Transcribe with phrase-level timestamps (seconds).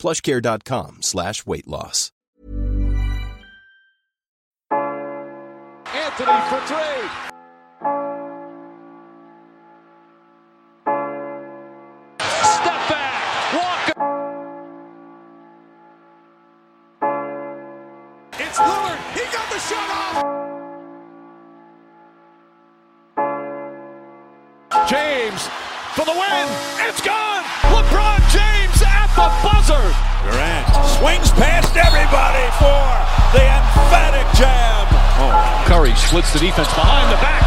[0.00, 2.10] plushcare.com slash weight loss.
[5.92, 7.02] Anthony for three.
[12.18, 13.14] Step back.
[13.54, 13.98] Walker.
[18.38, 19.00] It's Lillard.
[19.14, 20.16] He got the shot off.
[24.88, 25.42] James
[25.94, 26.48] for the win.
[26.88, 27.39] It's gone.
[29.42, 29.84] Buzzer.
[30.24, 30.66] Durant
[31.00, 32.84] swings past everybody for
[33.32, 34.86] the emphatic jam.
[35.20, 35.32] Oh,
[35.66, 37.44] Curry splits the defense behind the back.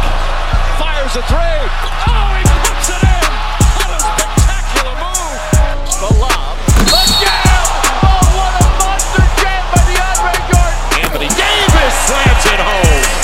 [0.78, 1.62] Fires a three.
[2.06, 3.30] Oh, he puts it in.
[3.78, 5.38] What a spectacular move.
[6.02, 6.54] The lob.
[6.90, 7.64] The jam.
[8.02, 10.78] Oh, what a monster jam by DeAndre Jordan.
[11.02, 13.23] Anthony Davis slams it home.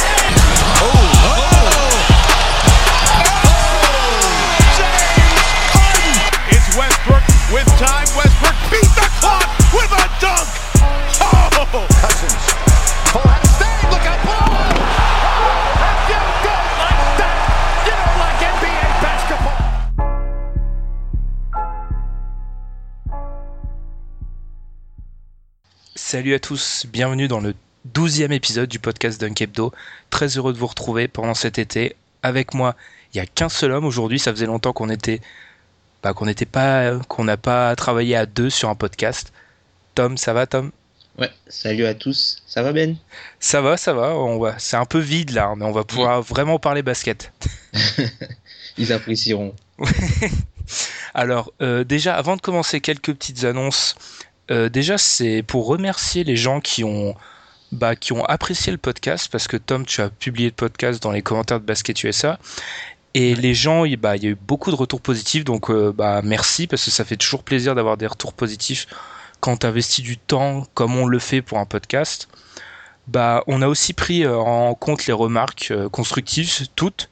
[26.11, 29.73] Salut à tous, bienvenue dans le douzième épisode du podcast Dunk Hebdo.
[30.11, 31.95] Très heureux de vous retrouver pendant cet été.
[32.25, 32.75] Avec moi,
[33.15, 34.19] il n'y a qu'un seul homme aujourd'hui.
[34.19, 35.21] Ça faisait longtemps qu'on était,
[36.03, 39.33] bah, qu'on n'était pas, qu'on n'a pas travaillé à deux sur un podcast.
[39.95, 40.73] Tom, ça va, Tom?
[41.17, 42.43] Ouais, salut à tous.
[42.45, 42.97] Ça va Ben?
[43.39, 44.17] Ça va, ça va.
[44.17, 47.33] On va, c'est un peu vide là, mais on va pouvoir vraiment parler basket.
[48.79, 49.55] Ils apprécieront.
[51.15, 53.95] Alors, euh, déjà, avant de commencer, quelques petites annonces.
[54.51, 57.15] Euh, déjà, c'est pour remercier les gens qui ont,
[57.73, 61.13] bah, qui ont apprécié le podcast, parce que Tom, tu as publié le podcast dans
[61.13, 62.39] les commentaires de Basket USA.
[63.15, 65.93] Et les gens, il bah, il y a eu beaucoup de retours positifs, donc euh,
[65.93, 68.87] bah, merci, parce que ça fait toujours plaisir d'avoir des retours positifs
[69.41, 72.29] quand tu investis du temps comme on le fait pour un podcast.
[73.09, 77.11] Bah, on a aussi pris euh, en compte les remarques constructives, toutes.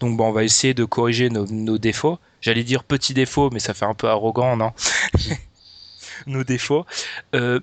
[0.00, 2.18] Donc bah, on va essayer de corriger nos, nos défauts.
[2.40, 4.72] J'allais dire petits défauts, mais ça fait un peu arrogant, non?
[6.26, 6.86] Nos défauts.
[7.34, 7.60] Euh,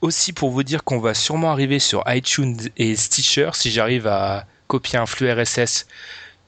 [0.00, 4.46] aussi pour vous dire qu'on va sûrement arriver sur iTunes et Stitcher si j'arrive à
[4.66, 5.86] copier un flux RSS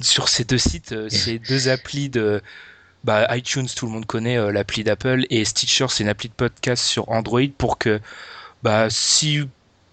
[0.00, 2.42] sur ces deux sites, euh, ces deux applis de
[3.04, 6.34] bah, iTunes, tout le monde connaît euh, l'appli d'Apple et Stitcher, c'est une appli de
[6.34, 8.00] podcast sur Android pour que
[8.62, 9.48] bah si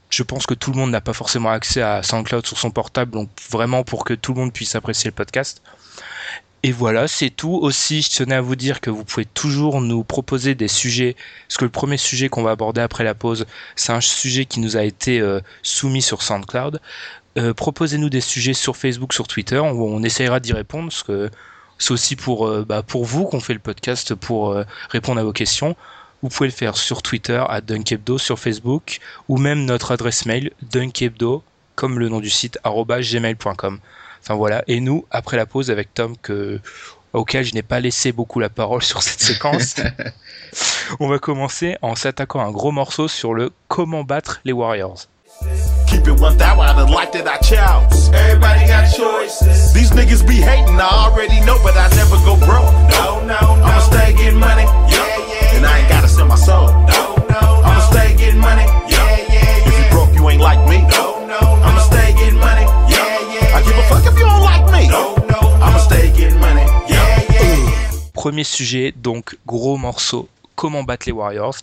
[0.09, 3.11] je pense que tout le monde n'a pas forcément accès à SoundCloud sur son portable,
[3.11, 5.61] donc vraiment pour que tout le monde puisse apprécier le podcast.
[6.65, 7.59] Et voilà, c'est tout.
[7.61, 11.15] Aussi, je tenais à vous dire que vous pouvez toujours nous proposer des sujets,
[11.47, 14.61] parce que le premier sujet qu'on va aborder après la pause, c'est un sujet qui
[14.61, 16.79] nous a été euh, soumis sur SoundCloud.
[17.37, 21.29] Euh, Proposez-nous des sujets sur Facebook, sur Twitter, on, on essayera d'y répondre, parce que
[21.79, 24.55] c'est aussi pour, euh, bah, pour vous qu'on fait le podcast, pour
[24.89, 25.75] répondre à vos questions.
[26.21, 30.51] Vous pouvez le faire sur Twitter, à Dunkebdo, sur Facebook, ou même notre adresse mail,
[30.61, 31.43] dunkebdo,
[31.75, 33.79] comme le nom du site, gmail.com.
[34.23, 36.61] Enfin voilà, et nous, après la pause avec Tom, que,
[37.11, 39.75] auquel je n'ai pas laissé beaucoup la parole sur cette séquence,
[40.99, 45.07] on va commencer en s'attaquant à un gros morceau sur le comment battre les Warriors.
[45.87, 48.09] Keep it 1000, I done liked it, I choose.
[48.13, 49.73] Everybody got choices.
[49.73, 52.71] These niggas be hating, I already know, but I never go broke.
[52.89, 53.63] No, no, no.
[53.63, 54.63] I'ma stay getting money.
[54.63, 55.55] Yeah, yeah.
[55.57, 56.67] And I ain't gotta sell my soul.
[56.87, 58.65] No, no, I'ma stay getting money.
[58.87, 59.67] Yeah, yeah.
[59.67, 60.81] If you broke, you ain't like me.
[60.87, 61.72] No, no, I'ma stay
[63.55, 64.87] I give a fuck if you don't like me.
[64.89, 66.65] No, no, I'ma stay getting money.
[66.87, 67.91] Yeah, yeah.
[68.13, 70.27] Premier sujet, donc gros morceau.
[70.55, 71.55] Comment battre les Warriors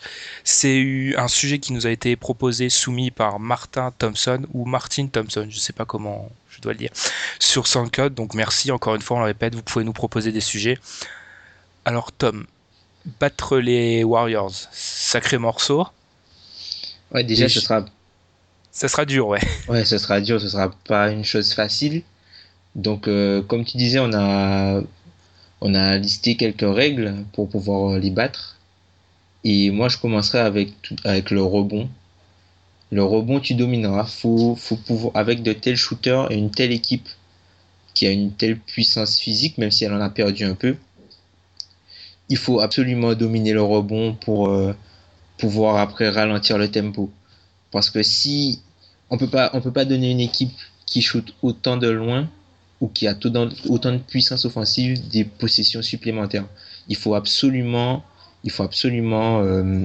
[0.43, 5.47] C'est un sujet qui nous a été proposé, soumis par Martin Thompson ou Martin Thompson,
[5.49, 6.91] je sais pas comment je dois le dire,
[7.38, 8.14] sur SoundCloud.
[8.14, 10.76] Donc merci encore une fois, on le répète, vous pouvez nous proposer des sujets.
[11.85, 12.47] Alors Tom,
[13.20, 15.87] battre les Warriors, sacré morceau.
[17.12, 17.85] Ouais, déjà, Et ce je- sera,
[18.72, 19.40] Ça sera dur, ouais.
[19.69, 22.02] ouais, ce sera dur, ce sera pas une chose facile.
[22.75, 24.81] Donc, euh, comme tu disais, on a,
[25.61, 28.58] on listé quelques règles pour pouvoir euh, les battre.
[29.43, 31.88] Et moi, je commencerai avec le rebond.
[32.93, 34.05] Le rebond, tu domineras.
[34.05, 37.08] Faut, faut pouvoir, avec de tels shooters et une telle équipe
[37.94, 40.76] qui a une telle puissance physique, même si elle en a perdu un peu,
[42.28, 44.75] il faut absolument dominer le rebond pour euh,
[45.38, 47.11] pouvoir après ralentir le tempo.
[47.70, 48.61] Parce que si
[49.11, 50.52] on peut pas, on peut pas donner une équipe
[50.87, 52.28] qui shoot autant de loin
[52.81, 56.46] ou qui a autant, autant de puissance offensive des possessions supplémentaires.
[56.88, 58.02] Il faut absolument,
[58.43, 59.84] il faut absolument euh,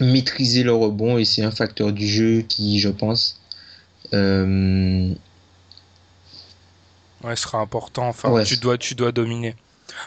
[0.00, 3.40] maîtriser le rebond et c'est un facteur du jeu qui, je pense,
[4.14, 5.12] euh,
[7.24, 8.06] Ouais, ce sera important.
[8.08, 8.44] Enfin, Ouais.
[8.44, 9.48] tu dois, tu dois dominer.
[9.48, 9.54] ouais,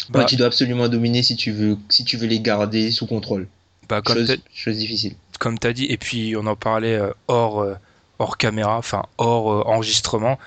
[0.10, 3.48] Bah, tu dois absolument dominer si tu veux, si tu veux les garder sous contrôle.
[3.90, 5.16] bah, comme chose, t'as- chose difficile.
[5.42, 7.74] Comme tu as dit, et puis on en parlait euh, hors, euh,
[8.20, 10.38] hors caméra, enfin hors euh, enregistrement,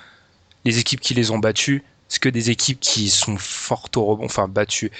[0.64, 4.26] les équipes qui les ont battues, c'est que des équipes qui sont fortes au rebond,
[4.26, 4.92] enfin battues.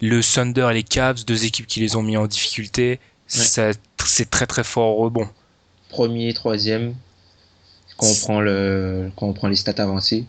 [0.00, 3.72] Le Thunder et les Cavs, deux équipes qui les ont mis en difficulté, ça-
[4.06, 5.28] c'est très très fort au rebond.
[5.88, 6.94] Premier, troisième,
[7.96, 10.26] quand on prend le, quand on prend les stats avancées.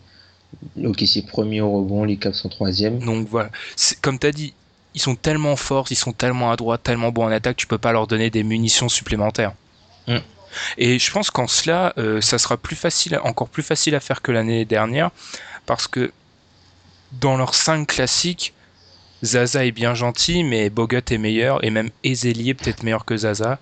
[0.84, 2.98] Ok, c'est premier au rebond, les Cavs sont troisième.
[2.98, 3.50] Donc voilà,
[4.02, 4.52] comme tu as dit,
[4.94, 7.78] ils sont tellement forts, ils sont tellement à droite, tellement bons en attaque, tu peux
[7.78, 9.52] pas leur donner des munitions supplémentaires.
[10.06, 10.18] Mm.
[10.76, 14.20] Et je pense qu'en cela, euh, ça sera plus facile, encore plus facile à faire
[14.20, 15.10] que l'année dernière,
[15.66, 16.12] parce que
[17.12, 18.52] dans leurs 5 classiques,
[19.24, 23.16] Zaza est bien gentil, mais Bogut est meilleur, et même Ezeli est peut-être meilleur que
[23.16, 23.58] Zaza.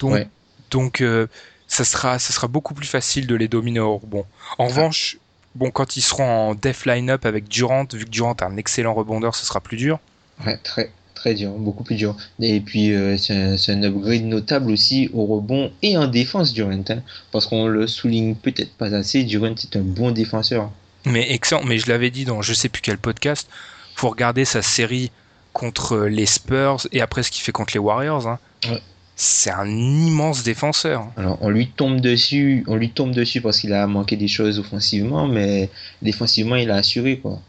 [0.00, 0.28] Donc, Ouais.
[0.70, 1.28] donc euh,
[1.68, 4.26] ça, sera, ça sera beaucoup plus facile de les dominer au rebond.
[4.58, 5.18] En revanche,
[5.54, 8.94] bon, quand ils seront en def line-up avec Durant, vu que Durant est un excellent
[8.94, 9.98] rebondeur, ce sera plus dur.
[10.44, 12.16] Ouais, très, très dur, beaucoup plus dur.
[12.40, 16.72] Et puis, euh, c'est un, upgrade notable aussi au rebond et en défense, Durant.
[16.90, 17.02] hein,
[17.32, 20.70] parce qu'on le souligne peut-être pas assez, Durant est un bon défenseur.
[21.06, 23.48] Mais excellent, mais je l'avais dit dans je sais plus quel podcast,
[23.94, 25.10] faut regarder sa série
[25.52, 28.26] contre les Spurs et après ce qu'il fait contre les Warriors.
[28.26, 28.38] hein.
[28.68, 28.82] Ouais.
[29.16, 31.06] C'est un immense défenseur.
[31.16, 34.58] Alors, on lui tombe dessus, on lui tombe dessus parce qu'il a manqué des choses
[34.58, 35.70] offensivement, mais
[36.02, 37.40] défensivement, il a assuré, quoi.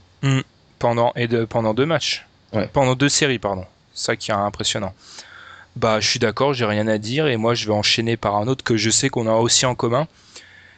[0.79, 2.25] pendant et de, pendant deux matchs.
[2.53, 2.69] Ouais.
[2.71, 3.65] Pendant deux séries, pardon.
[3.93, 4.93] Ça qui est impressionnant.
[5.75, 8.47] Bah, je suis d'accord, j'ai rien à dire et moi je vais enchaîner par un
[8.47, 10.07] autre que je sais qu'on a aussi en commun.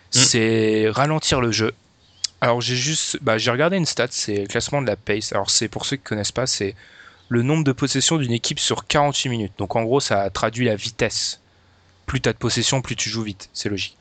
[0.10, 1.74] C'est ralentir le jeu.
[2.42, 5.34] Alors j'ai juste, bah, j'ai regardé une stat, c'est le classement de la pace.
[5.34, 6.76] Alors c'est pour ceux qui connaissent pas, c'est
[7.30, 9.54] le nombre de possessions d'une équipe sur 48 minutes.
[9.58, 11.40] Donc en gros, ça traduit la vitesse.
[12.06, 13.98] Plus tu as de possession, plus tu joues vite, c'est logique.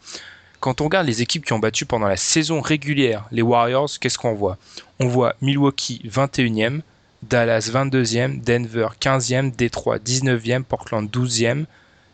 [0.61, 4.19] Quand on regarde les équipes qui ont battu pendant la saison régulière les Warriors, qu'est-ce
[4.19, 4.59] qu'on voit?
[5.01, 6.81] On voit Milwaukee 21e,
[7.23, 11.67] Dallas 22e, Denver 15e, Détroit 19e, Portland 12e,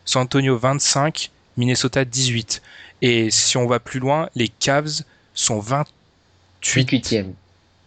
[0.05, 2.61] San Antonio 25, Minnesota 18.
[3.01, 6.91] Et si on va plus loin, les Cavs sont 28.
[6.91, 7.33] 28e.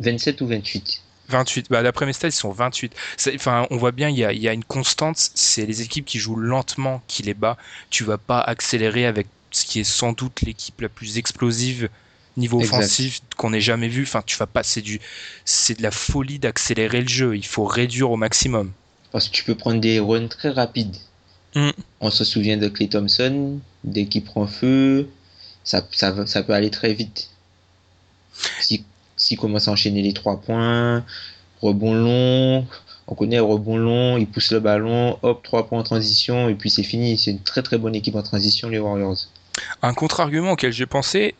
[0.00, 1.66] 27 ou 28 28.
[1.70, 2.92] Bah, d'après mes stats, ils sont 28.
[3.16, 5.16] C'est- Enfin, on voit bien, il y a, y a une constante.
[5.34, 7.56] C'est les équipes qui jouent lentement qui les bat.
[7.90, 11.88] Tu vas pas accélérer avec ce qui est sans doute l'équipe la plus explosive
[12.36, 12.76] niveau Exact.
[12.78, 14.02] offensif qu'on ait jamais vu.
[14.02, 14.62] Enfin, tu vas pas.
[14.62, 15.00] C'est du,
[15.44, 17.36] c'est de la folie d'accélérer le jeu.
[17.36, 18.72] Il faut réduire au maximum.
[19.12, 20.96] Parce que tu peux prendre des runs très rapides.
[21.54, 21.70] Mm.
[22.00, 25.08] On se souvient de Clay Thompson, dès qu'il prend feu,
[25.64, 25.86] ça,
[26.26, 27.30] ça peut aller très vite.
[28.60, 28.84] Si-
[29.26, 31.04] S'il commence à enchaîner les trois points,
[31.60, 32.64] rebond long,
[33.08, 36.54] on connaît le rebond long, il pousse le ballon, hop, trois points en transition, et
[36.54, 37.18] puis c'est fini.
[37.18, 39.16] C'est une très très bonne équipe en transition, les Warriors.
[39.82, 41.34] Un contre-argument auquel j'ai pensé,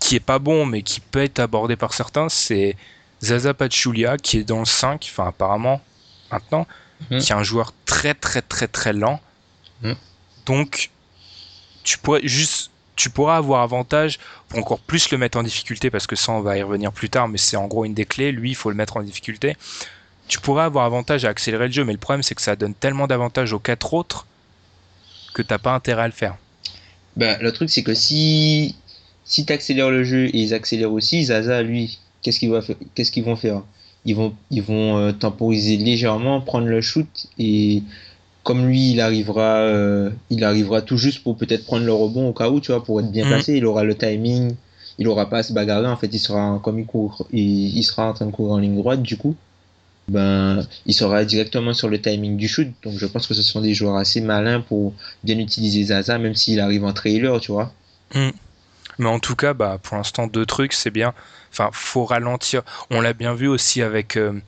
[0.00, 2.74] qui est pas bon, mais qui peut être abordé par certains, c'est
[3.22, 5.80] Zaza Pachulia, qui est dans le 5, enfin apparemment,
[6.32, 6.66] maintenant,
[7.08, 7.20] Mhm.
[7.20, 9.20] qui est un joueur très très très très lent.
[9.82, 9.94] Mhm.
[10.46, 10.90] Donc,
[11.84, 16.06] tu pourrais juste, tu pourras avoir avantage pour encore plus le mettre en difficulté, parce
[16.06, 18.32] que ça, on va y revenir plus tard, mais c'est en gros une des clés.
[18.32, 19.56] Lui, il faut le mettre en difficulté.
[20.28, 22.74] Tu pourrais avoir avantage à accélérer le jeu, mais le problème, c'est que ça donne
[22.74, 24.26] tellement d'avantages aux quatre autres
[25.34, 26.36] que t'as pas intérêt à le faire.
[27.16, 28.74] Ben, le truc, c'est que si,
[29.24, 33.62] si tu accélères le jeu et ils accélèrent aussi, Zaza, lui, Qu'est-ce qu'ils vont faire?
[34.04, 37.84] Ils vont, ils vont euh, temporiser légèrement, prendre le shoot et
[38.46, 42.32] comme lui, il arrivera, euh, il arrivera tout juste pour peut-être prendre le rebond au
[42.32, 43.30] cas où, tu vois, pour être bien Mhm.
[43.30, 43.54] placé.
[43.56, 44.54] Il aura le timing,
[45.00, 45.88] il aura pas à se bagarrer.
[45.88, 48.58] En fait, il sera comme il court, il, il sera en train de courir en
[48.58, 49.02] ligne droite.
[49.02, 49.34] Du coup,
[50.06, 52.68] ben, il sera directement sur le timing du shoot.
[52.84, 56.36] Donc, je pense que ce sont des joueurs assez malins pour bien utiliser Zaza, même
[56.36, 57.72] s'il arrive en trailer, tu vois.
[58.98, 61.14] Mais en tout cas, bah, pour l'instant, deux trucs, c'est bien.
[61.52, 62.62] Enfin, faut ralentir.
[62.90, 64.40] On l'a bien vu aussi avec, euh,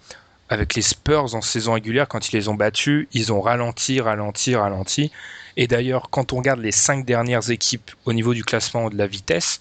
[0.49, 4.55] avec les Spurs en saison régulière, quand ils les ont battus, ils ont ralenti, ralenti,
[4.55, 5.11] ralenti.
[5.57, 9.07] Et d'ailleurs, quand on regarde les cinq dernières équipes au niveau du classement de la
[9.07, 9.61] vitesse,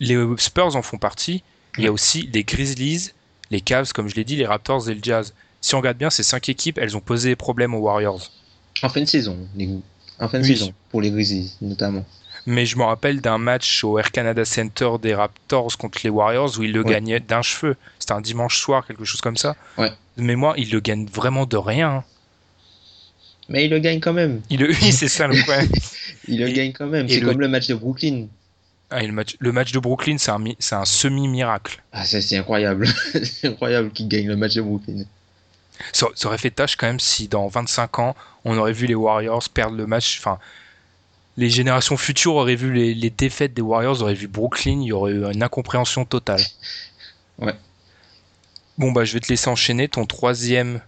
[0.00, 1.42] les Spurs en font partie.
[1.78, 3.10] Il y a aussi les Grizzlies,
[3.50, 5.32] les Cavs, comme je l'ai dit, les Raptors et le Jazz.
[5.60, 8.30] Si on regarde bien, ces cinq équipes, elles ont posé des problèmes aux Warriors.
[8.82, 9.68] En fin de saison, les...
[10.18, 10.50] en fin de Oui.
[10.56, 12.04] saison, pour les Grizzlies notamment.
[12.46, 16.58] Mais je me rappelle d'un match au Air Canada Center des Raptors contre les Warriors
[16.58, 16.90] où ils le Ouais.
[16.92, 17.76] gagnaient d'un cheveu.
[17.98, 19.56] C'était un dimanche soir, quelque chose comme ça.
[19.78, 19.90] Ouais.
[20.18, 21.90] De mémoire, ils le gagnent vraiment de rien.
[21.90, 22.04] hein.
[23.48, 24.40] Mais il le gagne quand même.
[24.50, 24.68] Il le...
[24.82, 25.68] Oui, c'est ça le problème.
[26.28, 27.08] il le Et- gagne quand même.
[27.08, 28.26] C'est le- comme le match de Brooklyn.
[28.90, 29.36] Ah, le, match...
[29.38, 31.82] le match de Brooklyn, c'est un, mi- un semi-miracle.
[31.92, 32.86] Ah, c'est incroyable.
[33.24, 35.04] c'est incroyable qu'il gagne le match de Brooklyn.
[35.92, 38.94] Ça, ça aurait fait tâche quand même si dans 25 ans, on aurait vu les
[38.94, 40.18] Warriors perdre le match.
[40.20, 40.38] Enfin,
[41.36, 44.92] les générations futures auraient vu les, les défaites des Warriors, auraient vu Brooklyn, il y
[44.92, 46.40] aurait eu une incompréhension totale.
[47.38, 47.54] Ouais.
[48.78, 50.80] Bon, bah, je vais te laisser enchaîner ton troisième.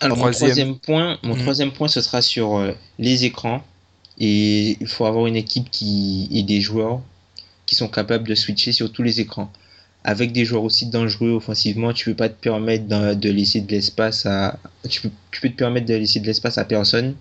[0.00, 0.48] Alors, Troisième.
[0.68, 1.40] mon troisième point, mon Mhm.
[1.42, 3.62] troisième point, ce sera sur euh, les écrans.
[4.18, 7.00] Et il faut avoir une équipe qui et des joueurs
[7.66, 9.50] qui sont capables de switcher sur tous les écrans.
[10.04, 13.70] Avec des joueurs aussi dangereux offensivement, tu peux pas te permettre de, de laisser de
[13.70, 17.14] l'espace à, tu peux, tu peux te permettre de laisser de l'espace à personne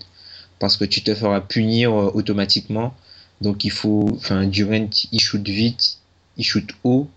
[0.60, 2.94] parce que tu te feras punir euh, automatiquement.
[3.42, 5.98] Donc il faut, enfin, Durant, il shoot vite,
[6.38, 7.10] il shoot haut.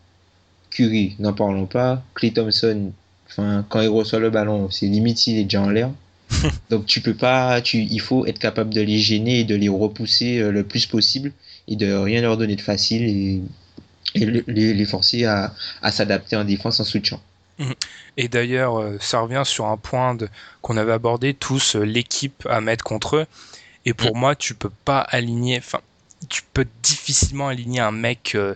[0.71, 2.03] Curry, n'en parlons pas.
[2.15, 2.93] Clay Thompson,
[3.29, 5.91] enfin, quand il reçoit le ballon, c'est limite s'il est déjà en l'air.
[6.71, 9.69] Donc tu peux pas, tu, il faut être capable de les gêner et de les
[9.69, 11.33] repousser euh, le plus possible
[11.69, 13.43] et de rien leur donner de facile et,
[14.15, 17.21] et le- les, les forcer à, à s'adapter en défense en switchant.
[18.17, 20.17] Et d'ailleurs, euh, ça revient sur un point
[20.61, 23.27] qu'on avait abordé tous, euh, l'équipe à mettre contre eux.
[23.85, 25.81] Et pour moi, tu peux pas aligner, enfin,
[26.29, 28.55] tu peux difficilement aligner un mec euh,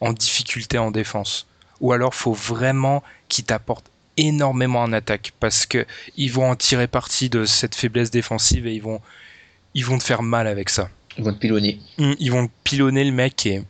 [0.00, 1.46] en difficulté en défense.
[1.80, 6.86] Ou alors, faut vraiment qu'il t'apporte énormément en attaque parce que ils vont en tirer
[6.86, 9.00] parti de cette faiblesse défensive et ils vont,
[9.74, 10.88] ils vont te faire mal avec ça.
[11.18, 11.80] Ils vont te pilonner.
[11.98, 13.62] Mm, Ils vont pilonner le mec et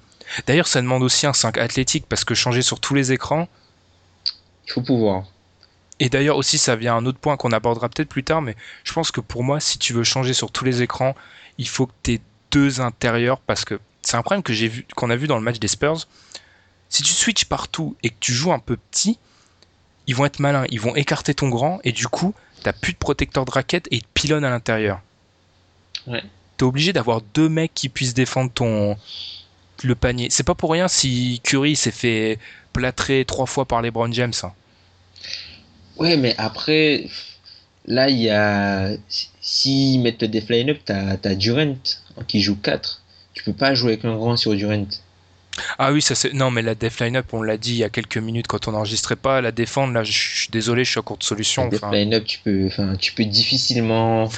[0.46, 3.48] d'ailleurs, ça demande aussi un 5 athlétique parce que changer sur tous les écrans,
[4.66, 5.24] Il faut pouvoir.
[6.00, 8.56] Et d'ailleurs aussi, ça vient à un autre point qu'on abordera peut-être plus tard, mais
[8.84, 11.14] je pense que pour moi, si tu veux changer sur tous les écrans,
[11.58, 14.86] il faut que tu aies deux intérieurs parce que c'est un problème que j'ai vu,
[14.96, 16.08] qu'on a vu dans le match des Spurs.
[16.88, 19.18] Si tu switches partout et que tu joues un peu petit,
[20.06, 22.98] ils vont être malins, ils vont écarter ton grand et du coup, t'as plus de
[22.98, 25.00] protecteur de raquette et ils te pilonnent à l'intérieur.
[26.06, 26.22] Ouais.
[26.56, 28.96] T'es obligé d'avoir deux mecs qui puissent défendre ton
[29.84, 30.28] le panier.
[30.30, 32.38] C'est pas pour rien si Curry s'est fait
[32.72, 34.32] plâtrer trois fois par LeBron James.
[34.42, 34.52] hein.
[35.96, 37.06] Ouais, mais après,
[37.86, 38.90] là, il y a.
[39.08, 41.74] si- S'ils mettent des line-up, t'as t'as Durant
[42.28, 43.02] qui joue 4.
[43.34, 44.86] Tu peux pas jouer avec un grand sur Durant.
[45.78, 46.32] Ah oui, ça c'est.
[46.32, 48.72] Non, mais la def line-up, on l'a dit il y a quelques minutes quand on
[48.72, 49.40] n'enregistrait pas.
[49.40, 51.66] La défendre, là, je suis désolé, je suis à court de solution.
[51.68, 51.90] Des enfin.
[51.90, 52.68] line-up, tu peux,
[53.00, 54.30] tu peux difficilement.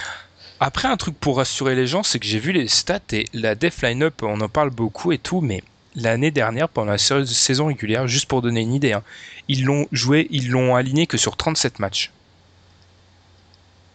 [0.59, 3.55] Après, un truc pour rassurer les gens, c'est que j'ai vu les stats et la
[3.55, 5.63] def line-up, on en parle beaucoup et tout, mais
[5.97, 9.03] l'année dernière, pendant la saison régulière, juste pour donner une idée, hein,
[9.49, 12.11] ils l'ont joué, ils l'ont aligné que sur 37 matchs.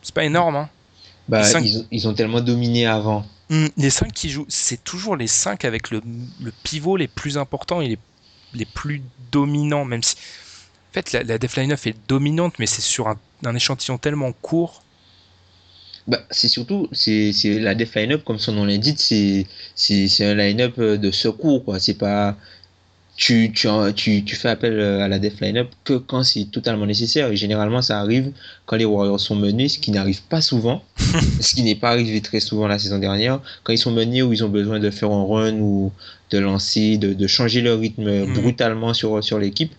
[0.01, 0.69] C'est pas énorme, hein.
[1.27, 3.25] Bah, cinq- ils, ont, ils ont tellement dominé avant.
[3.49, 6.01] Hmm, Les 5 qui jouent, c'est toujours les 5 avec le,
[6.41, 7.97] le pivot les plus importants et les,
[8.53, 9.01] les plus
[9.31, 10.15] dominants, même si.
[10.91, 13.97] En fait, la, la Def Line 9 est dominante, mais c'est sur un, un échantillon
[13.97, 14.83] tellement court.
[16.09, 19.45] Bah, c'est surtout, c'est la def line-up, comme son nom l'indique, c'est
[20.25, 21.79] un line-up euh, de secours, quoi.
[21.79, 22.35] C'est pas.
[23.17, 26.85] Tu, tu, tu, tu fais appel euh, à la def line-up que quand c'est totalement
[26.87, 27.29] nécessaire.
[27.31, 28.31] Et généralement, ça arrive
[28.65, 30.83] quand les Warriors sont menés, ce qui n'arrive pas souvent,
[31.41, 33.41] ce qui n'est pas arrivé très souvent la saison dernière.
[33.63, 35.91] Quand ils sont menés ou ils ont besoin de faire un run ou
[36.31, 38.33] de lancer, de, de changer leur rythme Mhm.
[38.33, 39.73] brutalement sur, sur l'équipe.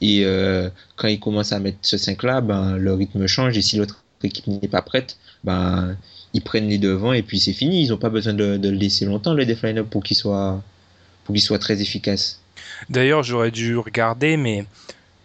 [0.00, 3.56] Et euh, quand ils commencent à mettre ce 5-là, ben, le rythme change.
[3.58, 5.16] Et si l'autre équipe n'est pas prête,
[5.46, 5.96] ben,
[6.34, 7.84] ils prennent les devants et puis c'est fini.
[7.84, 10.62] Ils n'ont pas besoin de, de le laisser longtemps, le def line-up, pour qu'il soit,
[11.24, 12.40] pour qu'il soit très efficace.
[12.90, 14.64] D'ailleurs, j'aurais dû regarder, mais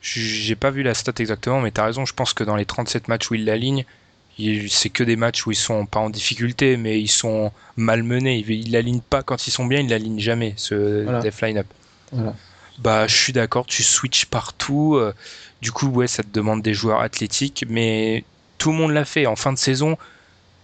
[0.01, 3.07] j'ai pas vu la stat exactement, mais t'as raison, je pense que dans les 37
[3.07, 7.07] matchs où il- c'est que des matchs où ils sont pas en difficulté, mais ils
[7.09, 8.43] sont malmenés.
[8.47, 11.19] Ils l'alignent pas quand ils sont bien, ils l'alignent jamais, ce Voilà.
[11.21, 11.67] Def Line-up.
[12.11, 12.35] Voilà.
[12.79, 14.95] Bah, je suis d'accord, tu switches partout.
[14.95, 15.13] euh,
[15.61, 18.23] du coup, ouais, ça te demande des joueurs athlétiques, mais
[18.61, 19.25] tout le monde l'a fait.
[19.25, 19.97] En fin de saison,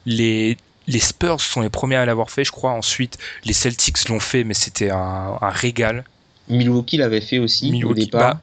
[0.06, 0.56] les,
[0.88, 2.72] les Spurs sont les premiers à l'avoir fait, je crois.
[2.72, 6.04] Ensuite, les Celtics l'ont fait, mais c'était un, un régal.
[6.48, 8.36] Milwaukee l'avait fait aussi au départ.
[8.36, 8.42] bah,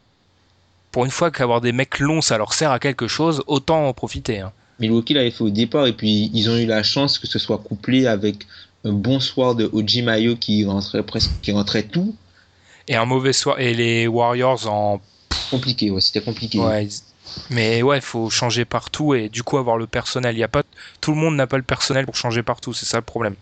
[0.91, 3.93] pour une fois qu'avoir des mecs longs, ça leur sert à quelque chose, autant en
[3.95, 4.41] profiter.
[4.41, 4.53] hein.
[4.81, 7.59] Milwaukee l'avait fait au départ et puis ils ont eu la chance que ce soit
[7.59, 8.47] couplé avec
[8.85, 12.15] un bon soir de Oji Mayo qui rentrait presque, qui rentrait tout.
[12.89, 13.59] Et un mauvais soir.
[13.61, 15.01] Et les Warriors en.
[15.51, 16.59] Compliqué, ouais, c'était compliqué.
[16.59, 17.14] Ouais, ils-
[17.51, 20.35] Mais ouais, il faut changer partout et du coup avoir le personnel.
[20.37, 20.63] Il y a pas
[21.01, 23.35] tout le monde n'a pas le personnel pour changer partout, c'est ça le problème.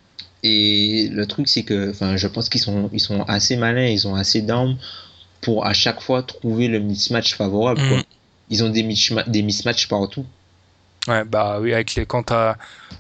[0.43, 4.09] Et le truc, c'est que, enfin, je pense qu'ils sont, ils sont assez malins, ils
[4.09, 4.77] ont assez d'armes
[5.41, 7.81] pour à chaque fois trouver le mismatch favorable.
[7.81, 7.97] quoi.
[7.99, 8.03] Mhm.
[8.51, 10.27] Ils ont des, misma- des mismatchs partout.
[11.09, 12.57] Ouais, bah oui, avec les quand t'as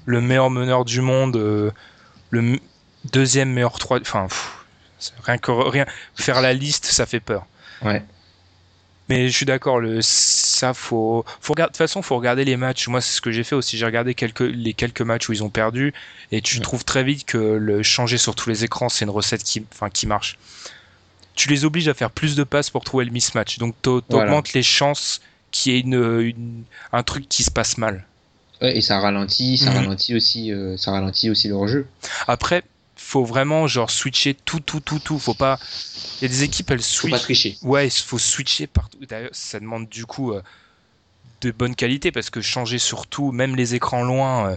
[0.06, 1.70] le meilleur meneur du monde, euh,
[2.30, 2.58] le
[3.12, 4.26] deuxième meilleur 3 enfin
[5.24, 7.46] rien que rien faire la liste, ça fait peur.
[7.82, 8.02] Ouais.
[9.08, 11.70] Mais je suis d'accord, le ça, faut, faut regarder.
[11.70, 12.88] De toute façon, faut regarder les matchs.
[12.88, 13.76] Moi, c'est ce que j'ai fait aussi.
[13.76, 15.92] J'ai regardé quelques les quelques matchs où ils ont perdu,
[16.30, 19.42] et tu trouves très vite que le changer sur tous les écrans, c'est une recette
[19.42, 20.38] qui, enfin, qui marche.
[21.34, 23.58] Tu les obliges à faire plus de passes pour trouver le mismatch.
[23.58, 28.04] Donc, t'augmentes les chances qu'il y ait une, un truc qui se passe mal.
[28.60, 29.76] Ouais, et ça ralentit, ça mhm.
[29.78, 31.86] ralentit aussi, euh, ça ralentit aussi leur jeu.
[32.28, 32.62] Après,
[33.02, 35.18] faut vraiment genre switcher tout, tout, tout, tout.
[35.18, 35.58] Faut pas.
[36.18, 37.10] Il y a des équipes, elles switchent.
[37.12, 37.58] Faut pas tricher.
[37.62, 38.98] Ouais, il faut switcher partout.
[39.08, 40.42] D'ailleurs, ça demande du coup euh,
[41.42, 44.56] de bonne qualité parce que changer sur tout, même les écrans loin, euh,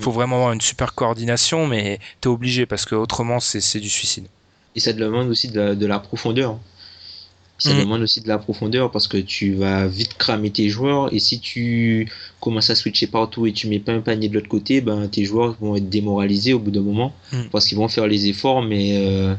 [0.00, 0.14] faut mm.
[0.14, 4.26] vraiment avoir une super coordination, mais t'es obligé parce que autrement c'est du suicide.
[4.74, 6.58] Et ça demande aussi de la profondeur.
[7.58, 7.80] Ça mm.
[7.80, 11.38] demande aussi de la profondeur parce que tu vas vite cramer tes joueurs et si
[11.38, 15.06] tu commences à switcher partout et tu mets pas un panier de l'autre côté, ben
[15.06, 17.44] tes joueurs vont être démoralisés au bout d'un moment mm.
[17.52, 19.34] parce qu'ils vont faire les efforts mais euh,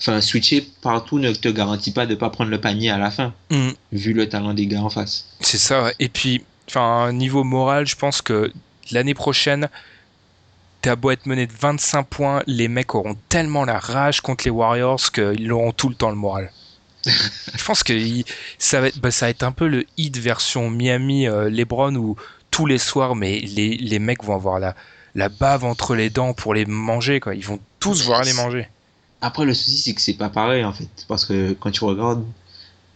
[0.00, 3.34] enfin switcher partout ne te garantit pas de pas prendre le panier à la fin
[3.50, 3.70] mm.
[3.92, 5.26] vu le talent des gars en face.
[5.40, 8.50] C'est ça et puis enfin niveau moral, je pense que
[8.90, 9.68] l'année prochaine
[10.80, 14.50] T'as beau être mené de 25 points, les mecs auront tellement la rage contre les
[14.52, 16.52] Warriors qu'ils auront tout le temps le moral
[17.06, 17.94] je pense que
[18.58, 21.94] ça, va être, bah, ça va être un peu le hit version Miami euh, LeBron
[21.96, 22.16] où
[22.50, 24.74] tous les soirs, mais les, les mecs vont avoir la,
[25.14, 27.20] la bave entre les dents pour les manger.
[27.20, 27.34] Quoi.
[27.34, 28.68] Ils vont tous voir les manger.
[29.20, 30.88] Après, le souci, c'est que c'est pas pareil en fait.
[31.08, 32.24] Parce que quand tu regardes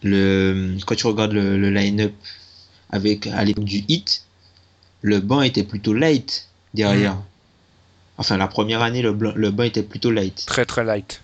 [0.03, 2.13] le, quand tu regardes le, le line-up
[2.89, 4.25] avec, à l'époque du hit,
[5.01, 7.15] le banc était plutôt light derrière.
[7.15, 7.23] Mm.
[8.17, 10.45] Enfin, la première année, le, le banc était plutôt light.
[10.45, 11.22] Très très light.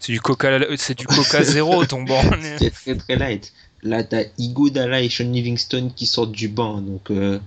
[0.00, 2.22] C'est du Coca, c'est du Coca zéro ton banc.
[2.58, 3.52] C'est très très light.
[3.82, 4.24] Là, t'as
[4.72, 6.80] Dalla et Sean Livingston qui sortent du banc.
[6.80, 7.38] Donc, euh,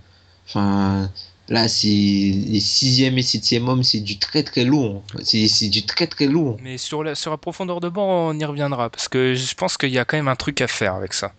[0.48, 1.10] enfin,
[1.50, 5.04] là, c'est les sixième et septième hommes, c'est du très très lourd.
[5.24, 6.58] C'est du très très lourd.
[6.62, 9.78] Mais sur la, sur la profondeur de banc, on y reviendra parce que je pense
[9.78, 11.34] qu'il y a quand même un truc à faire avec ça.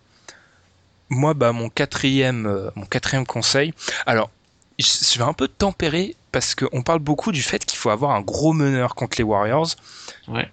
[1.09, 3.73] Moi, bah, mon quatrième, euh, mon quatrième conseil.
[4.05, 4.29] Alors,
[4.77, 8.21] je vais un peu tempérer parce qu'on parle beaucoup du fait qu'il faut avoir un
[8.21, 9.75] gros meneur contre les Warriors.
[10.27, 10.49] Ouais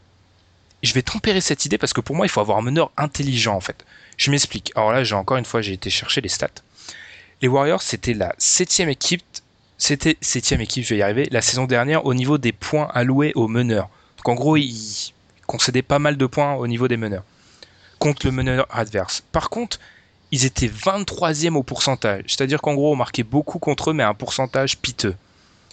[0.82, 3.54] je vais tempérer cette idée parce que pour moi, il faut avoir un meneur intelligent
[3.54, 3.84] en fait.
[4.16, 4.72] Je m'explique.
[4.76, 6.48] Alors là, j'ai encore une fois, j'ai été chercher les stats.
[7.42, 9.22] Les Warriors, c'était la septième équipe,
[9.78, 13.32] c'était septième équipe, je vais y arriver, la saison dernière au niveau des points alloués
[13.34, 13.88] aux meneurs.
[14.18, 15.12] Donc en gros, ils
[15.46, 17.24] concédaient pas mal de points au niveau des meneurs
[17.98, 19.22] contre le meneur adverse.
[19.30, 19.78] Par contre,
[20.32, 22.24] ils étaient 23e au pourcentage.
[22.26, 25.14] C'est-à-dire qu'en gros, on marquait beaucoup contre eux, mais à un pourcentage piteux.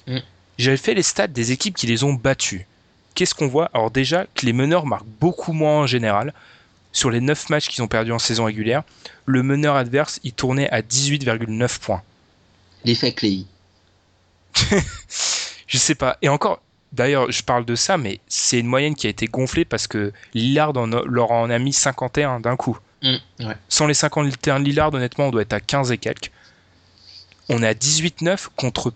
[0.08, 0.20] Mm.
[0.58, 2.65] J'avais fait les stats des équipes qui les ont battus
[3.17, 3.71] qu'est-ce qu'on voit?
[3.73, 6.34] Alors déjà que les meneurs marquent beaucoup moins en général.
[6.93, 8.84] Sur les 9 matchs qu'ils ont perdus en saison régulière,
[9.25, 12.01] le meneur adverse, il tournait à 18,9 points.
[12.86, 13.45] L'effet Clay.
[15.67, 16.17] je sais pas.
[16.21, 19.65] Et encore, d'ailleurs, je parle de ça, mais c'est une moyenne qui a été gonflée
[19.65, 22.77] parce que Lillard leur en a mis 51 d'un coup.
[23.01, 23.17] Mmh,
[23.67, 26.32] Sans les 51 Lillard, honnêtement, on doit être à 15 et quelques.
[27.49, 28.93] On est à 18-9 contre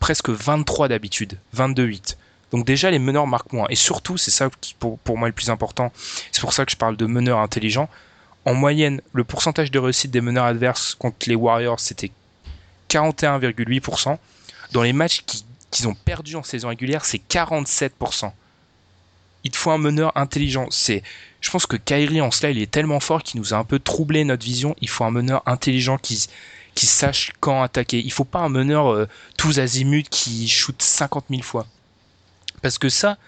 [0.00, 2.16] presque 23 d'habitude, 22-8.
[2.52, 3.66] Donc déjà, les meneurs marquent moins.
[3.70, 5.90] Et surtout, c'est ça qui pour, moi le plus important.
[6.30, 7.88] C'est pour ça que je parle de meneurs intelligents.
[8.44, 12.10] En moyenne, le pourcentage de réussite des meneurs adverses contre les Warriors, c'était
[12.90, 14.18] 41,8%.
[14.72, 15.24] Dans les matchs
[15.70, 18.32] qu'ils ont perdus en saison régulière, c'est 47%.
[19.44, 20.68] Il te faut un meneur intelligent.
[20.70, 21.02] C'est,
[21.40, 23.78] je pense que Kyrie en cela, il est tellement fort qu'il nous a un peu
[23.78, 24.76] troublé notre vision.
[24.80, 26.28] Il faut un meneur intelligent qui,
[26.74, 27.98] qui sache quand attaquer.
[27.98, 31.66] Il faut pas un meneur euh, tous azimuts qui shoot 50 000 fois.
[32.62, 33.18] Parce que ça,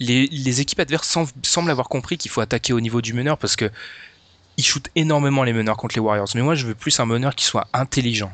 [0.00, 3.70] les, équipes adverses semblent, avoir compris qu'il faut attaquer au niveau du meneur parce que
[4.56, 6.28] ils shootent énormément les meneurs contre les Warriors.
[6.34, 8.32] Mais moi, je veux plus un meneur qui soit intelligent.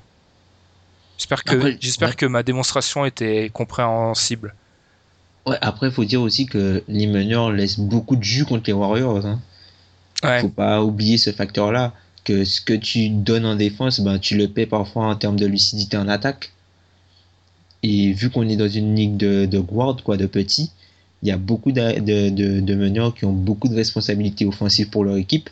[1.17, 4.55] J'espère que, j'espère que ma démonstration était compréhensible.
[5.47, 8.73] Ouais, après, il faut dire aussi que les meneurs laissent beaucoup de jus contre les
[8.73, 9.25] Warriors.
[9.25, 9.41] Hein.
[10.23, 10.41] Ouais.
[10.41, 11.93] Faut pas oublier ce facteur-là.
[12.25, 15.47] Que ce que tu donnes en défense, ben, tu le paies parfois en termes de
[15.47, 16.53] lucidité en attaque.
[17.83, 20.71] Et vu qu'on est dans une ligue de, de guard, quoi, de petits,
[21.23, 25.05] il y a beaucoup de, de, de, meneurs qui ont beaucoup de responsabilités offensives pour
[25.05, 25.51] leur équipe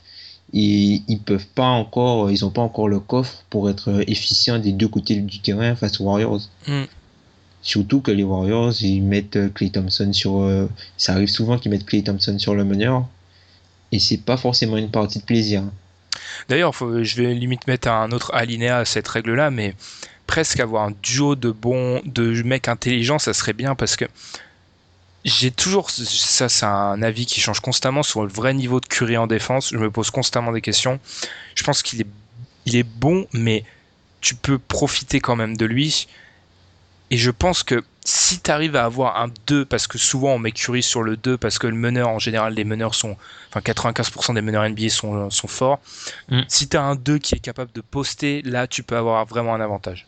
[0.55, 4.73] et ils peuvent pas encore, ils ont pas encore le coffre pour être efficients des
[4.73, 6.43] deux côtés du terrain face aux Warriors.
[6.69, 6.85] Mm.
[7.63, 11.87] Surtout que les Warriors, ils mettent Clay Thompson sur, euh, ça arrive souvent qu'ils mettent
[11.87, 13.07] Clay Thompson sur le meneur
[13.91, 15.65] et c'est pas forcément une partie de plaisir.
[16.49, 19.75] D'ailleurs, je vais limite mettre un autre alinéa à cette règle-là, mais
[20.27, 24.07] presque avoir un duo de bons, de mecs intelligents, ça serait bien parce que
[25.25, 29.17] j'ai toujours, ça c'est un avis qui change constamment sur le vrai niveau de Curry
[29.17, 29.71] en défense.
[29.73, 31.01] Je me pose constamment des questions.
[31.57, 32.07] Je pense qu'il est,
[32.65, 33.65] il est bon, mais
[34.21, 36.07] tu peux profiter quand même de lui.
[37.11, 40.39] Et je pense que si tu arrives à avoir un 2, parce que souvent on
[40.39, 43.17] met Curry sur le 2, parce que le meneur, en général, les meneurs sont.
[43.49, 45.81] Enfin, 95% des meneurs NBA sont, sont forts.
[46.29, 46.43] Mm.
[46.47, 49.55] Si tu as un 2 qui est capable de poster, là, tu peux avoir vraiment
[49.55, 50.07] un avantage.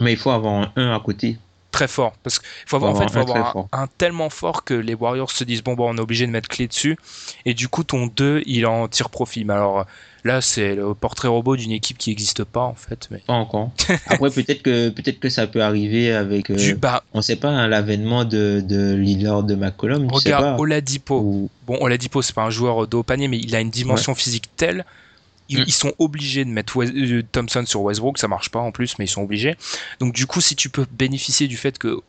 [0.00, 1.38] Mais il faut avoir un 1 à côté.
[1.70, 2.12] Très fort.
[2.22, 4.92] Parce qu'il faut avoir, en fait, faut un avoir un, un tellement fort que les
[4.94, 6.98] Warriors se disent bon, bon, on est obligé de mettre clé dessus.
[7.46, 9.46] Et du coup, ton 2, il en tire profit.
[9.46, 9.86] Mais alors
[10.22, 13.08] là, c'est le portrait robot d'une équipe qui n'existe pas, en fait.
[13.10, 13.20] Mais...
[13.26, 13.70] Pas encore.
[14.06, 16.50] Après, peut-être que, peut-être que ça peut arriver avec.
[16.50, 20.10] euh, Du, bah, on sait pas, hein, l'avènement de, de Lillard de McCollum.
[20.12, 20.36] tu sais pas.
[20.40, 21.20] regarde Oladipo.
[21.20, 24.14] Ou- Bon, Oladipo, c'est pas un joueur de haut panier, mais il a une dimension
[24.14, 24.84] physique telle.
[25.48, 25.64] Ils, Mm.
[25.66, 28.98] ils sont obligés de mettre Wes- euh, Thompson sur Westbrook, ça marche pas en plus,
[28.98, 29.56] mais ils sont obligés.
[30.00, 32.00] Donc du coup, si tu peux bénéficier du fait que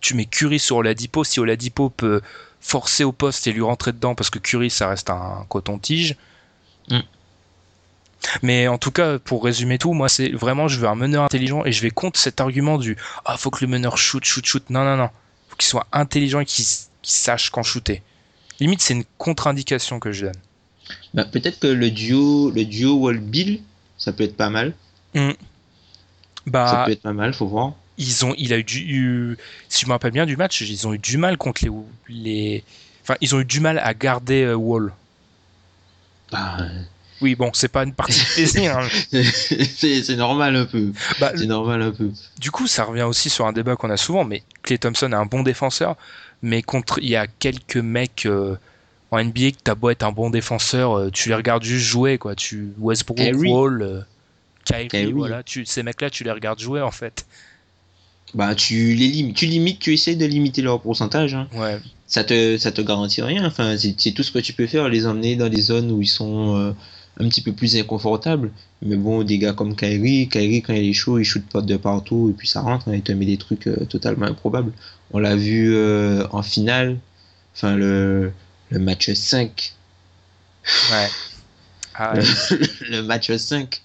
[0.00, 2.20] tu mets Curry sur Oladipo, si Oladipo peut
[2.60, 6.16] forcer au poste et lui rentrer dedans, parce que Curry, ça reste un coton-tige.
[6.90, 7.00] Mm.
[8.42, 11.64] Mais en tout cas, pour résumer tout, moi, c'est vraiment, je veux un meneur intelligent
[11.64, 14.70] et je vais contre cet argument du ah, faut que le meneur shoot, shoot, shoot.
[14.70, 15.10] Non, non, non.
[15.48, 16.64] Faut qu'il soit intelligent et qu'il
[17.02, 18.00] sache quand shooter.
[18.60, 20.34] Limite, c'est une contre-indication que je donne.
[21.14, 23.60] Bah, peut-être que le duo, le duo Wall Bill,
[23.98, 24.74] ça peut être pas mal.
[26.44, 27.74] Ça Bah, peut être pas mal, faut voir.
[27.96, 29.36] ils ont, il a eu du, eu-
[29.68, 31.70] si je me rappelle bien du match, ils ont eu du mal contre les,
[32.08, 32.64] les,
[33.02, 34.92] enfin, ils ont eu du mal à garder euh, Wall.
[36.30, 36.56] Bah,
[37.20, 38.76] Oui, bon, c'est pas une partie de plaisir.
[38.78, 38.88] hein.
[39.10, 40.92] c'est c'est normal un peu.
[41.18, 42.10] Bah, C'est normal un peu.
[42.38, 45.14] du coup, ça revient aussi sur un débat qu'on a souvent, mais Clay Thompson est
[45.14, 45.96] un bon défenseur,
[46.42, 48.56] mais contre, il y a quelques mecs euh,
[49.12, 52.16] en NBA que t'as beau être un bon défenseur, euh, tu les regardes juste jouer,
[52.18, 52.34] quoi.
[52.34, 53.52] Tu Westbrook, Kyrie.
[53.52, 54.00] Wall, euh,
[54.64, 55.12] Kyrie, Kyrie.
[55.12, 57.26] voilà, tu, ces mecs-là, tu les regardes jouer en fait.
[58.34, 61.34] Bah, tu les limites, tu limites, tu essayes de limiter leur pourcentage.
[61.34, 61.46] Hein.
[61.54, 61.78] Ouais.
[62.06, 63.46] Ça te, ça te garantit rien.
[63.46, 66.00] Enfin, c'est c'est tout ce que tu peux faire, les emmener dans des zones où
[66.00, 66.72] ils sont euh,
[67.20, 68.50] un petit peu plus inconfortables.
[68.80, 71.76] Mais bon, des gars comme Kyrie, Kyrie quand il est chaud, il shoot pas de
[71.76, 72.88] partout et puis ça rentre.
[72.88, 74.72] hein, il te met des trucs euh, totalement improbables.
[75.12, 76.98] On l'a vu euh, en finale.
[77.54, 78.32] Enfin, le,
[78.72, 79.72] le match 5.
[80.92, 81.08] Ouais.
[81.94, 82.14] Ah,
[82.88, 83.80] le match 5.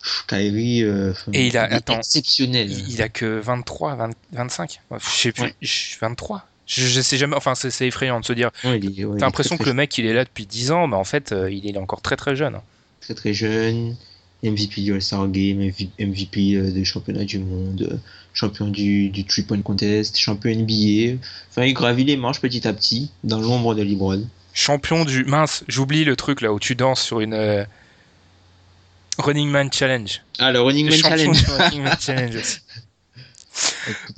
[0.00, 2.70] Pff, Kyrie, euh, Et il a- attends, exceptionnel.
[2.70, 5.54] Il, il a que 23, 20 25 Ouais, Je sais plus, Ouais.
[5.60, 8.50] je- 23 je, je sais jamais, enfin c'est effrayant de se dire.
[8.62, 11.32] Ouais, T'as l'impression que le mec il est là depuis 10 ans, mais en fait
[11.32, 12.60] euh, il est encore très très jeune.
[13.00, 13.96] très très jeune,
[14.42, 17.96] MVP du All-Star Game, MV- MVP euh, des championnats du monde, euh,
[18.32, 21.18] champion du, du Three Point Contest, champion NBA.
[21.50, 24.24] Enfin, il gravit les marches petit à petit dans l'ombre de LeBron.
[24.54, 25.24] Champion du.
[25.24, 27.34] Mince, j'oublie le truc là où tu danses sur une.
[27.34, 27.64] euh,
[29.18, 30.22] Running Man Challenge.
[30.38, 31.44] Ah, le Running Man Challenge.
[31.48, 31.96] Running Man
[32.36, 32.58] aussi.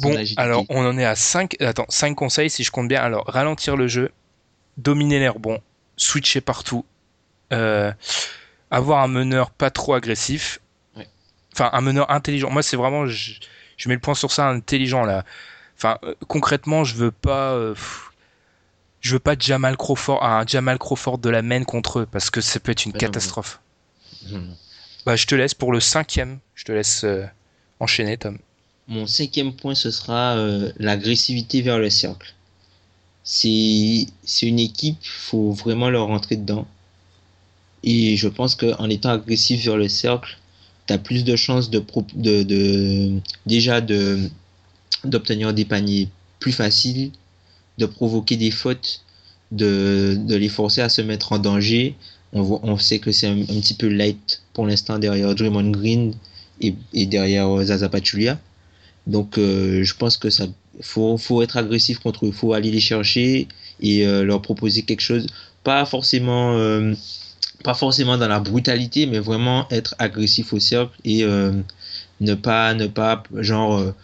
[0.01, 1.57] Bon, alors on en est à 5.
[1.63, 3.01] Attends, 5 conseils si je compte bien.
[3.01, 4.11] Alors, ralentir le jeu,
[4.77, 5.61] dominer l'air bon,
[5.97, 6.85] switcher partout,
[7.55, 7.91] euh,
[8.71, 10.61] avoir un meneur pas trop agressif.
[10.97, 11.09] Ouais.
[11.53, 12.51] Enfin, un meneur intelligent.
[12.51, 13.07] Moi, c'est vraiment.
[13.07, 13.33] Je,
[13.77, 15.25] je mets le point sur ça, intelligent là.
[15.77, 17.53] Enfin, euh, concrètement, je veux pas.
[17.53, 18.11] euh, pff,
[19.01, 22.41] je veux pas Jamal Crawford, un Jamal Crawford de la main contre eux parce que
[22.41, 23.61] ça peut être une non, catastrophe.
[24.29, 24.51] Hmm.
[25.07, 26.39] Bah, je te laisse pour le cinquième.
[26.55, 27.25] Je te laisse euh,
[27.81, 28.39] enchaîner, Tom.
[28.89, 32.35] Mon cinquième point, ce sera euh, l'agressivité vers le cercle.
[33.25, 36.67] C'est c'est une équipe, faut vraiment leur rentrer dedans.
[37.83, 40.39] Et je pense qu'en étant agressif vers le cercle,
[40.87, 41.83] tu as plus de chances de,
[42.15, 43.13] de, de
[43.47, 44.19] déjà de
[45.05, 46.09] d'obtenir des paniers
[46.41, 47.11] plus faciles,
[47.79, 49.03] de provoquer des fautes,
[49.51, 51.95] de, de les forcer à se mettre en danger.
[52.33, 55.71] On, voit, on sait que c'est un, un petit peu light pour l'instant derrière Draymond
[55.71, 56.15] Green
[56.61, 58.39] et, et derrière euh, Zaza Pachulia.
[59.07, 60.47] Donc euh, je pense que ça
[60.83, 63.49] faut, faut être agressif contre eux, faut aller les chercher
[63.81, 65.27] et euh, leur proposer quelque chose,
[65.65, 66.95] pas forcément euh,
[67.65, 71.53] pas forcément dans la brutalité, mais vraiment être agressif au cercle et euh,
[72.21, 73.95] ne pas ne pas genre euh,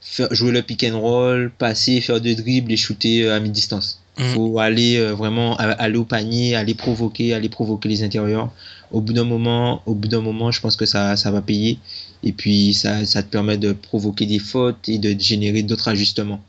[0.00, 4.00] faire, jouer le pick and roll, passer, faire de dribbles et shooter euh, à mi-distance.
[4.18, 4.26] Mhm.
[4.34, 8.50] Faut aller euh, vraiment a- aller au panier, aller provoquer, aller provoquer les intérieurs.
[8.90, 11.78] Au bout d'un moment, au bout d'un moment, je pense que ça, ça va payer.
[12.22, 16.42] Et puis ça, ça te permet de provoquer des fautes et de générer d'autres ajustements.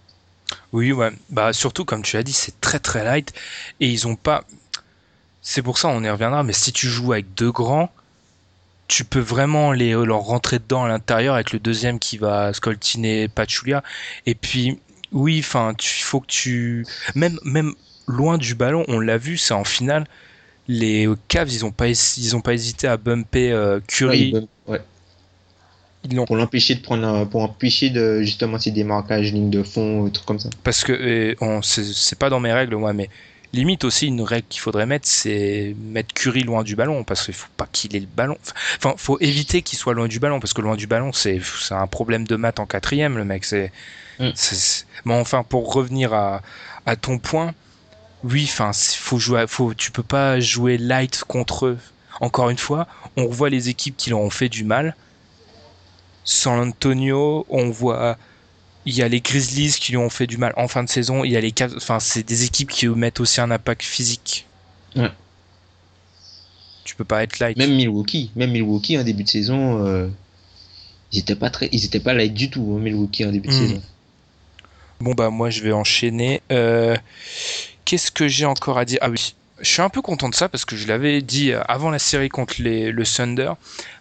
[0.73, 1.11] Oui, ouais.
[1.29, 3.31] Bah, surtout, comme tu l'as dit, c'est très très light.
[3.79, 4.43] Et ils ont pas.
[5.41, 7.91] C'est pour ça, on y reviendra, mais si tu joues avec deux grands,
[8.87, 13.27] tu peux vraiment les, leur rentrer dedans à l'intérieur avec le deuxième qui va scoltiner
[13.27, 13.83] Pachulia.
[14.25, 14.79] Et puis,
[15.11, 16.85] oui, enfin, il faut que tu.
[17.15, 17.73] Même, même
[18.07, 20.05] loin du ballon, on l'a vu, c'est en finale.
[20.67, 24.33] Les Cavs, ils ont pas, ils ont pas hésité à bumper euh, Curry.
[24.67, 24.81] ouais.
[26.09, 30.09] Ils Pour l'empêcher de prendre, un- pour empêcher de justement ces démarquages, ligne de fond,
[30.09, 30.49] trucs comme ça.
[30.63, 33.07] parce que euh, on- c'est c'est pas dans mes règles moi mais
[33.53, 37.33] limite aussi une règle qu'il faudrait mettre, c'est mettre Curry loin du ballon parce qu'il
[37.33, 38.37] faut pas qu'il ait le ballon.
[38.77, 41.73] Enfin, faut éviter qu'il soit loin du ballon parce que loin du ballon, c'est c'est
[41.73, 43.45] un problème de maths en quatrième, le mec.
[43.45, 43.71] C'est.
[44.19, 44.29] Mm.
[45.05, 46.41] Mais enfin, pour revenir à,
[46.85, 47.53] à ton point,
[48.23, 51.79] oui, enfin, faut jouer, faut, tu peux pas jouer light contre eux.
[52.19, 52.87] Encore une fois,
[53.17, 54.95] on revoit les équipes qui leur ont fait du mal.
[56.23, 58.17] San Antonio, on voit,
[58.85, 61.23] il y a les Grizzlies qui lui ont fait du mal en fin de saison.
[61.23, 64.45] Il y a les, Cavs- enfin, c'est des équipes qui mettent aussi un impact physique.
[64.95, 65.11] Ouais.
[66.83, 67.57] Tu peux pas être light.
[67.57, 70.07] Même Milwaukee, même Milwaukee en début de saison, euh,
[71.11, 73.53] ils étaient pas très, ils étaient pas light du tout, hein, Milwaukee en début de
[73.53, 73.67] Mm.
[73.67, 73.81] saison.
[74.99, 76.41] Bon bah moi je vais enchaîner.
[76.51, 76.95] Euh,
[77.85, 78.99] Qu'est-ce que j'ai encore à dire?
[79.01, 81.61] Ah oui, je suis un peu content de ça parce que je l'avais dit euh,
[81.67, 83.53] avant la série contre les, le Thunder,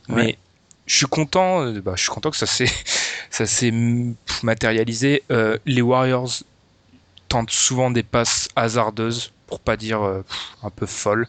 [0.08, 0.38] mais Ouais.
[0.86, 1.70] je suis content.
[1.72, 2.70] Bah, je suis content que ça s'est
[3.30, 3.72] ça s'est
[4.42, 5.22] matérialisé.
[5.30, 6.30] Euh, les Warriors
[7.28, 10.24] tentent souvent des passes hasardeuses, pour pas dire euh,
[10.62, 11.26] un peu folles.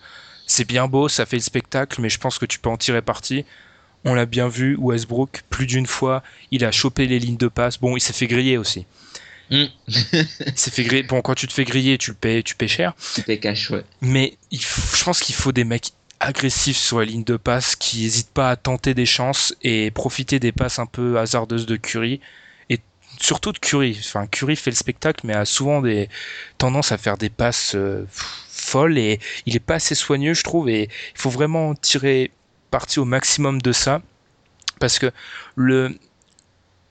[0.48, 3.02] C'est bien beau, ça fait le spectacle, mais je pense que tu peux en tirer
[3.02, 3.46] parti.
[4.04, 7.80] On l'a bien vu, Westbrook, plus d'une fois, il a chopé les lignes de passe.
[7.80, 8.86] Bon, il s'est fait griller aussi.
[9.52, 9.66] Mm.
[9.88, 11.04] Il s'est fait griller.
[11.04, 12.94] Bon, quand tu te fais griller, tu le payes, tu payes cher.
[12.98, 13.84] C'était cash, ouais.
[14.02, 18.02] Mais il je pense qu'il faut des mecs agressifs sur la ligne de passe qui
[18.02, 22.22] n'hésitent pas à tenter des chances et profiter des passes un peu hasardeuses de Curry.
[22.70, 22.80] Et
[23.20, 23.98] surtout de Curry.
[24.00, 26.10] Enfin, Curry fait le spectacle, mais a souvent des
[26.58, 30.70] tendances à faire des passes euh, folles et il est pas assez soigneux, je trouve.
[30.70, 32.32] Et il faut vraiment tirer
[32.70, 34.02] parti au maximum de ça
[34.80, 35.12] parce que
[35.56, 35.98] le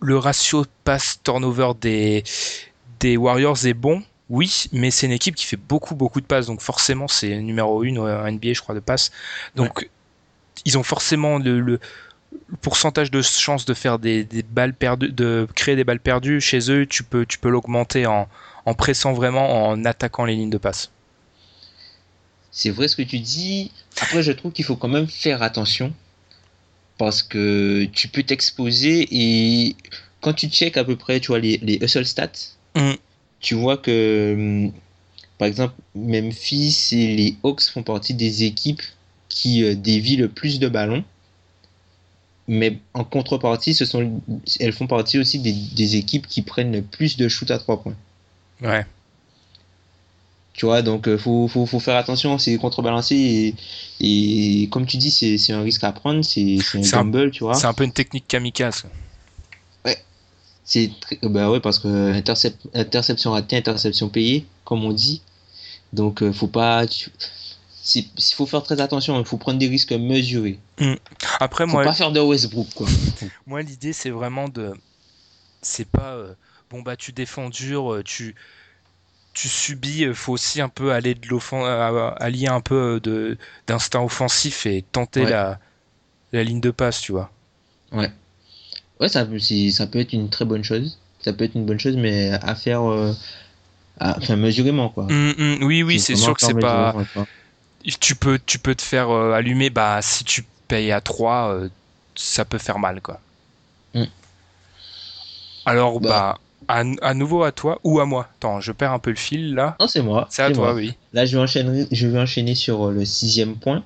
[0.03, 5.95] ratio pass turnover des Warriors est bon, oui, mais c'est une équipe qui fait beaucoup
[5.95, 9.11] beaucoup de passes, donc forcément c'est numéro une en NBA, je crois, de passes.
[9.57, 9.91] Donc
[10.65, 11.81] ils ont forcément le, le
[12.49, 16.41] le pourcentage de chance de faire des, des balles perdues, de créer des balles perdues
[16.41, 18.29] chez eux, tu peux tu peux l'augmenter en
[18.67, 20.91] en pressant vraiment, en attaquant les lignes de passe.
[22.53, 23.73] C'est vrai ce que tu dis.
[24.01, 25.93] Après, je trouve qu'il faut quand même faire attention
[26.99, 29.77] parce que tu peux t'exposer et
[30.21, 32.31] quand tu check à peu près, tu vois les, les hustle stats,
[32.77, 32.93] Mm.
[33.41, 34.73] Tu vois que hum,
[35.39, 38.83] par exemple Memphis et les Hawks font partie des équipes
[39.29, 41.05] qui euh, dévient le plus de ballons.
[42.49, 44.21] Mais en contrepartie, ce sont,
[44.59, 47.81] elles font partie aussi des, des équipes qui prennent le plus de shoot à trois
[47.81, 47.95] points.
[48.61, 48.85] Ouais.
[50.53, 53.55] Tu vois, donc euh, faut, faut, faut faire attention, c'est contrebalancé
[54.01, 57.01] et, et comme tu dis, c'est un risque à prendre, c'est c'est un C'est un-
[57.05, 57.55] gamble, tu vois.
[57.55, 58.85] C'est un peu une technique kamikaze.
[60.65, 65.23] C'est très- bah ouais, parce que intercept, interception ratée, interception payée, comme on dit.
[65.93, 67.11] Donc euh, faut pas, tu-
[67.95, 70.59] il faut faire très attention, il faut prendre des risques mesurés.
[71.41, 72.87] Après Faut moi pas faire de Westbrook quoi.
[73.47, 74.73] Moi, l'idée, c'est vraiment de.
[75.63, 76.13] C'est pas.
[76.15, 76.35] euh,
[76.71, 78.37] Bon, bah, tu défends dur, euh, tu.
[79.33, 81.63] Tu subis, euh, faut aussi un peu aller de l'offen...
[81.63, 85.31] euh, allier un peu euh, de d'instinct offensif et tenter Ouais.
[85.31, 85.59] la
[86.33, 87.31] la ligne de passe, tu vois.
[87.93, 88.11] Ouais,
[89.09, 90.99] ça, peut- c'est- ça peut être une très bonne chose.
[91.21, 93.13] Ça peut être une bonne chose, mais à faire, euh,
[93.99, 95.05] à- enfin mesurément quoi.
[95.05, 96.95] Hum, hum, oui, oui, c'est sûr que c'est pas.
[98.01, 101.61] tu peux, tu peux te faire euh, allumer, bah, si tu payes à 3,
[102.15, 103.21] ça peut faire mal, quoi.
[103.95, 104.05] Mm.
[105.67, 106.09] Alors, Bah.
[106.09, 108.29] bah, à, à nouveau à toi ou à moi?
[108.37, 109.77] Attends, je perds un peu le fil là.
[109.81, 110.29] Non, c'est moi.
[110.31, 110.75] C'est à toi, moi.
[110.75, 110.95] oui.
[111.13, 113.83] Là, je vais enchaîner, je vais enchaîner sur euh, le sixième point.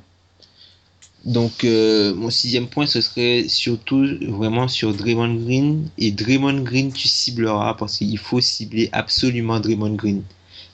[1.25, 5.91] Donc, euh, mon sixième point, ce serait surtout vraiment sur Draymond Green.
[5.99, 10.23] Et Draymond Green, tu cibleras parce qu'il faut cibler absolument Draymond Green.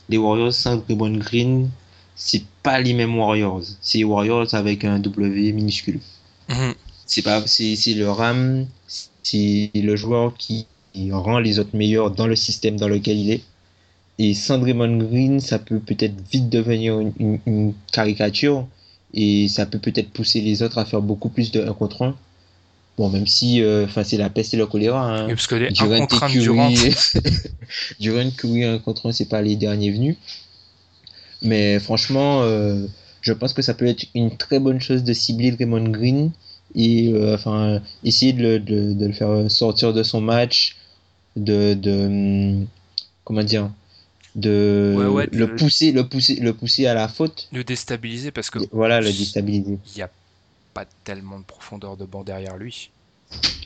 [0.08, 1.70] Les Warriors sans Draymond Green,
[2.16, 3.62] c'est pas les mêmes Warriors.
[3.80, 6.00] C'est les Warriors avec un W minuscule.
[6.48, 6.74] Mhm.
[7.06, 8.66] C'est pas, c'est, c'est le RAM,
[9.22, 10.66] c'est le joueur qui
[11.10, 13.44] rend les autres meilleurs dans le système dans lequel il est.
[14.18, 18.68] Et sans Draymond Green, ça peut peut-être vite devenir une, une- une caricature
[19.14, 22.14] et ça peut peut-être pousser les autres à faire beaucoup plus de 1 contre 1.
[22.98, 25.02] Bon, même si euh, c'est la peste et le choléra.
[25.22, 25.28] Hein.
[25.28, 26.70] Parce que les 1 Durant contre 1 et Durant,
[28.00, 30.16] Durant Curry 1 contre 1, c'est pas les derniers venus.
[31.42, 32.86] Mais franchement, euh,
[33.22, 36.30] je pense que ça peut être une très bonne chose de cibler Draymond Green
[36.74, 40.76] et euh, enfin essayer de le, de- de le faire sortir de son match,
[41.36, 42.06] de, de
[42.60, 42.66] hum,
[43.24, 43.70] comment dire,
[44.34, 47.48] de Ouais, ouais, de le le- pousser, le pousser, le pousser à la faute.
[47.52, 49.78] le déstabiliser parce que Voilà, le déstabiliser.
[49.86, 50.10] il n'y a
[50.74, 52.92] pas tellement de profondeur de banc derrière lui.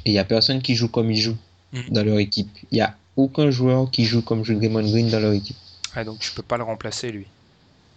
[0.05, 1.37] Et il y a personne qui joue comme il joue
[1.72, 1.90] Mhm.
[1.90, 2.50] dans leur équipe.
[2.70, 5.57] Il y a aucun joueur qui joue comme joue Draymond Green dans leur équipe.
[5.94, 7.29] Ah, donc tu peux pas le remplacer lui.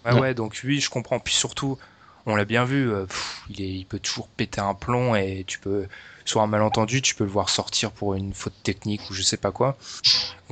[0.10, 0.20] Non.
[0.20, 1.20] ouais, donc oui, je comprends.
[1.20, 1.78] Puis surtout,
[2.26, 5.44] on l'a bien vu, euh, pff, il, est, il peut toujours péter un plomb et
[5.48, 5.88] tu peux,
[6.28, 9.38] sur un malentendu, tu peux le voir sortir pour une faute technique ou je sais
[9.38, 9.78] pas quoi.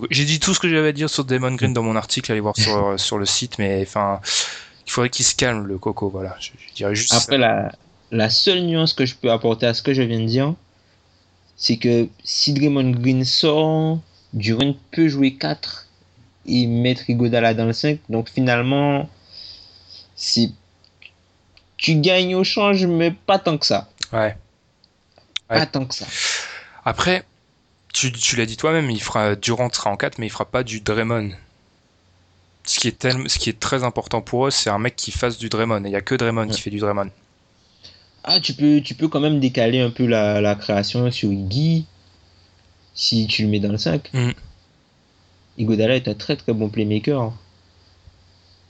[0.10, 2.42] J'ai dit tout ce que j'avais à dire sur Damon Green dans mon article, allez
[2.42, 4.20] voir sur, sur le site, mais enfin,
[4.86, 6.36] il faudrait qu'il se calme le coco, voilà.
[6.40, 7.12] Je, je dirais juste.
[7.12, 7.18] ça.
[7.18, 7.72] Après, la,
[8.12, 10.54] la seule nuance que je peux apporter à ce que je viens de dire,
[11.58, 14.00] c'est que si Draymond Green sort,
[14.34, 15.88] Durant peut jouer 4
[16.48, 18.00] et mettre Igodala dans le 5.
[18.10, 19.10] Donc finalement,
[20.16, 20.50] c'est
[21.78, 23.90] tu gagnes au change, mais pas tant que ça.
[24.12, 24.36] Ouais.
[25.47, 26.05] Pas tant que ça.
[26.86, 27.23] Après,
[27.93, 30.63] tu, tu l'as dit toi-même, il fera Durant sera en 4, mais il fera pas
[30.63, 31.31] du Draymond.
[32.65, 35.12] Ce qui est tel- ce qui est très important pour eux, c'est un mec qui
[35.12, 35.84] fasse du Draymond.
[35.86, 37.10] Et il y a que Draymond qui fait du Draymond.
[38.23, 41.86] Ah, tu peux, tu peux quand même décaler un peu la, la création sur Iggy
[42.95, 44.10] si tu le mets dans le 5.
[44.13, 44.34] Mhm.
[45.60, 47.31] Igodala est un très très bon playmaker.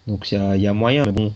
[0.07, 1.03] Donc il y y a moyen.
[1.05, 1.33] Mais bon,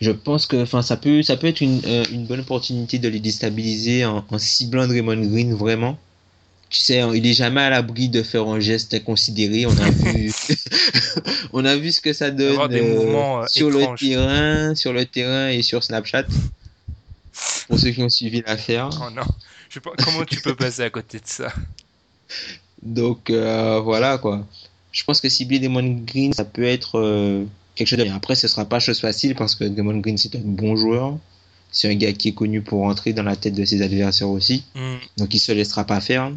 [0.00, 3.08] je pense que enfin, ça, peut, ça peut être une, euh, une bonne opportunité de
[3.08, 5.98] les déstabiliser en, en ciblant Draymond Green vraiment.
[6.70, 9.66] Tu sais, il est jamais à l'abri de faire un geste inconsidéré.
[9.66, 10.32] On a vu,
[11.52, 14.00] on a vu ce que ça donne des euh, euh, sur étranges.
[14.00, 16.24] le terrain, sur le terrain et sur Snapchat.
[17.68, 18.88] Pour ceux qui ont suivi l'affaire.
[19.02, 19.22] Oh non,
[19.68, 21.52] je sais pas comment tu peux passer à côté de ça?
[22.82, 24.46] Donc euh, voilà quoi.
[24.92, 28.16] Je pense que cibler Damon Green, ça peut être euh, quelque chose de bien.
[28.16, 31.18] Après, ce sera pas chose facile parce que Damon Green, c'est un bon joueur.
[31.72, 34.64] C'est un gars qui est connu pour rentrer dans la tête de ses adversaires aussi.
[34.74, 34.96] Hmm.
[35.16, 36.32] Donc il se laissera pas faire.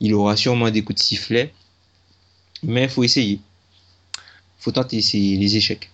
[0.00, 1.52] Il aura sûrement des coups de sifflet.
[2.62, 3.40] Mais faut essayer.
[4.58, 5.90] Faut tenter les échecs.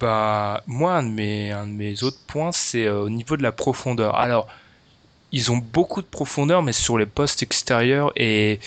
[0.00, 3.42] Bah, moi, un de mes, un de mes autres points, c'est euh, au niveau de
[3.42, 4.16] la profondeur.
[4.16, 4.46] Alors,
[5.32, 8.60] ils ont beaucoup de profondeur, mais sur les postes extérieurs et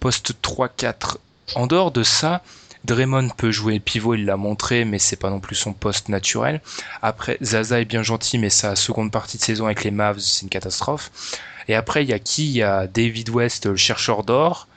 [0.00, 1.16] postes 3-4.
[1.54, 2.42] En dehors de ça,
[2.84, 6.60] Draymond peut jouer pivot, il l'a montré, mais c'est pas non plus son poste naturel.
[7.02, 10.42] Après, Zaza est bien gentil, mais sa seconde partie de saison avec les Mavs, c'est
[10.42, 11.10] une catastrophe.
[11.68, 12.46] Et après, il y a qui?
[12.46, 14.68] Il y a David West, le chercheur d'or,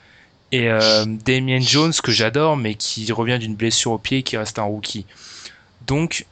[0.51, 4.35] et euh, Damien Jones, que j'adore, mais qui revient d'une blessure au pied et qui
[4.35, 5.05] reste un rookie.
[5.87, 6.25] Donc,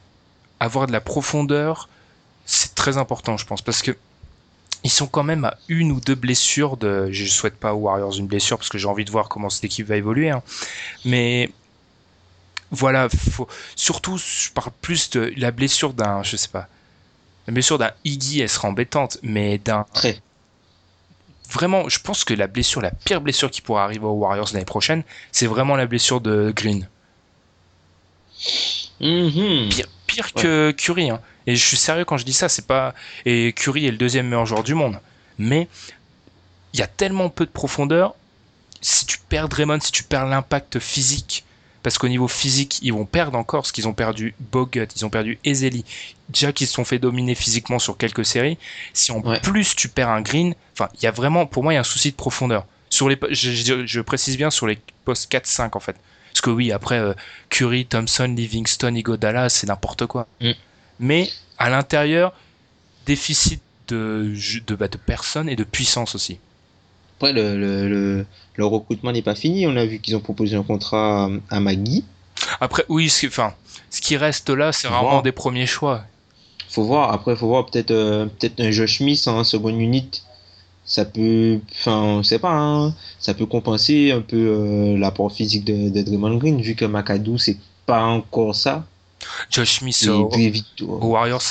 [0.58, 1.88] avoir de la profondeur,
[2.44, 3.96] c'est très important, je pense, parce que
[4.82, 7.10] ils sont quand même à une ou deux blessures de.
[7.12, 9.64] Je souhaite pas aux Warriors une blessure parce que j'ai envie de voir comment cette
[9.64, 10.42] équipe va évoluer, hein.
[11.04, 11.50] mais
[12.70, 16.68] voilà, faut surtout, je parle plus de la blessure d'un, je sais pas,
[17.46, 20.20] la blessure d'un Iggy, elle sera embêtante, mais d'un Très.
[21.50, 24.64] vraiment, je pense que la blessure, la pire blessure qui pourra arriver aux Warriors l'année
[24.64, 25.02] prochaine,
[25.32, 26.88] c'est vraiment la blessure de Green.
[29.00, 29.68] Mhm.
[29.70, 31.10] pire, pire que Curry.
[31.10, 31.20] Hein.
[31.46, 32.94] Et je suis sérieux quand je dis ça, c'est pas.
[33.24, 35.00] Et Curry est le deuxième meilleur joueur du monde.
[35.38, 35.68] Mais
[36.72, 38.14] il y a tellement peu de profondeur.
[38.82, 41.44] Si tu perds Draymond, si tu perds l'impact physique,
[41.82, 45.10] parce qu'au niveau physique, ils vont perdre encore, parce qu'ils ont perdu Bogut, ils ont
[45.10, 45.84] perdu Ezeli,
[46.28, 48.58] déjà qu'ils se sont fait dominer physiquement sur quelques séries.
[48.92, 49.40] Si en Ouais.
[49.40, 51.80] plus tu perds un Green, enfin, il y a vraiment, pour moi, il y a
[51.80, 52.66] un souci de profondeur.
[52.90, 55.96] Sur les, je, je- je précise bien sur les postes 4-5 en fait.
[56.32, 57.14] Parce que oui, après euh,
[57.48, 60.26] Curry, Thompson, Livingston, Igodala, c'est n'importe quoi.
[60.40, 60.50] Mm.
[61.00, 62.32] Mais à l'intérieur,
[63.06, 64.32] déficit de,
[64.66, 66.38] de, bah, de personnes et de puissance aussi.
[67.20, 69.66] Après, le, le, le, le recrutement n'est pas fini.
[69.66, 72.02] On a vu qu'ils ont proposé un contrat à- Magui.
[72.62, 73.52] Après, oui, ce, qui- enfin,
[73.90, 75.22] ce qui reste là, c'est rarement voir.
[75.22, 76.02] des premiers choix.
[76.70, 77.12] Faut voir.
[77.12, 80.08] Après, faut voir peut-être euh, peut-être un Josh Smith en seconde unit.
[80.86, 82.94] Ça peut, enfin, on sait pas, hein.
[83.20, 87.36] ça peut compenser un peu euh, l'apport physique de, de Draymond Green, vu que McAdoo,
[87.36, 88.86] c'est pas encore ça.
[89.50, 90.28] Josh Smith Et au-
[90.88, 91.42] Warriors,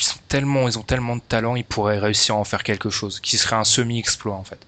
[0.00, 2.90] ils- sont tellement, ils ont tellement de talent, ils pourraient réussir à en faire quelque
[2.90, 4.58] chose, qui serait un semi-exploit en fait.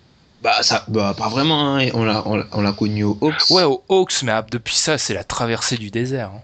[0.42, 1.88] bah, ça, bah, pas vraiment, hein.
[1.94, 3.50] on l'a, on, connu aux Hawks.
[3.50, 6.30] Ouais, aux Hawks, mais ah, depuis ça, c'est la traversée du désert.
[6.34, 6.40] hein.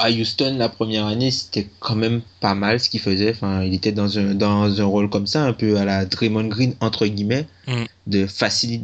[0.00, 3.32] À Houston, la première année, c'était quand même pas mal ce qu'il faisait.
[3.32, 6.44] Enfin, il était dans un, dans un rôle comme ça, un peu à la Draymond
[6.46, 7.84] Green, entre guillemets, Mm.
[8.06, 8.26] de,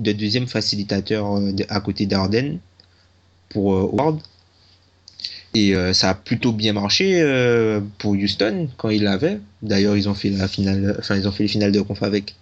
[0.02, 2.58] de deuxième facilitateur euh, de- à côté d'Arden
[3.48, 3.82] pour euh.
[5.54, 9.40] Et euh, ça a plutôt bien marché euh, pour Houston quand il l'avait.
[9.62, 12.34] D'ailleurs, ils ont fait la finale, enfin, ils ont fait les finales de conf avec.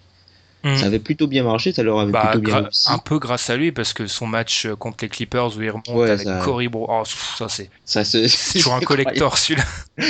[0.64, 0.77] Mm.
[0.77, 2.90] Ça avait plutôt bien marché, ça leur avait Bah, plutôt bien gra- réussi.
[2.90, 5.70] un peu grâce à lui, parce que son match euh, contre les Clippers où il
[5.70, 9.37] remonte Ouais, avec ça- Cory Bro, oh, ça c'est Ça se, c'est toujours un collector
[9.38, 9.64] celui-là.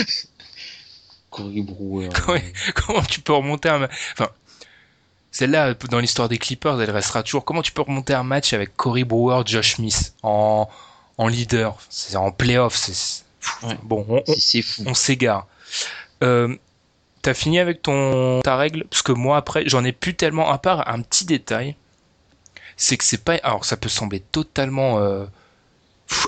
[1.30, 2.10] Cory Brewer.
[2.28, 2.52] Ouais.
[2.74, 4.28] Comment tu peux remonter un, enfin,
[5.30, 7.44] celle-là dans l'histoire des Clippers, elle restera toujours.
[7.44, 10.68] Comment tu peux remonter un match avec Cory Brewer, Josh Smith en
[11.22, 13.22] en leader, c'est en playoff, c'est
[13.64, 13.76] Ouais.
[13.82, 14.06] bon,
[14.86, 15.48] on, s'égare.
[16.22, 16.54] Euh,
[17.22, 18.84] T'as fini avec ton ta règle?
[18.90, 21.76] Parce que moi après j'en ai plus tellement à part un petit détail,
[22.76, 25.24] c'est que c'est pas alors ça peut sembler totalement euh,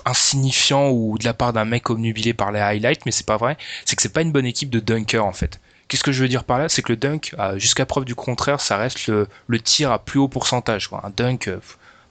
[0.04, 3.56] insignifiant ou de la part d'un mec obnubilé par les highlights, mais c'est pas vrai.
[3.84, 5.60] C'est que c'est pas une bonne équipe de dunkers en fait.
[5.88, 6.68] Qu'est-ce que je veux dire par là?
[6.68, 9.28] C'est que le dunk, jusqu'à preuve du contraire, ça reste le,
[9.60, 10.88] tir à plus haut pourcentage.
[10.88, 11.02] Quoi.
[11.04, 11.58] Un dunk euh,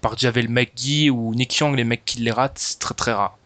[0.04, 3.38] par Javel McGee ou Nick Young, les mecs qui les ratent, c'est très très rare.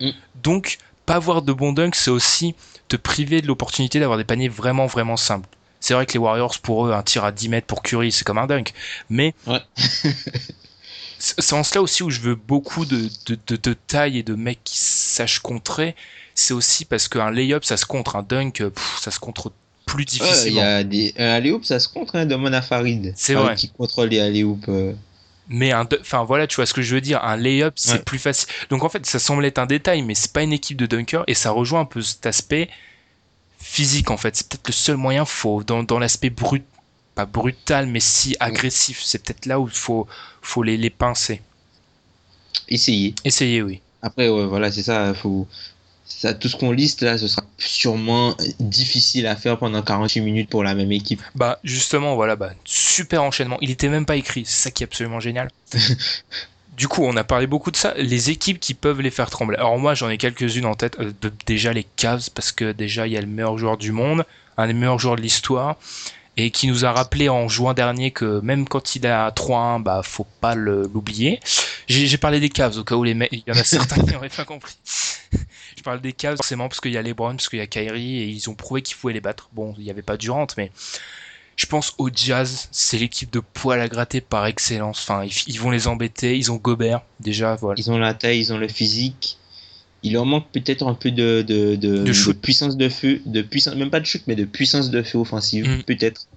[0.00, 0.10] Mm.
[0.42, 2.54] Donc, pas avoir de bon dunk, c'est aussi
[2.88, 5.48] te priver de l'opportunité d'avoir des paniers vraiment vraiment simples.
[5.80, 8.24] C'est vrai que les Warriors, pour eux, un tir à 10 mètres pour Curry, c'est
[8.24, 8.72] comme un dunk.
[9.08, 9.60] Mais ouais.
[11.18, 14.78] c'est en cela aussi où je veux beaucoup de, de, taille et de mecs qui
[14.78, 15.94] sachent contrer.
[16.34, 18.16] C'est aussi parce qu'un layup, ça se contre.
[18.16, 18.64] Un dunk,
[19.00, 19.52] ça se contre
[19.86, 20.46] plus difficilement.
[20.46, 23.12] Il y a des, un layup, ça se contre hein, de Mona Farid.
[23.16, 23.54] C'est vrai.
[23.54, 24.68] Qui contrôle les layups.
[24.68, 24.92] Euh.
[25.48, 27.22] Mais un, enfin voilà, tu vois ce que je veux dire.
[27.22, 28.48] Un layup, c'est plus facile.
[28.70, 31.24] Donc en fait, ça semble être un détail, mais c'est pas une équipe de dunker
[31.26, 32.68] et ça rejoint un peu cet aspect
[33.60, 34.34] physique en fait.
[34.36, 36.64] C'est peut-être le seul moyen, faut dans, dans l'aspect brut,
[37.14, 39.00] pas brutal, mais si agressif.
[39.02, 40.08] C'est peut-être là où il faut,
[40.42, 41.42] faut les, les pincer.
[42.68, 43.14] Essayer.
[43.24, 43.80] Essayer, oui.
[44.02, 45.14] Après, voilà, c'est ça.
[45.14, 45.46] Faut,
[46.06, 50.48] ça, tout ce qu'on liste là, ce sera sûrement difficile à faire pendant 48 minutes
[50.48, 51.20] pour la même équipe.
[51.34, 53.58] Bah justement, voilà, bah, super enchaînement.
[53.60, 55.50] Il était même pas écrit, c'est ça qui est absolument génial.
[56.76, 57.92] du coup, on a parlé beaucoup de ça.
[57.96, 59.56] Les équipes qui peuvent les faire trembler.
[59.56, 60.96] Alors moi, j'en ai quelques-unes en tête.
[61.00, 61.12] Euh,
[61.44, 64.24] déjà les Cavs, parce que déjà il y a le meilleur joueur du monde,
[64.56, 65.76] un des meilleurs joueurs de l'histoire
[66.36, 69.82] et qui nous a rappelé en juin dernier que même quand il est à 3-1,
[69.82, 71.40] bah faut pas l'oublier.
[71.88, 74.12] J'ai parlé des Cavs au cas où les mecs, il y en a certains qui
[74.12, 74.76] n'auraient pas compris.
[75.86, 78.26] Parle des Cavs forcément parce qu'il y a LeBron, parce qu'il y a Kyrie et
[78.26, 79.48] ils ont prouvé qu'ils pouvaient les battre.
[79.52, 80.72] Bon, il n'y avait pas Durant, mais
[81.54, 84.98] je pense au Jazz, c'est l'équipe de poil à gratter par excellence.
[85.00, 86.36] Enfin, ils, vont les embêter.
[86.36, 87.78] Ils ont Gobert déjà, voilà.
[87.78, 89.38] Ils ont la taille, ils ont le physique
[90.02, 93.90] il leur manque peut-être un peu de, de, de, puissance de feu, de puissance, même
[93.90, 95.82] pas de chute, mais de puissance de feu offensive, mm.
[95.82, 96.28] peut-être,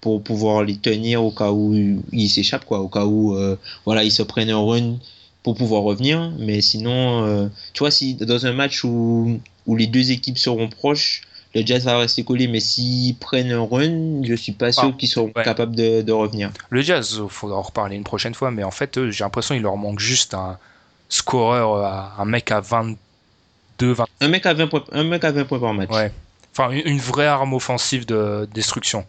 [0.00, 1.74] pour pouvoir les tenir au cas où
[2.12, 4.96] ils s'échappent, quoi, au cas où, euh, voilà, ils se prennent un run
[5.42, 6.32] pour pouvoir revenir.
[6.38, 10.68] Mais sinon, euh, tu vois, si dans un match où, où les deux équipes seront
[10.68, 11.22] proches,
[11.54, 14.96] le Jazz va rester collé, mais s'ils prennent un run, je suis pas sûr ah,
[14.98, 16.50] qu'ils seront capables de, de, revenir.
[16.68, 19.62] Le Jazz, il faudra en reparler une prochaine fois, mais en fait, j'ai l'impression qu'il
[19.62, 20.58] leur manque juste un
[21.08, 22.96] scoreur, un mec à 22,
[23.92, 24.04] 20.
[24.20, 25.90] Un mec à 20 points, un mec à 20 points par match.
[25.90, 26.12] Ouais.
[26.52, 29.06] Enfin, une vraie arme offensive de destruction.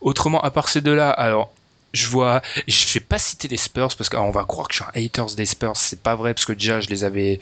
[0.00, 1.52] Autrement, à part ces deux-là, alors,
[1.94, 4.90] je vois, je vais pas citer les Spurs parce qu'on va croire que je suis
[4.94, 5.76] un haters des Spurs.
[5.76, 7.40] C'est pas vrai parce que déjà, je les avais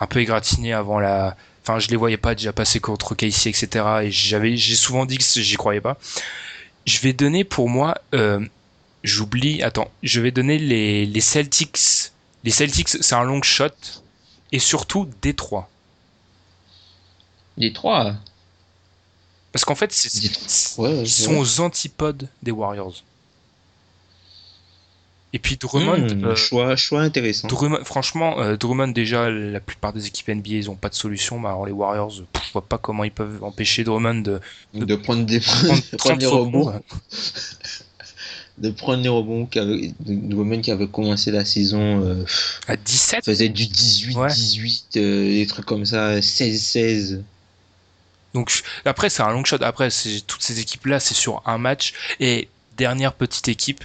[0.00, 3.86] un peu égratignés avant la, enfin, je les voyais pas déjà passer contre Casey, etc.
[4.02, 5.96] Et j'avais, j'ai souvent dit que j'y croyais pas.
[6.86, 8.44] Je vais donner pour moi, euh,
[9.02, 12.10] j'oublie, attends, je vais donner les, les Celtics
[12.44, 13.70] les Celtics, c'est un long shot.
[14.52, 15.68] Et surtout, Détroit.
[17.56, 18.14] Détroit?
[19.50, 23.02] Parce qu'en fait, ils sont aux antipodes des Warriors.
[25.34, 27.48] Et puis Drummond, euh, choix, choix intéressant.
[27.84, 31.40] franchement, euh, Drummond déjà, la plupart des équipes NBA, ils ont pas de solution.
[31.40, 32.22] Mais alors les Warriors, je
[32.52, 34.40] vois pas comment ils peuvent empêcher Drummond de,
[34.74, 35.40] de, prendre des,
[35.98, 36.72] prendre, rebonds.
[38.58, 42.24] de prendre les rebonds de qui avait commencé la saison euh,
[42.68, 47.22] à 17 faisait du 18 18 euh, des trucs comme ça 16 16
[48.32, 48.52] donc
[48.84, 49.88] après c'est un long shot après
[50.26, 53.84] toutes ces équipes là c'est sur un match et dernière petite équipe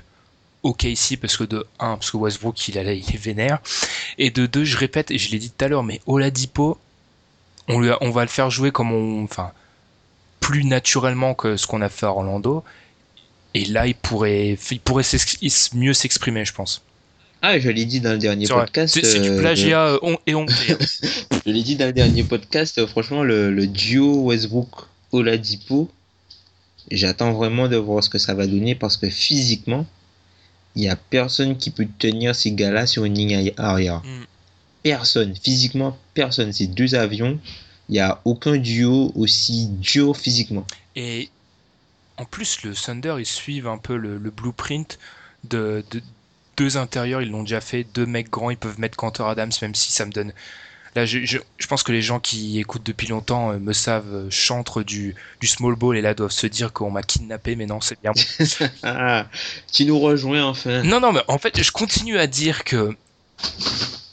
[0.63, 3.59] OK ici parce que de 1 parce que Westbrook il, est vénère
[4.17, 6.77] et de 2 je répète et je l'ai dit tout à l'heure mais Oladipo
[7.69, 9.51] on, lui on va le faire jouer comme on enfin
[10.41, 12.63] plus naturellement que ce qu'on a fait à Orlando
[13.53, 15.03] et là, il pourrait, il pourrait
[15.73, 16.81] mieux s'exprimer, je pense.
[17.41, 18.99] Ah, je l'ai dit dans le dernier podcast.
[19.01, 20.45] C'est du euh, plagiat euh, et on.
[21.45, 22.77] je l'ai dit dans le dernier podcast.
[22.77, 25.89] Euh, franchement, le, duo Westbrook-Oladipo,
[26.91, 29.85] j'attends vraiment de voir ce que ça va donner parce que physiquement,
[30.79, 33.97] il n'y a personne qui peut tenir ces gars-là sur une ligne arrière.
[33.99, 34.25] Mm.
[34.83, 35.35] Personne.
[35.35, 36.53] Physiquement, personne.
[36.53, 37.37] C'est deux avions.
[37.89, 40.65] Il n'y a aucun duo aussi dur physiquement.
[40.95, 41.29] Et
[42.15, 44.99] en plus, le Thunder, ils suivent un peu le, blueprint
[45.43, 45.83] de,
[46.55, 47.21] deux intérieurs.
[47.21, 47.85] Ils l'ont déjà fait.
[47.93, 50.31] Deux mecs grands, ils peuvent mettre Cantor Adams, même si ça me donne.
[50.99, 51.37] Là, je,
[51.69, 55.47] pense que les gens qui écoutent depuis longtemps euh, me savent euh, chantre du, du
[55.47, 58.11] small ball et là doivent se dire qu'on m'a kidnappé, mais non, c'est bien.
[58.83, 59.25] ah,
[59.71, 60.83] tu nous rejoins enfin.
[60.83, 62.93] Non, non, mais en fait, je continue à dire que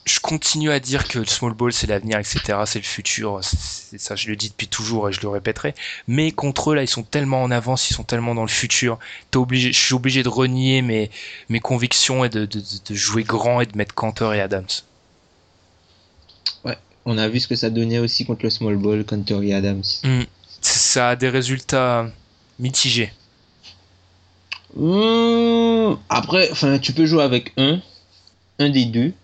[0.05, 2.61] je continue à dire que le small ball c'est l'avenir, etc.
[2.67, 3.41] C'est le futur.
[3.43, 5.75] C'est ça, je le dis depuis toujours et je le répéterai.
[6.07, 9.01] Mais contre eux là, ils sont tellement en avance, ils sont tellement dans le futur.
[9.33, 11.11] T'es obligé, je suis obligé de renier mes
[11.49, 14.69] mes convictions et de, de, de jouer grand et de mettre Cantor et Adams.
[16.65, 19.55] Ouais, on a vu ce que ça donnait aussi contre le small ball, Cantor et
[19.55, 19.83] Adams.
[20.03, 20.23] Hmm.
[20.61, 22.11] Ça a des résultats
[22.59, 23.13] mitigés.
[24.75, 25.95] Hmm.
[26.11, 27.81] après, enfin, tu peux jouer avec un,
[28.59, 29.15] un des deux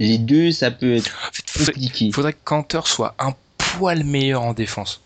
[0.00, 1.10] les deux, ça peut être
[1.58, 2.06] compliqué.
[2.06, 5.02] il faudrait que Cantor soit un poil meilleur en défense.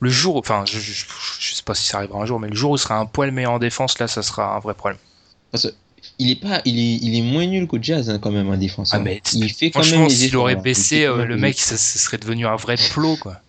[0.00, 1.06] Le jour, enfin, je, je,
[1.40, 3.06] je sais pas si ça arrivera un jour, mais le jour où il sera un
[3.06, 4.98] poil meilleur en défense, là, ça sera un vrai problème.
[5.50, 5.74] Parce que
[6.18, 8.56] il est pas, il est, il est moins nul qu'au Jazz hein, quand même en
[8.56, 8.90] défense.
[8.94, 10.40] Ah, mais il fait quand même s'il efforts.
[10.42, 10.60] aurait hein.
[10.62, 13.40] Baissé, euh, le mec, ça, ça serait devenu un vrai plot, quoi.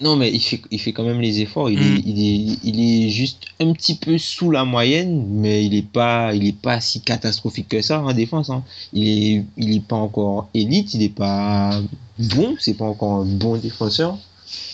[0.00, 1.70] Non, mais il fait, il fait quand même les efforts.
[1.70, 1.82] Il, Mm.
[1.96, 5.86] est, il, est, il est juste un petit peu sous la moyenne, mais il est
[5.86, 8.50] pas, il est pas si catastrophique que ça en défense.
[8.50, 8.64] hein.
[8.92, 11.80] Il est, il est pas encore élite, il est pas
[12.18, 14.18] bon, c'est pas encore un bon défenseur,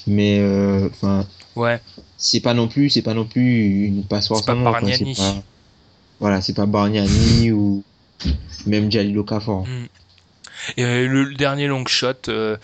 [0.07, 1.79] mais euh, enfin, Ouais,
[2.17, 5.43] c'est pas non plus, c'est pas non plus une passoire C'est pas pas-
[6.21, 7.83] Voilà, c'est pas Bargnani ou
[8.67, 9.67] même Jalil Okafor.
[10.77, 12.57] Et euh, le, le dernier long shot, euh,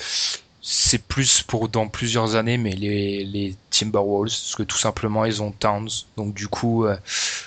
[0.61, 5.43] c'est plus pour dans plusieurs années, mais les, les Timberwolves, parce que tout simplement ils
[5.43, 6.97] ont Towns, donc du coup, euh,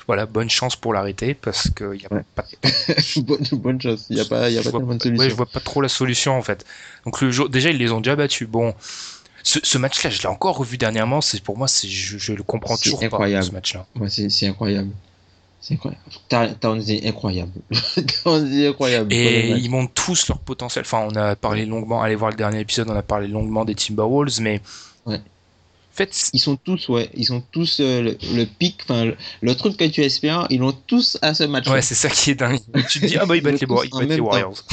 [0.07, 2.23] voilà, bonne chance pour l'arrêter parce qu'il y a Ouais.
[2.35, 4.05] pas de bonne, bonne chance.
[4.09, 5.23] Il y a pas, il y a je pas tellement de pas- solution.
[5.23, 6.65] ouais, je vois pas trop la solution en fait.
[7.05, 8.47] Donc le jour, déjà ils les ont déjà battus.
[8.47, 8.73] Bon,
[9.43, 11.19] ce, ce match-là, je l'ai encore revu dernièrement.
[11.19, 13.43] C'est pour moi, c'est je, je le comprends toujours incroyable.
[13.43, 13.85] pas ce match-là.
[13.99, 14.91] Ouais, c'est incroyable.
[15.59, 16.01] C'est incroyable.
[16.29, 17.51] Ta- Towns est incroyable.
[18.23, 19.11] Towns est incroyable.
[19.13, 20.83] Et ils montrent tous leur potentiel.
[20.85, 22.01] Enfin, on a parlé longuement.
[22.01, 22.89] Allez voir le dernier épisode.
[22.89, 24.61] On a parlé longuement des Timberwolves, mais
[25.05, 25.15] Ouais.
[25.17, 25.19] en
[25.93, 29.55] fait, Ils sont tous, ouais, ils sont tous euh, le, le pic, enfin le, le
[29.55, 31.67] truc que tu espères, ils l'ont tous à ce match.
[31.67, 32.59] ouais, c'est ça qui est dingue.
[32.89, 33.67] tu te dis ah bah ils battent les,
[34.01, 34.19] ils battent.
[34.19, 34.63] Warriors.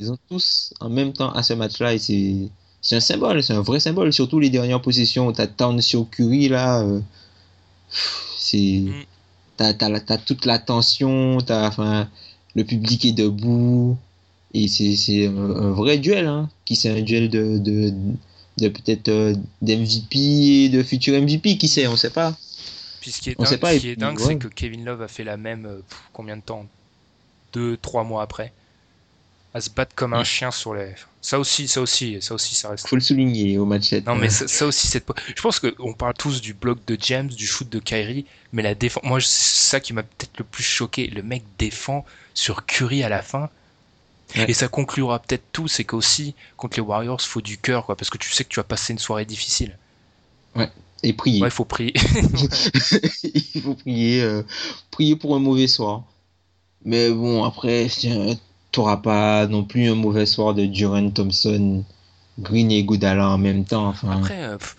[0.00, 2.34] Ils ont tous en même temps à ce match-là et c'est
[2.80, 4.12] c'est un symbole, c'est un vrai symbole.
[4.12, 7.00] Surtout les dernières possessions, t'as Towns sur Curry là, euh,
[8.36, 8.92] c'est Mm.
[9.56, 12.08] T'as toute la tension, t'as enfin
[12.54, 13.96] le public est debout
[14.52, 17.92] et c'est c'est un, vrai duel, hein, qui c'est un duel de de,
[18.58, 22.36] de peut-être euh, d'MVP et de futur MVP, qui sait, on sait pas.
[23.00, 24.32] Puis ce qui est On dingue, ce ouais.
[24.32, 25.66] c'est que Kevin Love a fait la même.
[25.66, 25.80] euh,
[26.12, 26.66] combien de temps?
[27.52, 28.52] Deux, trois mois après.
[29.52, 30.24] À se battre comme un Mm.
[30.24, 30.94] chien sur les.
[31.24, 32.86] Ça aussi, ça aussi, ça aussi, ça reste.
[32.86, 34.06] Faut le souligner au match 7.
[34.06, 35.02] Non, mais ça, ça aussi, c'est.
[35.34, 38.74] Je pense qu'on parle tous du bloc de James, du shoot de Kyrie, mais la
[38.74, 39.02] défense.
[39.04, 41.06] Moi, c'est ça qui m'a peut-être le plus choqué.
[41.06, 42.04] Le mec défend
[42.34, 43.48] sur Curry à la fin.
[44.36, 44.50] Ouais.
[44.50, 48.10] Et ça conclura peut-être tout, c'est qu'aussi, contre les Warriors, faut du cœur, quoi, parce
[48.10, 49.78] que tu sais que tu vas passer une soirée difficile.
[51.02, 51.40] et prier.
[51.40, 51.94] Ouais, il faut prier.
[53.54, 54.42] il faut prier, euh,
[54.90, 56.02] prier pour un mauvais soir.
[56.84, 58.36] Mais bon, après, tiens,
[58.74, 61.84] t'auras pas non plus un mauvais soir de Duran Thompson,
[62.38, 63.88] Green et Goudala en même temps.
[63.88, 64.76] Enfin, Après, euh, pff,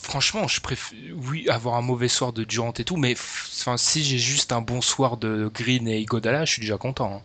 [0.00, 0.98] franchement, je préfère,
[1.30, 4.60] oui, avoir un mauvais soir de Durant et tout, mais enfin, si j'ai juste un
[4.62, 7.12] bon soir de Green et Igodala, je suis déjà content.
[7.16, 7.22] hein.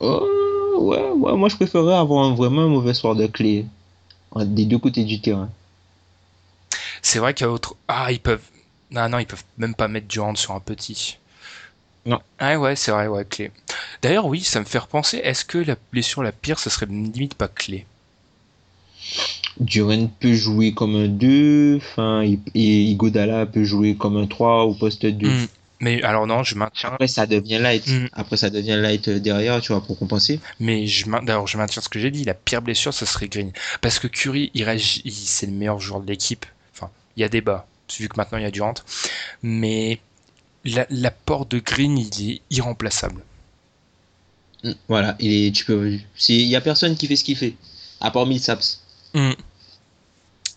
[0.00, 3.66] oh, ouais, ouais, moi je préférerais avoir un- vraiment un mauvais soir de clé
[4.34, 5.48] hein, des deux côtés du terrain.
[7.02, 7.76] C'est vrai qu'il y a autre.
[7.86, 8.42] Ah, ils peuvent.
[8.90, 11.18] Non, non, ils peuvent même pas mettre Durant sur un petit.
[12.06, 12.20] Non.
[12.38, 13.50] Ah ouais, c'est vrai, ouais, clé.
[14.02, 15.18] D'ailleurs, oui, ça me fait repenser.
[15.18, 17.86] Est-ce que la blessure la pire, ça serait limite pas clé?
[19.60, 24.74] Duran peut jouer comme un 2, enfin, et, Igodala peut jouer comme un 3 au
[24.74, 25.28] poste 2.
[25.28, 25.46] Hmm.
[25.80, 26.90] Mais alors non, je maintiens.
[26.92, 27.86] Après, ça devient light.
[27.86, 28.08] Mm.
[28.12, 30.40] Après, ça devient light derrière, tu vois, pour compenser.
[30.60, 32.24] Mais je d'ailleurs, je maintiens ce que j'ai dit.
[32.24, 33.52] La pire blessure, ça serait Green,
[33.82, 36.46] parce que Curry, il c'est le meilleur joueur de l'équipe.
[36.74, 37.66] Enfin, il y a débat,
[37.98, 38.74] vu que maintenant il y a Durant.
[39.42, 40.00] Mais
[40.90, 43.22] l'apport de Green, il est irremplaçable.
[44.62, 45.98] Mm, Voilà, il est, tu peux,
[46.28, 47.54] il y a personne qui fait ce qu'il fait,
[48.00, 48.80] à part Millsaps.
[49.14, 49.32] Mm.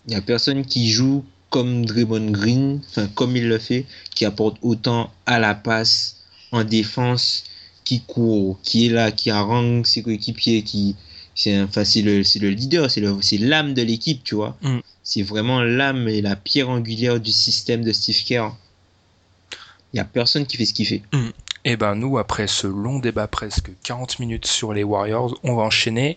[0.06, 4.24] Il y a personne qui joue comme Draymond Green, enfin comme il le fait, qui
[4.24, 6.16] apporte autant à la passe,
[6.52, 7.44] en défense,
[7.84, 10.96] qui court, qui est là, qui harangue ses coéquipiers, qui,
[11.34, 14.56] c'est, enfin c'est le, c'est le leader, c'est le, c'est l'âme de l'équipe, tu vois.
[14.62, 14.78] Mm.
[15.02, 18.54] C'est vraiment l'âme et la pierre angulaire du système de Steve Kerr.
[19.92, 21.02] Il y a personne qui fait ce qu'il fait.
[21.64, 25.62] Et ben nous, après ce long débat presque 40 minutes sur les Warriors, on va
[25.62, 26.16] enchaîner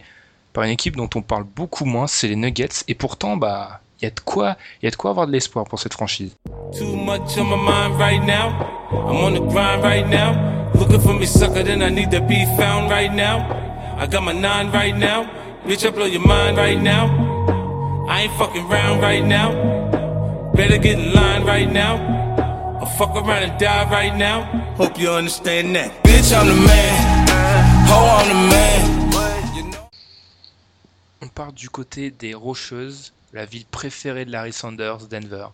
[0.53, 2.83] par une équipe dont on parle beaucoup moins, c'est les Nuggets.
[2.87, 5.31] Et pourtant, bah, il y a de quoi, il y a de quoi avoir de
[5.31, 6.35] l'espoir pour cette franchise.
[6.77, 8.51] Too much on my mind right now.
[8.91, 10.35] I'm on the grind right now.
[10.75, 13.45] Looking for me, sucker, then I need to be found right now.
[13.97, 15.29] I got my nine right now.
[15.65, 17.07] Bitch, I blow your mind right now.
[18.09, 19.51] I ain't fucking round right now.
[20.55, 22.30] Better get in line right now.
[22.81, 24.41] I'll fuck around and die right now.
[24.75, 26.03] Hope you understand that.
[26.03, 27.27] Bitch, I'm the man.
[27.85, 29.55] Ho, I'm the man.
[29.55, 29.87] You know?
[31.21, 35.49] On part du côté des Rocheuses, la ville préférée de Larry Sanders, Denver.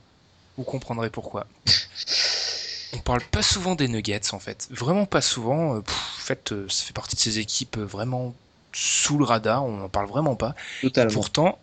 [0.57, 1.47] Vous comprendrez pourquoi.
[2.93, 5.75] On parle pas souvent des Nuggets en fait, vraiment pas souvent.
[5.75, 8.33] Euh, pff, en fait, euh, ça fait partie de ces équipes euh, vraiment
[8.71, 10.55] sous le radar, on en parle vraiment pas.
[10.81, 11.13] Totalement.
[11.13, 11.59] Pourtant,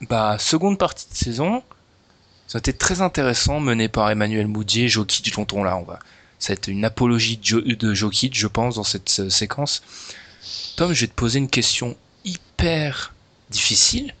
[0.00, 1.62] bah, seconde partie de saison,
[2.46, 5.98] ça a été très intéressant, mené par Emmanuel Moudier, Jokic dont on là, on va.
[6.38, 9.82] Ça une apologie de, Jo- je pense, dans cette euh, séquence.
[10.76, 13.14] Tom, je vais te poser une question hyper
[13.50, 14.14] difficile,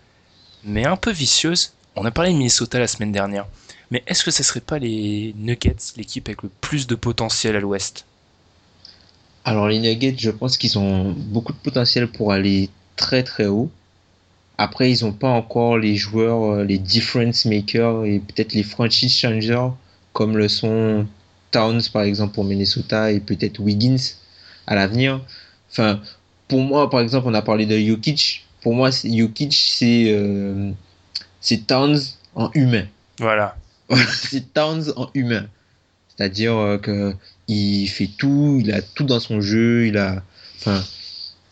[0.64, 1.72] mais un peu vicieuse.
[1.94, 3.46] On a parlé de Minnesota la semaine dernière.
[3.90, 7.60] Mais est-ce que ce serait pas les Nuggets, l'équipe avec le plus de potentiel à
[7.60, 8.04] l'ouest?
[9.44, 13.70] Alors les Nuggets, je pense qu'ils ont beaucoup de potentiel pour aller très très haut.
[14.58, 19.14] Après, ils n'ont pas encore les joueurs, euh, les difference makers et peut-être les franchise
[19.14, 19.68] changers
[20.12, 21.06] comme le sont
[21.50, 24.14] Towns par exemple pour Minnesota et peut-être Wiggins
[24.66, 25.20] à l'avenir.
[25.70, 26.00] Enfin,
[26.48, 28.46] pour moi, par exemple, on a parlé de Jokic.
[28.62, 30.70] Pour moi, Jokic, c'est euh,
[31.40, 31.98] c'est Towns
[32.34, 32.86] en humain.
[33.18, 33.56] Voilà.
[34.12, 35.46] c'est Towns en humain.
[36.08, 37.14] C'est-à-dire euh, que
[37.48, 40.22] il fait tout, il a tout dans son jeu, il a,
[40.56, 40.82] enfin,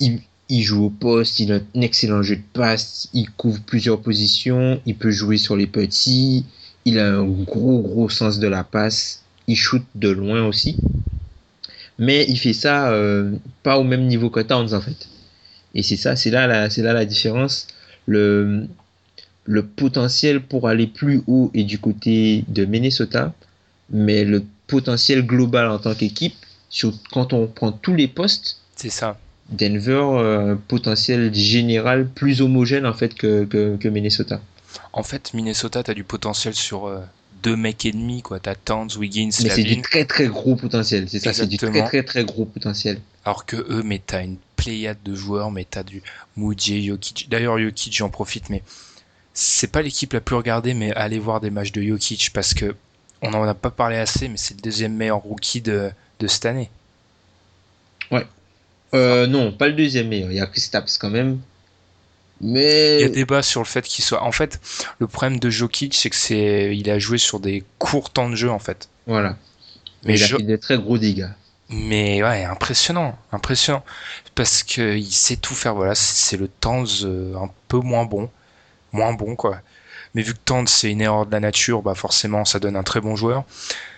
[0.00, 4.00] il, il joue au poste, il a un excellent jeu de passe, il couvre plusieurs
[4.00, 6.44] positions, il peut jouer sur les petits,
[6.84, 10.76] il a un gros gros sens de la passe, il shoot de loin aussi.
[11.98, 13.32] Mais il fait ça euh,
[13.62, 15.08] pas au même niveau que Towns en fait.
[15.74, 17.66] Et c'est ça, c'est là la, là la différence.
[18.06, 18.66] Le,
[19.44, 23.32] le potentiel pour aller plus haut est du côté de Minnesota,
[23.90, 26.34] mais le potentiel global en tant qu'équipe,
[27.12, 29.18] quand on prend tous les postes, c'est ça.
[29.50, 34.40] Denver, euh, potentiel général plus homogène en fait que, que, Minnesota.
[34.92, 37.00] En fait, Minnesota, tu as du potentiel sur euh,
[37.42, 38.40] deux mecs et demi, quoi.
[38.40, 41.58] Tu as Towns, Wiggins, Mais c'est du très très gros potentiel, c'est ça, c'est du
[41.58, 43.00] très très très gros potentiel.
[43.24, 46.02] Alors que eux, mais tu as une pléiade de joueurs, mais tu as du
[46.36, 47.28] Moody, Jokic.
[47.30, 48.62] D'ailleurs, Jokic, j'en profite, mais
[49.34, 52.74] c'est pas l'équipe la plus regardée, mais allez voir des matchs de Jokic parce que
[53.20, 55.90] on en a pas parlé assez, mais c'est le deuxième meilleur rookie de,
[56.20, 56.70] de cette année.
[58.10, 58.26] Ouais,
[58.94, 60.30] euh, non, pas le deuxième meilleur.
[60.30, 61.40] Il y a Kristaps quand même.
[62.40, 62.96] Mais...
[62.96, 64.22] Il y a débat sur le fait qu'il soit.
[64.22, 64.60] En fait,
[64.98, 68.36] le problème de Jokic, c'est que c'est, il a joué sur des courts temps de
[68.36, 68.88] jeu en fait.
[69.06, 69.36] Voilà.
[70.04, 71.30] Mais, il a fait des très gros dégâts.
[71.70, 73.82] Mais ouais, impressionnant, impressionnant,
[74.34, 75.74] parce que il sait tout faire.
[75.74, 78.30] Voilà, c'est le temps euh, un peu moins bon,
[78.92, 79.60] moins bon quoi.
[80.14, 82.82] Mais vu que Tante c'est une erreur de la nature, bah forcément ça donne un
[82.82, 83.44] très bon joueur.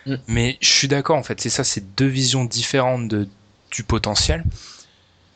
[0.06, 0.14] Mm.
[0.28, 3.28] Mais je suis d'accord en fait, c'est ça, c'est deux visions différentes de,
[3.72, 4.44] du potentiel.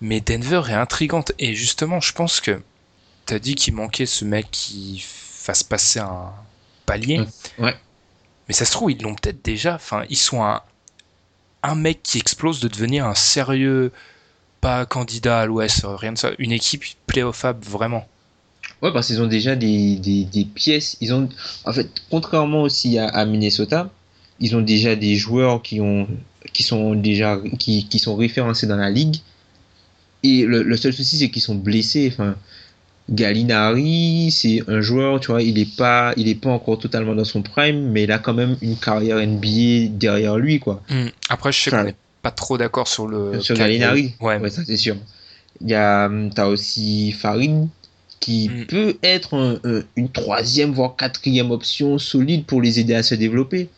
[0.01, 1.33] Mais Denver est intrigante.
[1.39, 2.61] Et justement, je pense que
[3.27, 6.33] t'as dit qu'il manquait ce mec qui fasse passer un
[6.87, 7.21] palier.
[7.59, 7.75] Ouais.
[8.49, 9.75] Mais ça se trouve, ils l'ont peut-être déjà.
[9.75, 10.63] Enfin, ils sont un,
[11.63, 13.93] un mec qui explose de devenir un sérieux,
[14.61, 16.31] pas candidat à l'Ouest, rien de ça.
[16.39, 18.07] Une équipe playoffable vraiment.
[18.83, 20.97] Ouais, parce qu'ils ont déjà des, des, des, pièces.
[21.01, 21.29] Ils ont,
[21.65, 23.91] en fait, contrairement aussi à, à, Minnesota,
[24.41, 26.09] ils ont déjà des joueurs qui ont,
[26.55, 29.17] qui sont déjà, qui, qui sont référencés dans la ligue
[30.23, 32.11] et le, seul souci, c'est qu'ils sont blessés.
[32.13, 32.37] Enfin,
[33.11, 37.25] Gallinari, c'est un joueur, tu vois, il est pas, il est pas encore totalement dans
[37.25, 40.83] son prime, mais il a quand même une carrière NBA derrière lui, quoi.
[40.91, 41.09] Hmm.
[41.29, 43.41] Après, je sais qu'on n'est pas trop d'accord sur le.
[43.41, 44.15] Sur Gallinari.
[44.21, 44.39] Ouais.
[44.51, 44.97] ça c'est sûr.
[45.61, 47.69] Il y a, hum, t'as aussi Farid
[48.21, 48.67] qui hmm.
[48.67, 49.61] peut être
[49.97, 53.71] une troisième voire quatrième option solide pour les aider à se développer.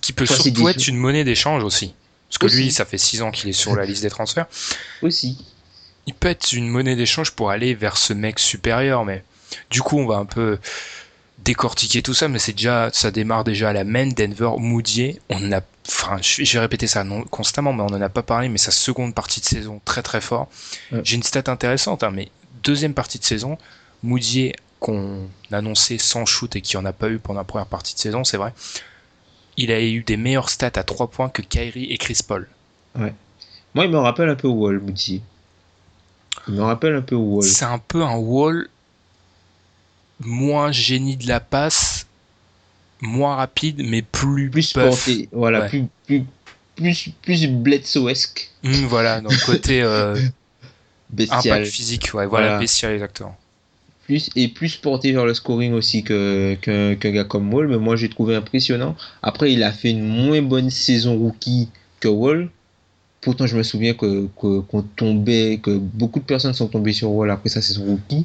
[0.00, 1.92] Qui peut surtout être une monnaie d'échange aussi.
[2.28, 4.46] Parce que lui, ça fait 6 ans qu'il est sur la liste des transferts.
[5.02, 5.38] Aussi
[6.08, 9.22] il peut être une monnaie d'échange pour aller vers ce mec supérieur, mais
[9.70, 10.58] du coup, on va un peu
[11.44, 15.52] décortiquer tout ça, mais c'est déjà, ça démarre déjà à la main, Denver, Moodier, on
[15.52, 18.70] a, enfin, j'ai répété ça non, constamment, mais on en a pas parlé, mais sa
[18.70, 20.48] seconde partie de saison, très très fort.
[21.04, 22.30] J'ai une stat intéressante, hein, mais
[22.62, 23.58] deuxième partie de saison,
[24.02, 27.94] Moodier, qu'on annonçait sans shoot et qui en a pas eu pendant la première partie
[27.94, 28.54] de saison, c'est vrai,
[29.58, 32.48] il a eu des meilleures stats à 3 points que Kyrie et Chris Paul.
[32.98, 33.12] Ouais.
[33.74, 35.20] Moi, il me rappelle un peu Wall, Moodier.
[36.48, 37.44] Il me rappelle un peu Wall.
[37.44, 38.68] C'est un peu un Wall
[40.20, 42.06] moins génie de la passe,
[43.00, 46.24] moins rapide, mais plus plus porté, voilà, plus plus
[46.76, 48.50] plus plus Bledsoe-esque.
[48.62, 50.16] Mmh, voilà, donc côté euh,
[51.10, 53.36] bestial, impact physique, ouais, voilà, bestial exactement.
[54.06, 57.94] Plus et plus porté vers le scoring aussi que qu'un gars comme Wall, mais moi
[57.96, 58.96] j'ai trouvé impressionnant.
[59.22, 61.68] Après, il a fait une moins bonne saison rookie
[62.00, 62.48] que Wall,
[63.28, 67.30] Pourtant, je me souviens que qu'on tombait, que beaucoup de personnes sont tombées sur Wall
[67.30, 68.24] après sa saison rookie.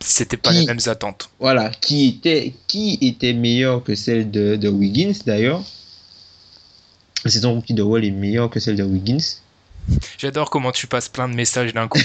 [0.00, 1.30] C'était pas les mêmes attentes.
[1.38, 5.62] Voilà, qui était, qui était meilleur que celle de, de Wiggins d'ailleurs.
[7.24, 9.22] La saison rookie de Wall est meilleure que celle de Wiggins.
[10.18, 12.00] J'adore comment tu passes plein de messages d'un coup.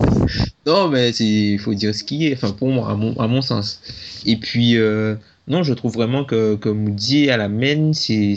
[0.66, 3.42] non, mais il faut dire ce qui est, enfin pour moi, à mon, à mon
[3.42, 3.80] sens.
[4.26, 5.16] Et puis, euh,
[5.48, 8.36] non, je trouve vraiment que, que Moody à la main, c'est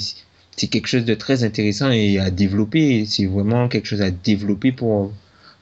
[0.55, 3.05] c'est quelque chose de très intéressant et à développer.
[3.05, 5.11] C'est vraiment quelque chose à développer pour,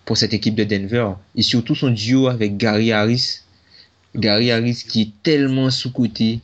[0.06, 1.12] pour cette équipe de Denver.
[1.36, 3.42] Et surtout son duo avec Gary Harris.
[4.16, 6.40] Gary Harris qui est tellement sous-côté.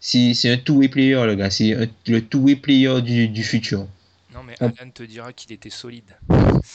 [0.00, 1.50] C'est un two-way player, le gars.
[1.50, 1.76] C'est
[2.06, 3.86] le two-way player du, du, futur.
[4.32, 6.04] Non, mais On- Alan te dira qu'il était solide.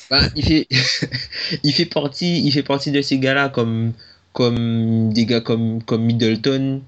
[0.09, 0.67] Ben, il fait,
[1.63, 3.93] il fait partie, il fait partie de ces gars-là comme,
[4.34, 6.82] comme des gars comme, comme Middleton,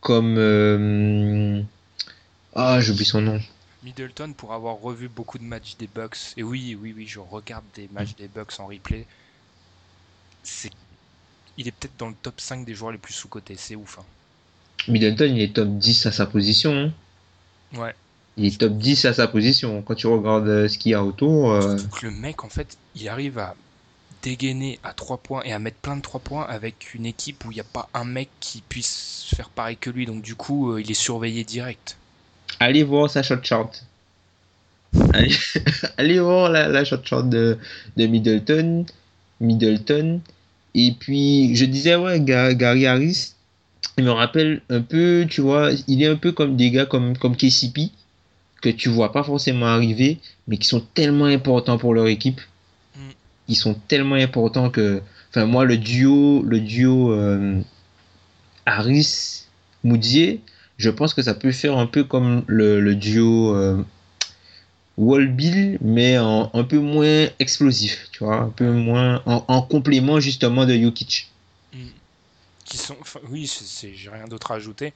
[0.00, 1.60] comme, euh,
[2.54, 3.40] ah, j'oublie son nom.
[3.82, 7.64] Middleton, pour avoir revu beaucoup de matchs des Bucks, et oui, oui, oui, je regarde
[7.74, 9.06] des matchs des Bucks en replay,
[10.42, 10.70] c'est...
[11.58, 13.98] il est peut-être dans le top 5 des joueurs les plus sous-cotés, c'est ouf.
[13.98, 14.04] hein.
[14.88, 16.72] Middleton, il est top 10 à sa position.
[16.72, 17.78] hein.
[17.78, 17.94] Ouais.
[18.36, 19.80] Il est top 10 à sa position.
[19.82, 23.08] Quand tu regardes euh, ce qu'il y a autour, euh, le mec, en fait, il
[23.08, 23.54] arrive à
[24.22, 27.52] dégainer à 3 points et à mettre plein de 3 points avec une équipe où
[27.52, 30.72] il n'y a pas un mec qui puisse faire pareil que lui, donc du coup,
[30.72, 31.98] euh, il est surveillé direct.
[32.60, 33.84] Allez voir sa shot chart.
[35.12, 35.34] Allez,
[35.96, 37.58] allez voir la, la shot chart de,
[37.96, 38.86] de Middleton.
[39.40, 40.20] Middleton.
[40.74, 43.34] Et puis, je disais, ouais, Ga- Gary Harris,
[43.98, 47.16] il me rappelle un peu, tu vois, il est un peu comme des gars comme,
[47.16, 47.90] comme KCP,
[48.60, 52.40] que tu vois pas forcément arriver, mais qui sont tellement importants pour leur équipe.
[52.96, 53.00] Mm.
[53.48, 55.00] Ils sont tellement importants que,
[55.30, 57.60] enfin, moi, le duo, le duo euh,
[58.66, 60.40] Harris-Moudier,
[60.84, 63.82] je pense que ça peut faire un peu comme le, le duo euh,
[64.98, 70.20] Wall-Bill, mais en, un peu moins explosif, tu vois, un peu moins en, en complément
[70.20, 71.30] justement de Jokic.
[72.66, 73.50] Qui sont, enfin, oui,
[73.94, 74.92] j'ai rien d'autre à ajouter.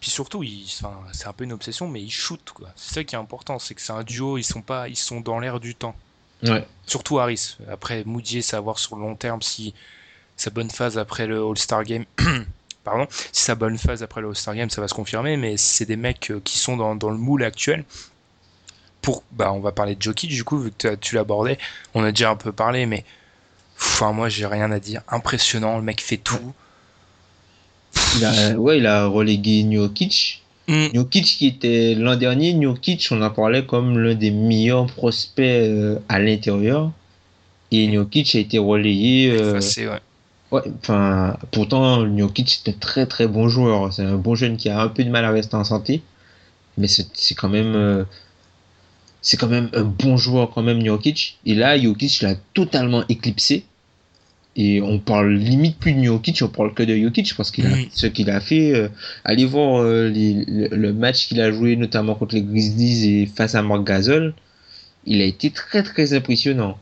[0.00, 2.68] Puis surtout, enfin, c'est un peu une obsession, mais ils shootent, quoi.
[2.76, 5.20] C'est ça qui est important, c'est que c'est un duo, ils sont pas, ils sont
[5.20, 5.94] dans l'air du temps.
[6.44, 6.66] Ouais.
[6.86, 7.56] Surtout Harris.
[7.68, 9.74] Après, Moody, c'est à voir sur le long terme si
[10.36, 12.04] sa bonne phase après le All-Star Game.
[12.84, 15.84] Pardon, si sa bonne phase après le All-Star Game, ça va se confirmer, mais c'est
[15.84, 17.84] des mecs euh, qui sont dans, dans le moule actuel.
[19.02, 21.58] Pour, bah, on va parler de Jokic, du coup, vu que tu- l'abordais,
[21.94, 23.04] on a déjà un peu parlé, mais
[23.78, 25.02] enfin, moi, j'ai rien à dire.
[25.08, 26.52] Impressionnant, le mec fait tout.
[28.16, 30.42] Il a, ouais, il a relégué Jokic.
[30.68, 30.86] Mm.
[30.94, 35.98] Jokic qui était l'an dernier, Jokic, on en parlait comme l'un des meilleurs prospects euh,
[36.08, 36.90] à l'intérieur.
[37.70, 39.30] Et Jokic a été relayé.
[39.32, 40.00] euh, Effacé, ouais.
[40.52, 43.92] Ouais, enfin, pourtant, Jokic est un très très bon joueur.
[43.92, 46.02] C'est un bon jeune qui a un peu de mal à rester en santé.
[46.78, 47.74] Mais c'est c'est quand même.
[47.74, 48.04] euh,
[49.20, 51.38] c'est quand même un bon joueur quand même Jokic.
[51.46, 53.64] Et là, Jokic l'a totalement éclipsé.
[54.54, 57.70] Et on parle limite plus de Jokic, on parle que de Jokic parce qu'il a
[57.90, 58.74] ce qu'il a fait.
[58.74, 58.88] euh,
[59.24, 63.26] allez voir euh, les- le, le match qu'il a joué notamment contre les Grizzlies et
[63.26, 64.34] face à Marc Gasol.
[65.06, 66.76] Il a été très très impressionnant.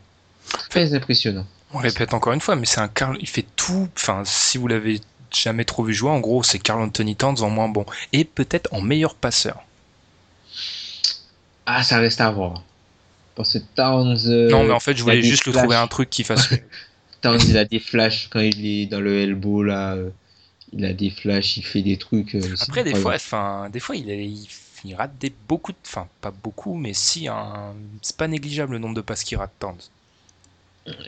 [0.70, 1.46] Très impressionnant.
[1.70, 3.88] On répète encore une fois, mais c'est un Carl, il fait tout.
[3.96, 5.00] Enfin, si vous l'avez
[5.34, 8.68] jamais trop vu jouer, en gros, c'est Carl Anthony Towns en moins bon et peut-être
[8.72, 9.64] en meilleur passeur.
[11.66, 12.64] Ah, ça reste à voir.
[13.36, 14.18] Parce que Towns.
[14.28, 16.10] euh, non, mais en fait, je il a voulais des juste le trouver un truc
[16.10, 16.50] qui fasse.
[17.22, 19.94] Towns, il a des flashs quand il est dans le elbow là.
[19.96, 20.10] euh,
[20.72, 22.34] il a des flashs, il fait des trucs.
[22.36, 24.48] euh, Après, des fois, enfin, des fois, il, est- il,
[24.84, 28.78] il rate des beaucoup, de, enfin, pas beaucoup, mais si, un, c'est pas négligeable le
[28.78, 29.80] nombre de passes qu'il rate Towns.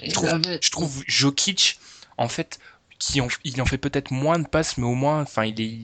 [0.02, 1.78] Je trouve, je trouve Jokic,
[2.18, 2.58] en fait,
[2.98, 5.78] qui en, il en fait peut-être moins de passes, mais au moins, enfin, il est,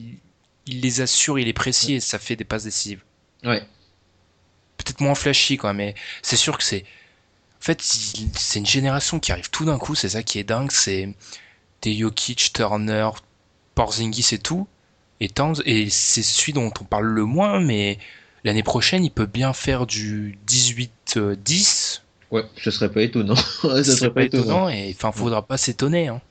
[0.65, 3.03] il les assure, il est précis et ça fait des passes décisives.
[3.43, 3.63] Ouais.
[4.77, 9.31] peut-être moins flashy quoi mais c'est sûr que c'est en fait c'est une génération qui
[9.31, 11.15] arrive tout d'un coup c'est ça qui est dingue c'est
[11.81, 13.09] des Jokic Turner
[13.75, 14.67] Porzingis et tout
[15.21, 17.97] et Towns et c'est celui dont on parle le moins mais
[18.43, 23.35] l'année prochaine il peut bien faire du 18-10 Ouais, ce serait pas étonnant.
[23.61, 24.69] ce serait pas étonnant.
[24.69, 26.21] et enfin faudra pas s'étonner hein.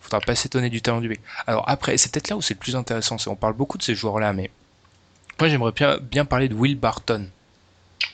[0.00, 2.58] Faudra pas s'étonner du talent du mec alors après c'est peut-être là où c'est le
[2.58, 4.50] plus intéressant on parle beaucoup de ces joueurs là mais
[5.38, 7.28] moi j'aimerais bien, bien parler de Will Barton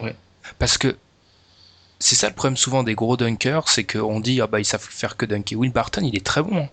[0.01, 0.14] Ouais.
[0.59, 0.97] parce que
[1.99, 4.86] c'est ça le problème souvent des gros dunkers c'est qu'on dit ah bah ils savent
[4.86, 6.68] faire que dunker Will Barton il est très bon hein.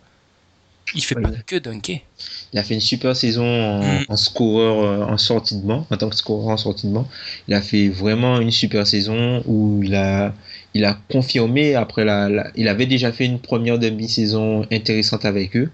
[0.94, 2.02] Il fait pas que dunker
[2.54, 4.06] Il a fait une super saison en, Mm.
[4.10, 7.08] en scoreur euh, en sortie de banc, en tant que scoreur en sortie de banc.
[7.48, 10.34] Il a fait vraiment une super saison où il a,
[10.74, 15.56] il a confirmé après la, la- il avait déjà fait une première demi-saison intéressante avec
[15.58, 15.72] eux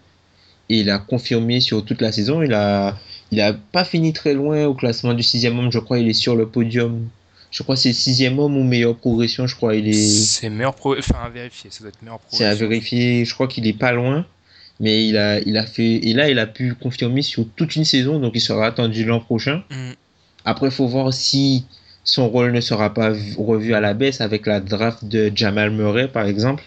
[0.70, 2.42] et il a confirmé sur toute la saison.
[2.42, 2.98] Il a,
[3.32, 5.72] il a pas fini très loin au classement du sixième homme.
[5.72, 7.08] Je crois il est sur le podium.
[7.52, 9.46] Je crois que c'est sixième homme ou meilleure progression.
[9.46, 9.94] Je crois il est.
[9.94, 13.26] c'est meilleur pro enfin à vérifier ça doit être meilleur pro C'est à vérifier.
[13.26, 14.26] Je crois qu'il est pas loin.
[14.82, 17.86] Mais il a, il a fait, et là, il a pu confirmer sur toute une
[17.86, 19.64] saison, donc il sera attendu l'an prochain.
[19.70, 19.92] Mm.
[20.44, 21.66] Après, il faut voir si
[22.04, 25.70] son rôle ne sera pas vu- revu à la baisse avec la draft de Jamal
[25.70, 26.64] Murray, par exemple,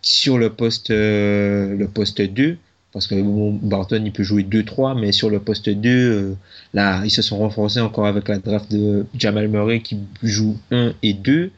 [0.00, 2.56] sur le poste, euh, le poste 2.
[2.94, 6.34] Parce que bon, Barton, il peut jouer 2-3, mais sur le poste 2, euh,
[6.72, 10.94] là, ils se sont renforcés encore avec la draft de Jamal Murray qui joue 1
[11.02, 11.50] et 2.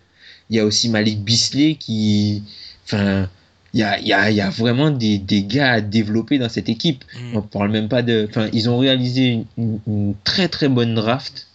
[0.50, 2.42] Il y a aussi Malik Bisley qui,
[2.84, 3.28] enfin,
[3.74, 6.68] il y a, y a, y a vraiment des, des gars à développer dans cette
[6.68, 7.04] équipe.
[7.14, 7.36] Mm.
[7.36, 8.26] On parle même pas de.
[8.30, 11.46] Enfin, ils ont réalisé une, une- une très très bonne draft.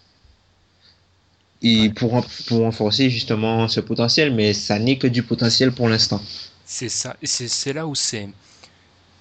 [1.61, 6.21] et pour, pour renforcer justement ce potentiel, mais ça n'est que du potentiel pour l'instant.
[6.65, 8.27] C'est ça, c'est là où c'est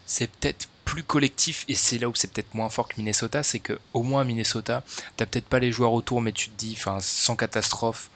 [0.06, 3.58] c'est peut-être plus collectif et c'est là où c'est peut-être moins fort que Minnesota, c'est
[3.60, 4.82] que au moins Minnesota,
[5.16, 8.10] t'as peut-être pas les joueurs autour, mais tu te dis, enfin, sans catastrophe,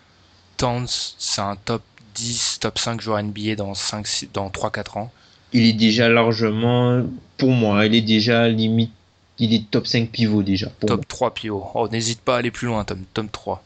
[0.58, 0.86] Towns,
[1.18, 1.82] c'est un top
[2.18, 5.12] 10, top 5 joueur NBA dans 5, dans 3-4 ans.
[5.52, 7.04] Il est déjà largement,
[7.36, 8.92] pour moi, il est déjà limite,
[9.38, 10.68] il est top 5 pivot déjà.
[10.86, 11.70] top 3 pivot.
[11.74, 13.62] Oh, n'hésite pas à aller plus loin, Tom, top 3.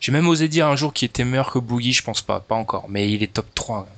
[0.00, 2.54] J'ai même osé dire un jour qu'il était meilleur que Boogie, je pense pas, pas
[2.54, 3.88] encore, mais il est top 3.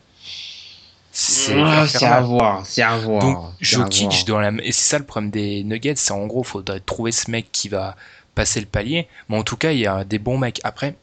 [1.10, 1.54] C'est
[2.04, 3.20] à voir, c'est à voir.
[3.20, 6.78] Donc Jokic dans la et c'est ça le problème des Nuggets, c'est en gros faudrait
[6.78, 7.96] trouver ce mec qui va
[8.36, 10.60] passer le palier, mais en tout cas il y a des bons mecs.
[10.62, 10.94] Après,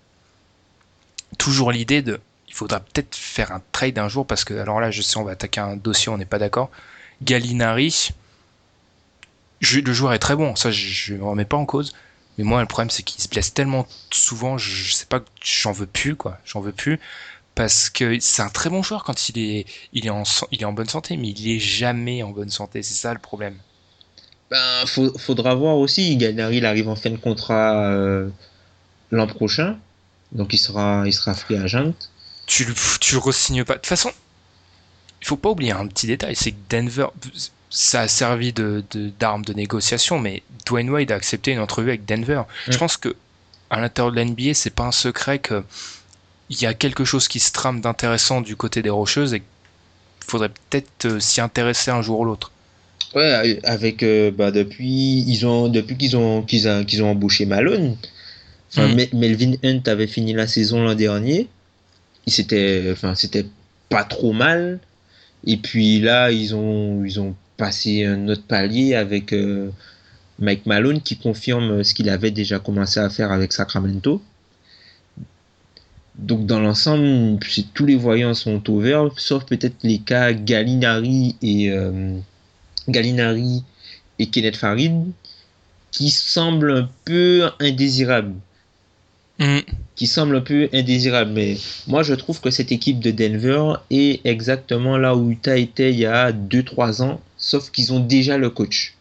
[1.38, 2.22] toujours l'idée de,
[2.56, 5.26] il faudra peut-être faire un trade un jour parce que alors là je sais on
[5.26, 6.70] va attaquer un dossier, on n'est pas d'accord.
[7.22, 8.12] Gallinari,
[9.62, 11.94] le joueur est très bon, ça je ne remets pas en cause.
[12.38, 15.72] Mais moi, le problème, c'est qu'il se blesse tellement souvent, je, je sais pas, j'en
[15.72, 16.38] veux plus, quoi.
[16.44, 17.00] J'en veux plus
[17.56, 21.16] parce que c'est un très bon joueur quand il est, il est, en, bonne santé,
[21.16, 22.84] mais il est jamais en bonne santé.
[22.84, 23.56] C'est ça le problème.
[24.52, 24.86] Ben,
[25.18, 26.18] faudra voir aussi.
[26.18, 28.30] Gallinari, arrive en fin de contrat euh,
[29.10, 29.80] l'an prochain,
[30.34, 31.94] donc il sera, il sera free agent.
[32.46, 32.68] Tu,
[33.00, 33.74] tu le re-signes pas.
[33.74, 34.12] De toute façon,
[35.22, 37.08] il faut pas oublier un petit détail, c'est que Denver,
[37.70, 38.84] ça a servi de
[39.20, 42.44] d'arme de, négociation, mais Dwayne Wade a accepté une entrevue avec Denver.
[42.68, 43.16] Je pense que
[43.70, 45.64] à l'intérieur de l'NBA, c'est pas un secret que
[46.50, 50.32] il y a quelque chose qui se trame d'intéressant du côté des Rocheuses et il
[50.32, 52.52] faudrait peut-être euh, s'y intéresser un jour ou l'autre.
[53.16, 57.46] Ouais, avec euh, bah, depuis ils ont depuis qu'ils ont qu'ils ont, qu'ils ont embauché
[57.46, 57.98] Malone.
[58.72, 59.08] Enfin, hmm.
[59.14, 61.48] Melvin Hunt avait fini la saison l'an dernier.
[62.28, 62.96] C'était
[63.90, 64.80] pas trop mal.
[65.46, 69.70] Et puis là ils ont ils ont passé un autre palier avec euh,
[70.40, 74.22] Mike Malone qui confirme ce qu'il avait déjà commencé à faire avec Sacramento.
[76.18, 77.40] Donc dans l'ensemble,
[77.74, 82.18] tous les voyants sont au vert, sauf peut-être les cas Gallinari et euh,
[82.88, 83.64] Gallinari
[84.20, 85.12] et Kenneth Farid,
[85.92, 88.36] qui semblent un peu indésirables.
[89.40, 89.60] Mm.
[89.96, 91.32] Qui semblent un peu indésirables.
[91.32, 91.58] Mais
[91.88, 96.00] moi, je trouve que cette équipe de Denver est exactement là où Utah était il
[96.00, 98.96] y a 2-3 ans, sauf qu'ils ont déjà le coach.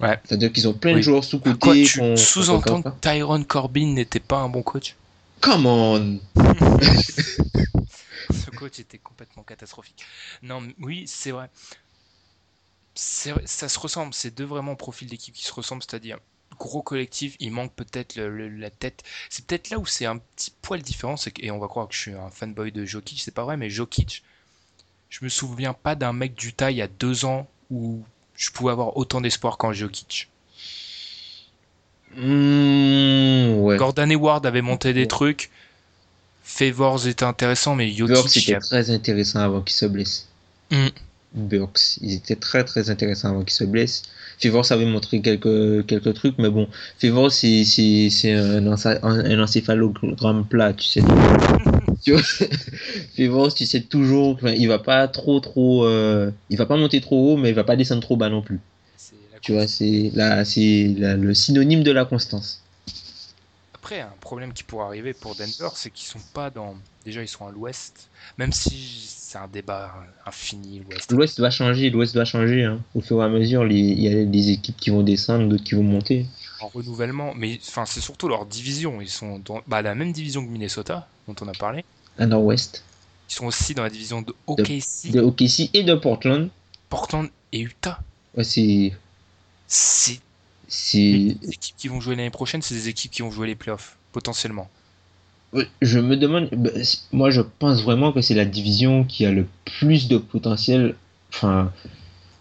[0.00, 0.18] Ouais.
[0.24, 1.84] C'est-à-dire qu'ils ont plein de joueurs sous-côté.
[2.16, 4.96] Sous-entends que Tyron Corbin n'était pas un bon coach?
[5.40, 6.20] Come on
[8.30, 10.04] Ce coach était complètement catastrophique.
[10.42, 11.50] Non, oui, c'est vrai.
[12.94, 16.18] Ça se ressemble, c'est deux vraiment profils d'équipe qui se ressemblent, c'est-à-dire
[16.60, 19.02] gros collectif, il manque peut-être la tête.
[19.30, 22.00] C'est peut-être là où c'est un petit poil différent, et on va croire que je
[22.00, 24.22] suis un fanboy de Jokic, c'est pas vrai, mais Jokic,
[25.08, 28.02] je me souviens pas d'un mec du taille il y a deux ans où
[28.36, 30.28] je pouvais avoir autant d'espoir qu'en Jokic.
[32.16, 35.50] Mmh, Gordon Hayward avait monté des trucs.
[36.42, 38.14] Favors était intéressant, mais Jokic...
[38.14, 40.28] Burks était très intéressant avant qu'il se blesse.
[40.70, 40.88] Mmh.
[41.34, 44.02] Burks, ils étaient très très intéressants avant qu'il se blesse.
[44.40, 46.68] Favors avait montré quelques, quelques trucs, mais bon,
[46.98, 51.02] Favors c'est, c'est, un, un, encéphalogramme plat, tu sais.
[52.08, 53.50] vois?
[53.54, 57.36] Tu sais toujours, il va pas trop trop, euh, il va pas monter trop haut,
[57.36, 58.60] mais il va pas descendre trop bas non plus.
[59.42, 62.62] Tu vois, c'est là, c'est le synonyme de la constance.
[63.82, 66.76] Après, un problème qui pourrait arriver pour Denver, c'est qu'ils sont pas dans.
[67.06, 69.94] Déjà, ils sont à l'ouest, même si c'est un débat
[70.26, 70.80] infini.
[70.80, 71.10] L'ouest.
[71.12, 72.64] L'ouest va changer, l'ouest va changer.
[72.64, 72.82] Hein.
[72.94, 75.76] Au fur et à mesure, il y a des équipes qui vont descendre, d'autres qui
[75.76, 76.26] vont monter.
[76.60, 79.00] En renouvellement, mais enfin, c'est surtout leur division.
[79.00, 81.86] Ils sont dans bah, la même division que Minnesota, dont on a parlé.
[82.18, 82.84] À nord-ouest.
[83.30, 85.10] Ils sont aussi dans la division de OKC.
[85.10, 86.50] De, de OKC et de Portland.
[86.90, 88.00] Portland et Utah.
[88.36, 88.92] Ouais, c'est
[89.66, 90.20] c'est
[90.94, 93.96] les équipes qui vont jouer l'année prochaine, c'est des équipes qui vont jouer les playoffs,
[94.12, 94.68] potentiellement.
[95.82, 96.70] Je me demande, bah,
[97.12, 100.94] moi je pense vraiment que c'est la division qui a le plus de potentiel.
[101.32, 101.72] Enfin,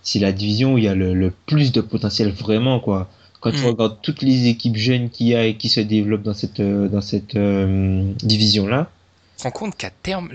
[0.03, 3.09] c'est la division où il y a le, plus de potentiel vraiment, quoi.
[3.39, 3.65] Quand tu mm.
[3.65, 6.87] regardes toutes les équipes jeunes qu'il y a et qui se développent dans cette, euh,
[6.89, 8.89] dans cette euh, division-là.
[9.37, 10.29] Tu te rends compte qu'à terme,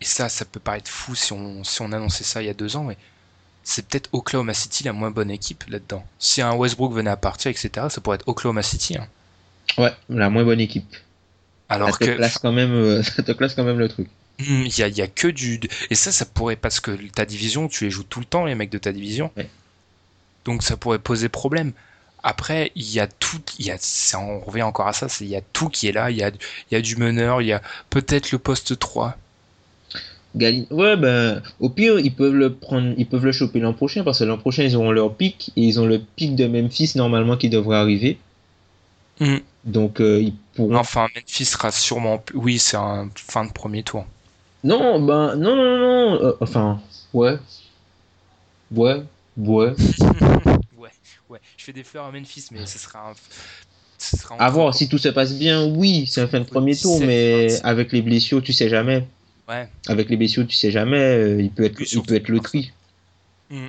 [0.00, 2.54] et ça, ça peut paraître fou si on, si on annonçait ça il y a
[2.54, 2.96] deux ans, mais
[3.64, 6.04] c'est peut-être Oklahoma City la moins bonne équipe là-dedans.
[6.18, 8.96] Si un Westbrook venait à partir, etc., ça pourrait être Oklahoma City.
[8.98, 9.08] Hein.
[9.78, 10.94] Ouais, la moins bonne équipe.
[11.70, 12.16] Alors ça te que.
[12.16, 14.08] Classe quand même, euh, ça te classe quand même le truc.
[14.38, 15.60] Hmm, il y, a, que du.
[15.90, 16.56] Et ça, ça pourrait.
[16.56, 19.32] Parce que ta division, tu les joues tout le temps, les mecs de ta division.
[20.44, 21.72] Donc ça pourrait poser problème.
[22.22, 23.40] Après, il y a tout.
[23.58, 23.78] Y a,
[24.18, 25.06] on revient encore à ça.
[25.20, 26.10] Il y a tout qui est là.
[26.10, 26.32] Il y a,
[26.70, 27.40] y a du meneur.
[27.40, 29.16] Il y a peut-être le poste 3
[30.36, 34.18] Ouais, ben, au pire, ils peuvent le prendre, ils peuvent le choper l'an prochain parce
[34.18, 37.36] que l'an prochain, ils auront leur pic et ils ont le pic de Memphis normalement
[37.36, 38.18] qui devrait arriver.
[39.20, 39.36] Mm.
[39.64, 40.74] Donc, euh, ils pourront.
[40.76, 42.22] Enfin, Memphis sera sûrement.
[42.34, 44.04] Oui, c'est un fin de premier tour.
[44.64, 46.22] Non, ben, non, non, non.
[46.22, 46.80] euh, enfin,
[47.12, 47.38] ouais.
[48.74, 49.02] Ouais,
[49.36, 49.72] ouais.
[50.76, 50.90] ouais,
[51.30, 51.40] ouais.
[51.56, 53.14] Je fais des fleurs à Memphis, mais ce sera un.
[53.98, 56.44] ce sera À entre- voir, si tout se passe bien, oui, c'est un fin de
[56.44, 57.60] premier tour, 17, mais 26.
[57.64, 59.06] avec les blessures, tu sais jamais.
[59.48, 59.68] Ouais.
[59.88, 60.98] Avec les blessures, tu sais jamais.
[60.98, 62.72] euh, il peut être, il peut être loterie.
[63.50, 63.68] Mm.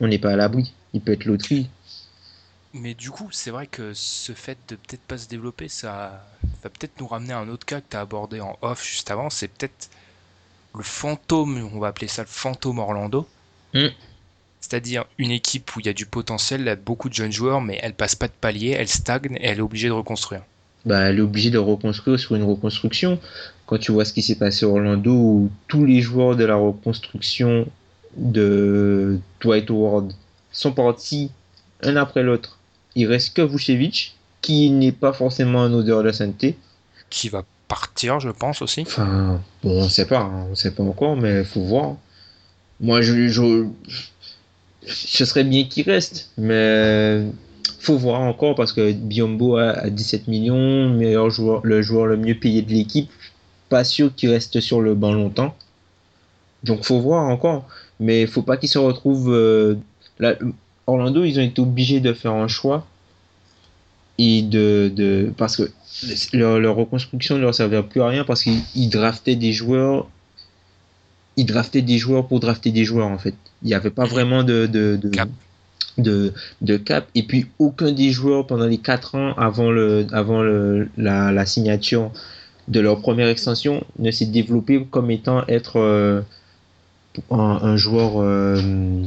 [0.00, 0.72] On n'est pas à l'abri.
[0.94, 1.68] Il peut être loterie.
[2.72, 6.24] Mais du coup, c'est vrai que ce fait de peut-être pas se développer, ça
[6.62, 9.10] va peut-être nous ramener à un autre cas que tu as abordé en off juste
[9.10, 9.28] avant.
[9.28, 9.90] C'est peut-être
[10.74, 13.28] le fantôme, on va appeler ça le fantôme Orlando.
[13.74, 13.88] Mm.
[14.60, 17.94] C'est-à-dire une équipe où il y a du potentiel, beaucoup de jeunes joueurs, mais elle
[17.94, 20.42] passe pas de palier, elle stagne et elle est obligée de reconstruire.
[20.84, 23.18] Bah, elle est obligée de reconstruire sur une reconstruction.
[23.66, 26.56] Quand tu vois ce qui s'est passé à Orlando, où tous les joueurs de la
[26.56, 27.66] reconstruction
[28.16, 30.12] de Dwight Howard
[30.50, 31.30] sont partis
[31.82, 32.58] un après l'autre.
[32.94, 36.56] Il reste que Vucevic, qui n'est pas forcément un odeur de sainteté.
[37.08, 38.82] Qui va partir, je pense aussi.
[38.82, 41.96] Enfin, bon, on sait pas, hein, on sait pas encore, mais faut voir.
[42.80, 43.66] Moi, je, je,
[44.86, 47.24] ce serait bien qu'il reste, mais
[47.80, 52.16] faut voir encore parce que Biombo a, a 17 millions, meilleur joueur, le joueur le
[52.16, 53.10] mieux payé de l'équipe.
[53.68, 55.54] Pas sûr qu'il reste sur le banc longtemps.
[56.62, 57.66] Donc faut voir encore,
[57.98, 59.32] mais faut pas qu'il se retrouve.
[59.32, 59.76] euh,
[60.86, 62.86] Orlando, ils ont été obligés de faire un choix
[64.18, 65.70] et de, parce que
[66.36, 70.06] leur, reconstruction ne leur servait plus à rien parce qu'ils ils draftaient des joueurs
[71.38, 74.42] ils draftaient des joueurs pour drafter des joueurs en fait il n'y avait pas vraiment
[74.42, 74.68] de.
[76.00, 76.32] De,
[76.62, 80.88] de cap et puis aucun des joueurs pendant les 4 ans avant le avant le,
[80.96, 82.10] la, la signature
[82.68, 86.22] de leur première extension ne s'est développé comme étant être euh,
[87.30, 89.02] un, un joueur euh,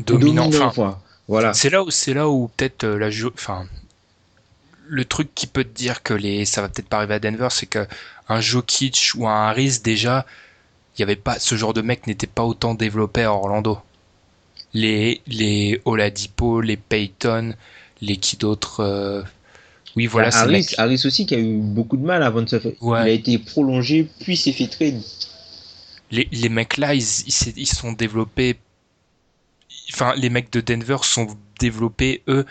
[0.00, 0.50] Dominant.
[0.68, 0.98] Enfin,
[1.28, 3.66] voilà C'est là où c'est là où peut-être euh, la ju- enfin
[4.88, 7.48] le truc qui peut te dire que les ça va peut-être pas arriver à Denver,
[7.50, 7.86] c'est que
[8.28, 10.26] un Jokic ou un Harris déjà,
[10.96, 13.78] il y avait pas ce genre de mec n'était pas autant développé à Orlando.
[14.76, 17.54] Les les Oladipo, les Payton,
[18.02, 19.22] les qui d'autres euh,
[19.96, 22.72] Oui, voilà, le Harris, aussi qui a eu beaucoup de mal avant de se faire.
[22.82, 23.00] Ouais.
[23.04, 25.00] Il a été prolongé, puis s'est fait trade.
[26.10, 27.02] les, les mecs là, ils,
[27.56, 28.58] ils, sont développés.
[29.94, 32.44] Enfin, les mecs de Denver sont développés eux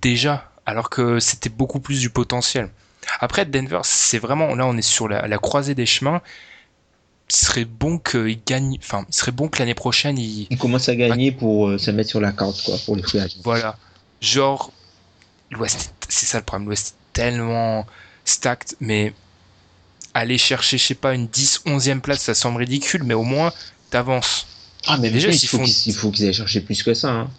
[0.00, 2.70] déjà, alors que c'était beaucoup plus du potentiel.
[3.20, 6.22] Après, Denver, c'est vraiment là, on est sur la, la croisée des chemins.
[7.28, 8.76] Il serait bon qu'ils gagnent.
[8.80, 11.90] Enfin, il serait bon que l'année prochaine, ils Il commence à gagner pour euh, se
[11.90, 13.40] mettre sur la carte, quoi, pour les free agents.
[13.42, 13.76] voilà,
[14.20, 14.72] genre
[15.50, 16.66] l'Ouest, c'est ça le problème.
[16.68, 17.84] L'Ouest est tellement
[18.24, 19.12] stacked, mais
[20.14, 23.52] aller chercher, je sais pas, une 10, 11e place, ça semble ridicule, mais au moins
[23.90, 24.46] t'avances.
[24.86, 27.10] Ah, mais Déjà, il faut font- qu'ils il faut qu'ils aillent chercher plus que ça.
[27.10, 27.30] hein.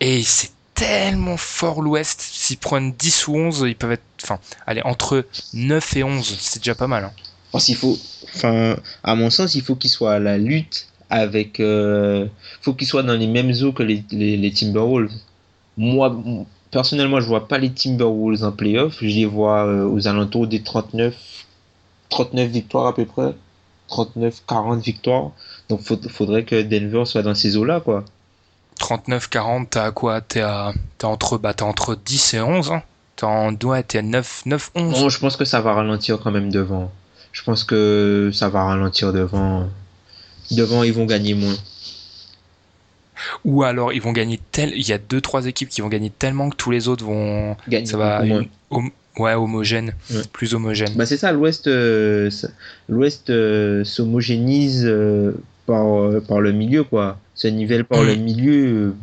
[0.00, 2.20] Et c'est tellement fort l'Ouest.
[2.20, 4.02] S'ils prennent 10 ou 11, ils peuvent être.
[4.24, 5.24] Enfin, allez, entre
[5.54, 7.04] 9 et 11, c'est déjà pas mal.
[7.04, 7.12] hein.
[7.52, 7.98] Parce qu'il faut,
[8.34, 12.26] enfin, à mon sens, il faut qu'ils soient à la lutte avec, euh,
[12.62, 15.12] faut qu'ils soient dans les mêmes eaux que les, les, les Timberwolves.
[15.76, 16.16] Moi,
[16.70, 18.96] personnellement, je vois pas les Timberwolves en playoff.
[19.00, 21.14] Je les vois euh, aux alentours des 39,
[22.08, 23.34] 39 victoires à peu près,
[23.88, 25.30] 39, 40 victoires.
[25.68, 28.04] Donc, faut, faudrait que Denver soit dans ces eaux-là, quoi.
[28.80, 30.22] 39-40, t'as à quoi?
[30.22, 30.72] T'es à...
[31.02, 31.36] entre...
[31.36, 32.72] Bah, entre 10 et 11.
[32.72, 32.82] Hein.
[33.16, 33.54] T'es en...
[33.54, 35.00] ouais, t'es à 9, 9, 11.
[35.00, 36.90] Bon, je pense que ça va ralentir quand même devant.
[37.32, 39.68] Je pense que ça va ralentir devant.
[40.50, 41.56] Devant, ils vont gagner moins.
[43.44, 44.72] Ou alors, ils vont gagner tel.
[44.76, 47.56] Il y a 2-3 équipes qui vont gagner tellement que tous les autres vont.
[47.68, 48.24] Gagner Ça va.
[48.24, 49.92] une- hom- Ouais, homogène.
[50.10, 50.22] Ouais.
[50.32, 50.94] Plus homogène.
[50.96, 52.30] Bah c'est ça, l'Ouest, euh,
[52.88, 55.32] l'Ouest euh, s'homogénise euh,
[55.66, 57.18] par, euh, par le milieu, quoi.
[57.34, 58.06] Se nivelle par Mm.
[58.06, 58.66] le milieu.
[58.66, 58.94] euh.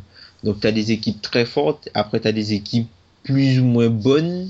[0.43, 2.87] Donc t'as des équipes très fortes, après t'as des équipes
[3.23, 4.49] plus ou moins bonnes,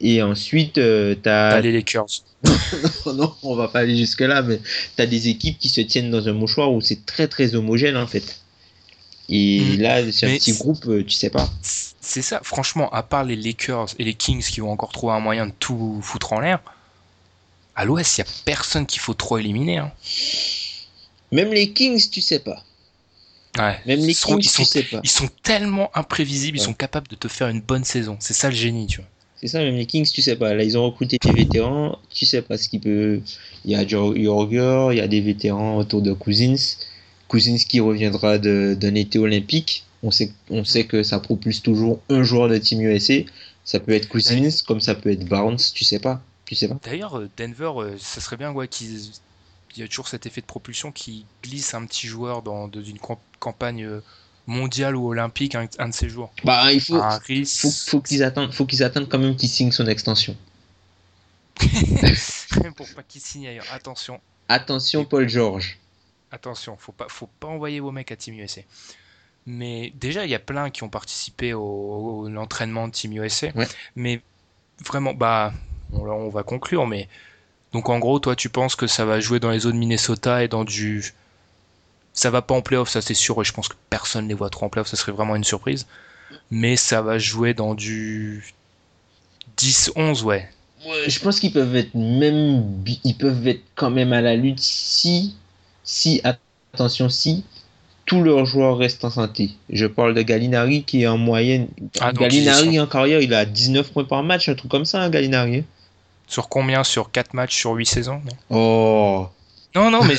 [0.00, 1.50] et ensuite euh, t'as...
[1.52, 2.06] T'as les Lakers.
[3.06, 4.60] non, on va pas aller jusque là, mais
[4.96, 8.06] t'as des équipes qui se tiennent dans un mouchoir où c'est très très homogène en
[8.06, 8.40] fait.
[9.30, 9.80] Et Mm.
[9.80, 11.48] là, c'est un petit groupe, euh, tu sais pas.
[11.62, 15.20] C'est ça, franchement, à part les Lakers et les Kings qui vont encore trouver un
[15.20, 16.60] moyen de tout foutre en l'air,
[17.74, 19.78] à l'Ouest, il n'y a personne qu'il faut trop éliminer.
[19.78, 19.92] hein.
[21.32, 22.62] Même les Kings, tu sais pas.
[23.58, 23.80] Ouais.
[23.86, 25.00] Même les sont, Kings, ils, tu sont, sais pas.
[25.02, 28.16] ils sont tellement imprévisibles, ils sont capables de te faire une bonne saison.
[28.20, 29.08] C'est ça le génie, tu vois.
[29.44, 30.54] C'est ça, même les Kings, tu sais pas.
[30.54, 33.20] Là, ils ont recruté des vétérans, tu sais pas ce qu'il peut.
[33.66, 36.54] Il y a Jor- Jorger, il y a des vétérans autour de Cousins.
[37.28, 39.84] Cousins qui reviendra d'un été olympique.
[40.02, 43.16] On sait, on sait que ça propulse toujours un joueur de Team USA.
[43.66, 46.22] Ça peut être Cousins, comme ça peut être Barnes, tu sais pas.
[46.46, 46.78] Tu sais pas.
[46.82, 49.10] D'ailleurs, euh, Denver, euh, ça serait bien ouais, qu'ils.
[49.76, 52.82] Il y a toujours cet effet de propulsion qui glisse un petit joueur dans, dans
[52.82, 54.00] une camp- campagne euh,
[54.46, 56.32] mondial ou olympique un, un de ces jours.
[56.44, 57.00] Bah, il faut,
[57.46, 60.36] faut, faut qu'ils attendent, faut qu'ils attendent quand même qu'il signe son extension.
[62.76, 63.66] pour pas qu'il signe ailleurs.
[63.72, 65.78] Attention, Attention, Paul George.
[66.30, 68.60] attention, faut pas, faut pas envoyer vos mecs à Team USA.
[69.46, 73.48] Mais déjà, il y a plein qui ont participé au, au- l'entraînement de Team USA.
[73.54, 73.66] Ouais.
[73.96, 74.20] Mais
[74.84, 75.52] vraiment, bah,
[75.92, 76.86] on, on va conclure.
[76.86, 77.08] Mais
[77.72, 80.48] donc en gros, toi, tu penses que ça va jouer dans les zones Minnesota et
[80.48, 81.12] dans du,
[82.14, 83.38] ça va pas en playoff, ça c'est sûr.
[83.42, 85.86] Et je pense que personne les voit trop en playoff, ça serait vraiment une surprise.
[86.50, 88.54] Mais ça va jouer dans du
[89.56, 90.48] 10-11, ouais.
[90.86, 94.36] Ouais, je pense qu'ils peuvent être même, bi- ils peuvent être quand même à la
[94.36, 95.34] lutte si,
[95.82, 97.44] si, attention, si
[98.06, 99.52] tous leurs joueurs restent en santé.
[99.70, 101.68] Je parle de Gallinari qui est en moyenne.
[102.00, 105.08] Ah, Gallinari en carrière, il a 19 points par match, un truc comme ça, hein,
[105.08, 105.58] Gallinari.
[105.58, 105.64] hein.
[106.26, 106.84] Sur combien?
[106.84, 108.32] Sur 4 matchs sur 8 saisons non?
[108.50, 109.28] Oh.
[109.76, 110.14] Non, non, mais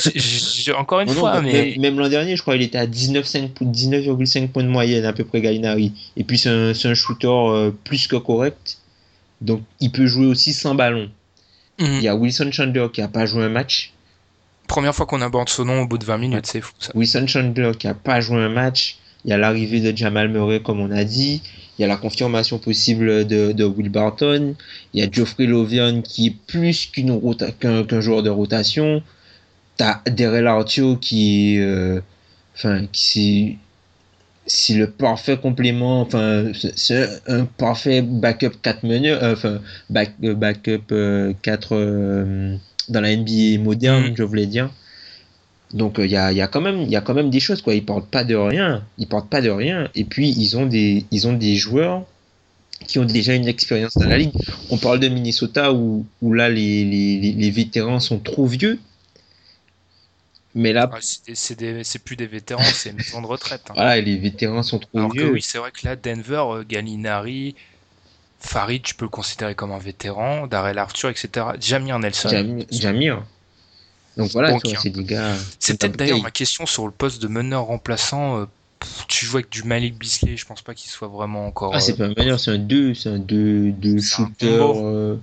[0.74, 2.86] encore une Non, fois, même- mais Même, même l'an dernier, je crois, il était à
[2.86, 5.92] 19,5 po- 19,5 points de moyenne à peu près Gallinari.
[6.16, 8.78] Et puis c'est un, shooter euh, plus que correct.
[9.40, 11.10] Donc il peut jouer aussi sans ballon.
[11.78, 11.86] Mhm.
[11.98, 13.92] Il y a Wilson Chandler qui a pas joué un match.
[14.68, 16.90] première fois qu'on aborde ce nom au bout de 20 minutes, c'est fou ça.
[16.94, 18.96] Wilson Chandler qui a pas joué un match.
[19.24, 21.42] Il y a l'arrivée de Jamal Murray, comme on a dit.
[21.78, 24.54] Il y a la confirmation possible de, de Will Barton.
[24.94, 29.02] Il y a Geoffrey Lovian qui est plus qu'un joueur de rotation.
[29.76, 32.00] T'as Daryl Artio qui euh,
[32.54, 33.58] enfin, qui
[34.46, 36.44] c'est, le parfait complément, enfin,
[36.76, 39.60] c'est- un parfait backup 4 meneurs, euh, enfin,
[39.90, 41.74] back- euh, backup 4
[42.88, 44.14] dans la NBA moderne, Mhm.
[44.16, 44.70] je voulais dire.
[45.74, 47.60] Donc il y, a, y a quand même il y a quand même des choses
[47.60, 47.74] quoi.
[47.74, 48.84] Ils partent pas de rien.
[48.98, 49.88] Ils partent pas de rien.
[49.96, 52.04] Et puis ils ont des ils ont des joueurs
[52.86, 54.32] qui ont déjà une expérience dans la ligue.
[54.70, 58.78] On parle de Minnesota où, où là les- les vétérans sont trop vieux.
[60.56, 63.62] Mais là Ah, c'est plus des vétérans, c'est une maison de retraite.
[63.70, 63.74] hein.
[63.74, 65.32] voilà les vétérans sont trop Alors que vieux.
[65.32, 67.54] oui, c'est vrai que là, Denver, euh, Gallinari,
[68.40, 71.46] Farid, tu peux le considérer comme un vétéran, Darrell Arthur, etc.
[71.60, 72.28] Jamir Nelson.
[72.30, 73.22] Jam- Jamir.
[74.16, 75.34] Donc voilà, Bon, c'est des gars.
[75.60, 78.40] C'est peut-être d'ailleurs ma question sur le poste de meneur remplaçant.
[78.40, 78.46] euh,
[79.08, 81.74] tu joues avec du Malik Bisley, je pense pas qu'il soit vraiment encore.
[81.74, 84.24] Ah, c'est euh, pas un meneur, c'est un 2, c'est un 2 deux C'est un
[84.26, 84.58] shooter.
[84.58, 85.20] combo.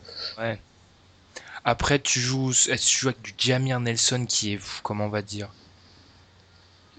[1.65, 5.21] Après, tu joues, que tu joues avec du Jamir Nelson qui est, comment on va
[5.21, 5.49] dire,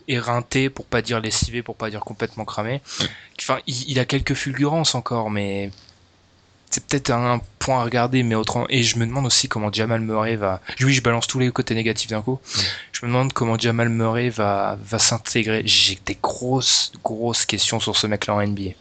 [0.09, 2.81] éreinté, pour pas dire lessivé, pour pas dire complètement cramé.
[3.41, 5.71] Enfin, il, il a quelques fulgurances encore, mais
[6.71, 8.67] c'est peut-être un point à regarder, mais autrement.
[8.69, 10.61] Et je me demande aussi comment Jamal Murray va.
[10.81, 12.41] Oui, je balance tous les côtés négatifs d'un coup.
[12.93, 15.63] Je me demande comment Jamal Murray va, va s'intégrer.
[15.67, 18.73] J'ai des grosses, grosses questions sur ce mec-là en NBA.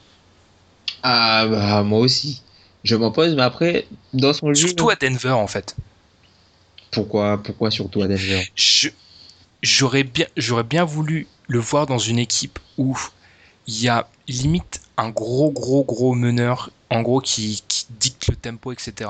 [1.03, 2.41] Ah bah moi aussi.
[2.83, 4.67] Je m'en pose, mais après, dans son jeu.
[4.67, 5.75] Surtout à Denver, en fait.
[6.91, 8.43] Pourquoi, pourquoi surtout à Denver?
[9.61, 10.25] J'aurais bien,
[10.69, 12.97] bien voulu le voir dans une équipe où
[13.67, 18.35] il y a limite un gros, gros, gros meneur, en gros, qui, qui dicte le
[18.35, 19.09] tempo, etc.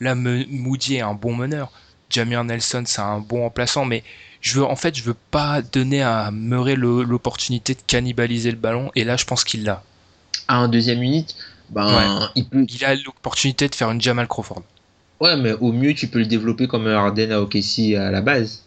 [0.00, 1.72] Là, Moody est un bon meneur.
[2.10, 4.04] Jamir Nelson, c'est un bon remplaçant, mais
[4.40, 8.90] je veux, en fait, je veux pas donner à Murray l'opportunité de cannibaliser le ballon,
[8.94, 9.82] et là, je pense qu'il l'a.
[10.46, 11.34] Ah, en deuxième unité,
[11.70, 12.66] ben, il peut.
[12.68, 14.62] Il a l'opportunité de faire une Jamal Crawford.
[15.20, 18.20] Ouais, mais au mieux, tu peux le développer comme un Harden à OKC à la
[18.20, 18.62] base.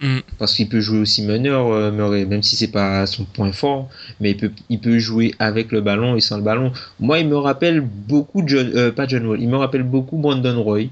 [0.00, 0.20] Hmm.
[0.38, 3.90] Parce qu'il peut jouer aussi meneur, euh, Murray, même si c'est pas son point fort,
[4.18, 6.72] mais il peut, il peut jouer avec le ballon et sans le ballon.
[7.00, 10.62] Moi, il me rappelle beaucoup John, euh, pas John Wall, il me rappelle beaucoup Brandon
[10.62, 10.84] Roy.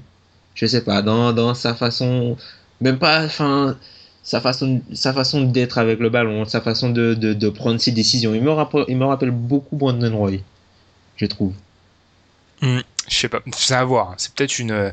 [0.53, 2.37] Je sais pas, dans, dans sa façon,
[2.81, 3.77] même pas, enfin,
[4.21, 7.91] sa façon, sa façon d'être avec le ballon, sa façon de, de, de prendre ses
[7.91, 8.35] décisions.
[8.35, 10.33] Il me rappelle, il me rappelle beaucoup Brandon Roy,
[11.19, 11.53] je trouve.
[12.61, 14.13] Je sais pas, c'est à voir.
[14.17, 14.91] C'est peut-être une euh,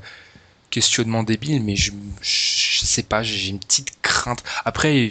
[0.70, 4.42] questionnement débile, mais je, je sais pas, j'ai une petite crainte.
[4.64, 5.10] Après,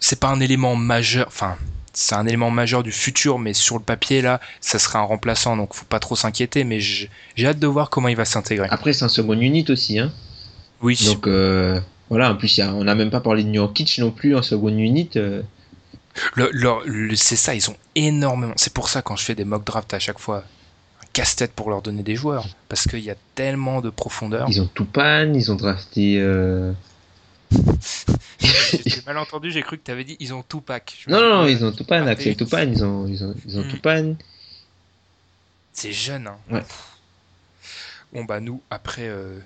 [0.00, 1.56] c'est pas un élément majeur, enfin,
[1.92, 5.56] c'est un élément majeur du futur, mais sur le papier, là, ça serait un remplaçant,
[5.56, 7.08] donc faut pas trop s'inquiéter, mais j'ai
[7.44, 8.68] hâte de voir comment il va s'intégrer.
[8.70, 10.12] Après, c'est un second unit aussi, hein.
[10.80, 13.48] Oui, Donc euh, voilà, en plus, il y a- on n'a même pas parlé de
[13.48, 15.10] New York Kitsch non plus en second unit.
[15.16, 15.42] euh.
[16.34, 18.52] Le- c'est ça, ils ont énormément.
[18.56, 20.38] C'est pour ça, quand je fais des mock drafts à chaque fois,
[21.02, 24.48] un casse-tête pour leur donner des joueurs, parce qu'il y a tellement de profondeur.
[24.50, 26.18] Ils ont Tupan, ils ont drafté.
[26.20, 26.72] euh,
[28.86, 31.04] J'ai mal entendu, j'ai cru que tu avais dit ils ont tout pack.
[31.08, 33.58] Non, non, non, ils ont Tupan, Ah, Axel et- Tupan, ils ont, ils ont, ils
[33.58, 33.68] ont Mm.
[33.68, 34.14] Tupan.
[35.72, 36.26] C'est jeune.
[36.26, 36.36] Hein.
[36.50, 36.64] Ouais.
[38.12, 39.38] Bon, bah, nous, après euh,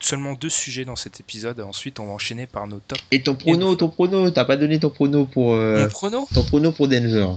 [0.00, 2.98] seulement deux sujets dans cet épisode, ensuite on va enchaîner par nos top.
[3.10, 6.44] Et ton prono, ton prono, t'as pas donné ton prono pour euh, Mon prono ton
[6.44, 7.28] prono pour Denver.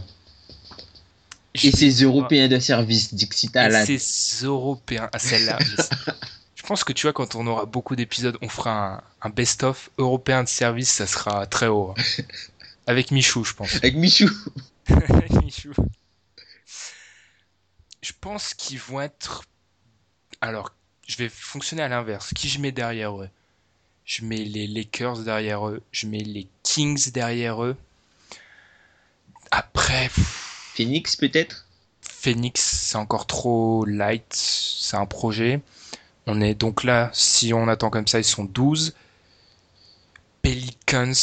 [1.56, 5.10] Je Et ces Européens de service, Dixit ces Européens.
[5.14, 5.60] Ah, celle-là.
[6.56, 9.92] je pense que tu vois, quand on aura beaucoup d'épisodes, on fera un, un best-of
[10.00, 11.94] européen de service, ça sera très haut.
[11.98, 12.24] hein.
[12.88, 13.76] Avec Michou, je pense.
[13.76, 14.30] Avec Michou.
[14.90, 15.74] Ils jouent.
[18.02, 19.44] Je pense qu'ils vont être.
[20.42, 20.74] Alors,
[21.08, 22.34] je vais fonctionner à l'inverse.
[22.34, 23.30] Qui je mets derrière eux?
[24.06, 25.82] Je mets les Lakers derrière eux.
[25.92, 27.76] Je mets les Kings derrière eux.
[29.52, 31.68] Après, Phoenix peut-être?
[32.02, 34.26] Phoenix, c'est encore trop light.
[34.32, 35.62] C'est un projet.
[36.26, 38.94] On est donc là, si on attend comme ça, ils sont 12.
[40.42, 41.14] Pelicans,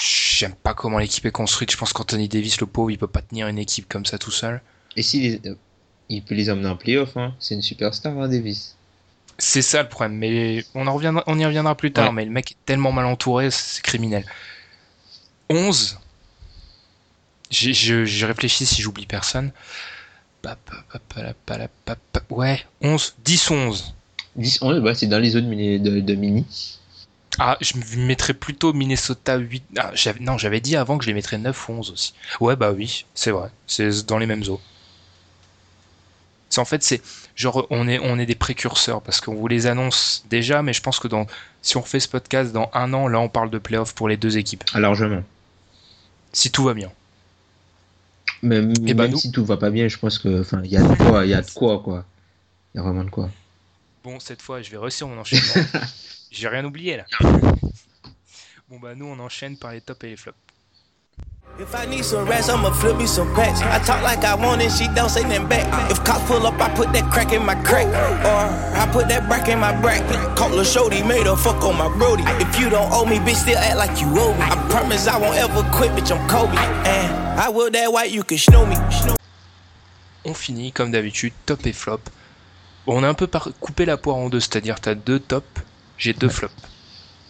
[0.00, 1.70] j'aime pas comment l'équipe est construite.
[1.70, 4.32] Je pense qu'Anthony Davis, le pauvre, il peut pas tenir une équipe comme ça tout
[4.32, 4.60] seul.
[4.96, 5.54] Et si les- euh,
[6.08, 7.34] il peut les emmener en playoff, hein.
[7.38, 8.75] c'est une superstar, hein, Davis.
[9.38, 12.12] C'est ça le problème, mais on, en reviendra, on y reviendra plus tard, Ouais.
[12.14, 14.24] mais le mec est tellement mal entouré, c'est criminel.
[15.50, 15.98] 11.
[17.50, 19.52] J'ai- Je, réfléchis si j'oublie personne.
[22.30, 23.14] Ouais, 11.
[23.24, 23.94] 10 ou 11.
[24.36, 26.44] 10, ouais, bah, c'est dans les zones de, de mini.
[27.38, 29.62] Ah, je me mettrais plutôt Minnesota 8.
[29.78, 32.14] Ah, non, j'avais dit avant que je les mettrais 9 ou 11 aussi.
[32.40, 33.50] Ouais, bah oui, c'est vrai.
[33.66, 34.60] C'est dans les mêmes eaux.
[36.48, 37.02] C'est en fait, c'est
[37.34, 40.80] genre, on est, on est des précurseurs parce qu'on vous les annonce déjà, mais je
[40.80, 41.26] pense que dans,
[41.60, 44.16] si on refait ce podcast dans un an, là, on parle de playoff pour les
[44.16, 44.62] deux équipes.
[44.72, 45.22] Ah, largement.
[46.32, 46.90] Si tout va bien.
[48.42, 50.70] Même, Eh ben, même nous- si tout va pas bien, je pense que, enfin, il
[50.70, 52.04] y a de quoi, il y a de quoi, quoi.
[52.74, 53.28] Il y a vraiment de quoi.
[54.04, 55.66] Bon, cette fois, je vais réussir mon enchaînement.
[56.30, 57.04] J'ai rien oublié là.
[58.68, 60.36] Bon, bah, nous, on enchaîne par les tops et les flops.
[61.58, 63.62] If I need some rest, I'ma flip me some packs.
[63.62, 65.64] I talk like I want it, she don't say nothing back.
[65.90, 67.86] If cops pull up, I put that crack in my crack.
[67.86, 70.02] Or I put that brack in my brack.
[70.36, 72.24] Call a shorty, made her fuck on my brody.
[72.44, 74.42] If you don't owe me, bitch, still act like you owe me.
[74.42, 76.52] I promise I won't ever quit, bitch, I'm Kobe.
[76.84, 78.76] And I will that white, you can snow me.
[80.26, 82.00] On finit comme d'habitude top et flop.
[82.86, 85.46] On a un peu par- coupé la poire en deux, c'est-à-dire t'as deux tops,
[85.96, 86.52] j'ai deux flops.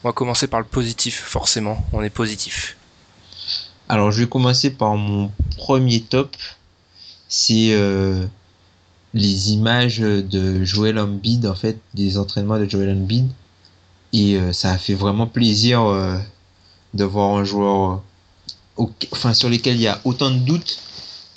[0.02, 2.76] On va commencer par le positif, forcément, on est positif.
[3.88, 6.34] Alors, je vais commencer par mon premier top.
[7.28, 8.24] C'est euh,
[9.14, 13.28] les images de Joel Embiid, en fait, des entraînements de Joel Embiid.
[14.12, 16.16] Et euh, ça a fait vraiment plaisir euh,
[16.94, 18.02] de voir un joueur
[19.12, 20.78] enfin, sur lesquels il y a autant de doutes,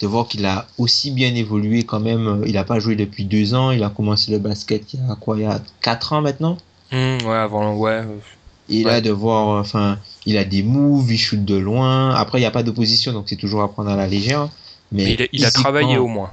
[0.02, 2.44] de voir qu'il a aussi bien évolué quand même.
[2.46, 5.16] Il n'a pas joué depuis deux ans, il a commencé le basket il y a
[5.16, 6.58] quoi, il y a quatre ans maintenant?
[6.92, 8.04] Hmm, ouais, avant, ouais.
[8.70, 9.02] Et là, Ouais.
[9.02, 12.14] de voir, enfin, il a des moves, il shoot de loin.
[12.16, 14.50] Après, il n'y a pas d'opposition, donc c'est toujours à prendre à la légère.
[14.91, 16.32] Mais mais il, a- il a physiquement, travaillé au moins.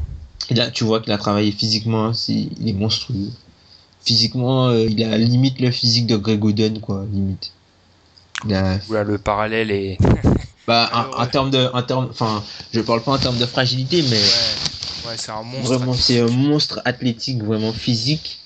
[0.51, 3.31] il a- tu vois qu'il a travaillé physiquement, c'est, il est monstrueux.
[4.05, 7.53] Physiquement, euh, il a limite le physique de Greg Oden, quoi, limite.
[8.47, 9.99] Il a, Oula, le parallèle est.
[10.67, 12.43] bah, en, termes de, en termes, enfin,
[12.73, 15.77] je parle pas en termes de fragilité, mais Ouais, ouais c'est un monstre.
[15.79, 18.39] vraiment, c'est un monstre athlétique, vraiment physique.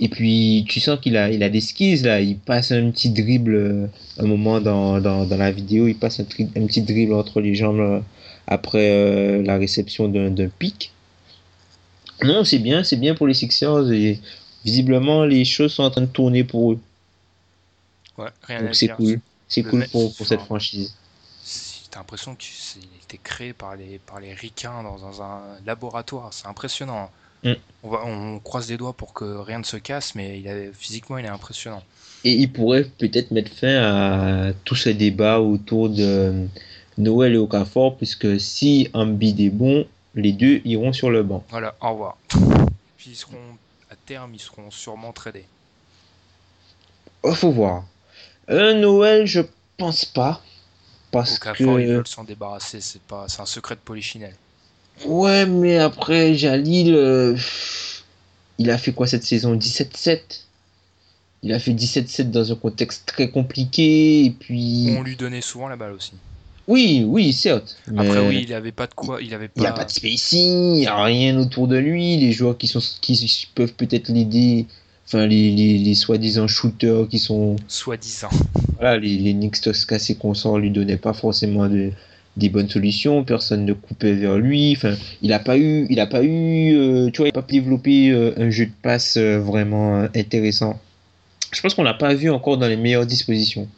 [0.00, 2.20] Et puis, tu sens qu'il a, il a des skills, là.
[2.20, 3.86] Il passe un petit dribble, euh,
[4.18, 7.80] un moment dans, dans, dans la vidéo, il passe un, petit dribble entre les jambes
[7.80, 8.00] euh,
[8.46, 10.92] après euh, la réception d'un d'un pic.
[12.22, 13.90] Non, c'est bien, c'est bien pour les Sixers.
[13.90, 14.20] Et
[14.64, 16.80] visiblement, les choses sont en train de tourner pour eux.
[18.18, 19.20] Ouais, rien Donc, c'est cool.
[19.48, 20.94] C'est cool mec, pour, pour cette franchise.
[21.90, 26.32] T'as l'impression qu'il a été créé par les, par les ricains dans, dans un laboratoire.
[26.32, 27.10] C'est impressionnant.
[27.44, 27.52] Mm.
[27.82, 30.72] On, va, on croise les doigts pour que rien ne se casse, mais il a,
[30.72, 31.82] physiquement, il est impressionnant.
[32.24, 36.48] Et il pourrait peut-être mettre fin à tout ce débat autour de
[36.96, 41.44] Noël et Okafor, puisque si Embiid est bon, les deux iront sur le banc.
[41.50, 42.18] Voilà, au revoir.
[42.96, 43.36] Puis ils seront,
[43.90, 45.44] à terme, ils seront sûrement tradés.
[47.22, 47.84] Oh, faut voir.
[48.48, 49.42] Un Noël, je
[49.76, 50.42] pense pas.
[51.12, 51.92] Parce Okafor, ils que.
[51.92, 54.34] veulent s'en débarrasser, c'est pas, c'est un secret de polichinelle.
[55.06, 57.36] Ouais, mais après, Jalil, euh,
[58.58, 59.56] il a fait quoi cette saison?
[59.56, 60.20] 17-7
[61.42, 64.94] Il a fait 17-7 dans un contexte très compliqué, et puis.
[64.98, 66.12] On lui donnait souvent la balle aussi.
[66.66, 67.78] Oui, oui, certes.
[67.96, 69.72] Après, oui, il avait pas de quoi, il avait Il n'y pas.
[69.72, 72.18] a pas de spacing, il n'y a rien autour de lui.
[72.18, 74.66] Les joueurs qui, sont, qui peuvent peut-être l'aider,
[75.06, 77.56] enfin les, les, les soi-disant shooters qui sont.
[77.68, 78.28] Soi-disant.
[78.74, 81.90] Voilà, les, les Toscas et consorts lui donnaient pas forcément de,
[82.38, 83.24] des bonnes solutions.
[83.24, 84.74] Personne ne coupait vers lui.
[84.76, 87.46] Enfin, il n'a pas eu, il a pas eu, euh, tu vois, il n'a pas
[87.48, 90.80] développé euh, un jeu de passe euh, vraiment intéressant.
[91.52, 93.68] Je pense qu'on l'a pas vu encore dans les meilleures dispositions.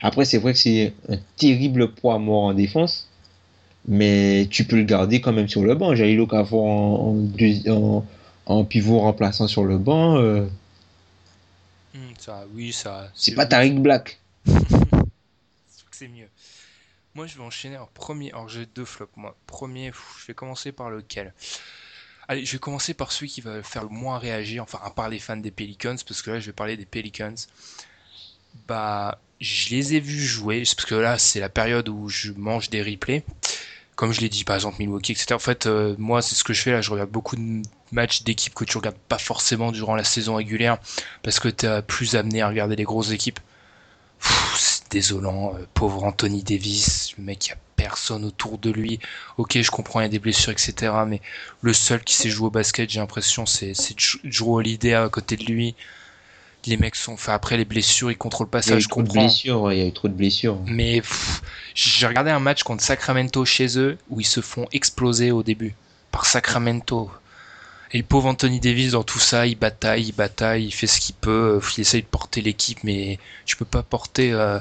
[0.00, 3.08] Après, c'est vrai que c'est un terrible poids mort en défense,
[3.88, 5.94] mais tu peux le garder quand même sur le banc.
[5.94, 8.04] Jalil Okafor en, en, deux- en,
[8.46, 10.18] en pivot remplaçant sur le banc,
[11.94, 13.10] Hmm, ça, oui, ça.
[13.14, 14.18] c'est pas Tariq Black.
[15.90, 16.28] C'est mieux.
[17.14, 18.30] Moi, je vais enchaîner en premier.
[18.32, 19.12] Alors, j'ai deux flops.
[19.16, 21.34] Moi, premier, je vais commencer par lequel?
[22.26, 25.10] Allez, je vais commencer par celui qui va faire le moins réagir, enfin, à part
[25.10, 27.34] les fans des Pelicans, parce que là, je vais parler des Pelicans.
[28.66, 32.70] Bah, je les ai vus jouer, parce que là, c'est la période où je mange
[32.70, 33.24] des replays.
[33.94, 35.34] comme je l'ai dit, par exemple Milwaukee, etc.
[35.34, 36.80] En fait, euh, moi, c'est ce que je fais là.
[36.80, 37.62] Je regarde beaucoup de
[37.92, 40.78] matchs d'équipes que tu regardes pas forcément durant la saison régulière
[41.22, 43.38] parce que tu es plus amené à regarder les grosses équipes.
[44.92, 49.00] Désolant, euh, pauvre Anthony Davis, le mec, il a personne autour de lui.
[49.38, 50.92] Ok, je comprends, il y a des blessures, etc.
[51.06, 51.20] Mais
[51.62, 53.72] le seul qui sait jouer au basket, j'ai l'impression, c'est
[54.22, 55.74] Drew Holiday à côté de lui
[56.66, 59.20] les mecs sont après les blessures, ils contrôlent pas ça, je comprends.
[59.20, 60.58] blessures, il y a eu trop de blessures.
[60.66, 61.02] Mais
[61.74, 65.74] j'ai regardé un match contre Sacramento chez eux où ils se font exploser au début
[66.10, 67.10] par Sacramento.
[67.92, 71.00] Et le pauvre Anthony Davis dans tout ça, il bataille, il bataille, il fait ce
[71.00, 74.32] qu'il peut, il essaye de porter l'équipe, mais tu peux pas porter.
[74.32, 74.58] Euh,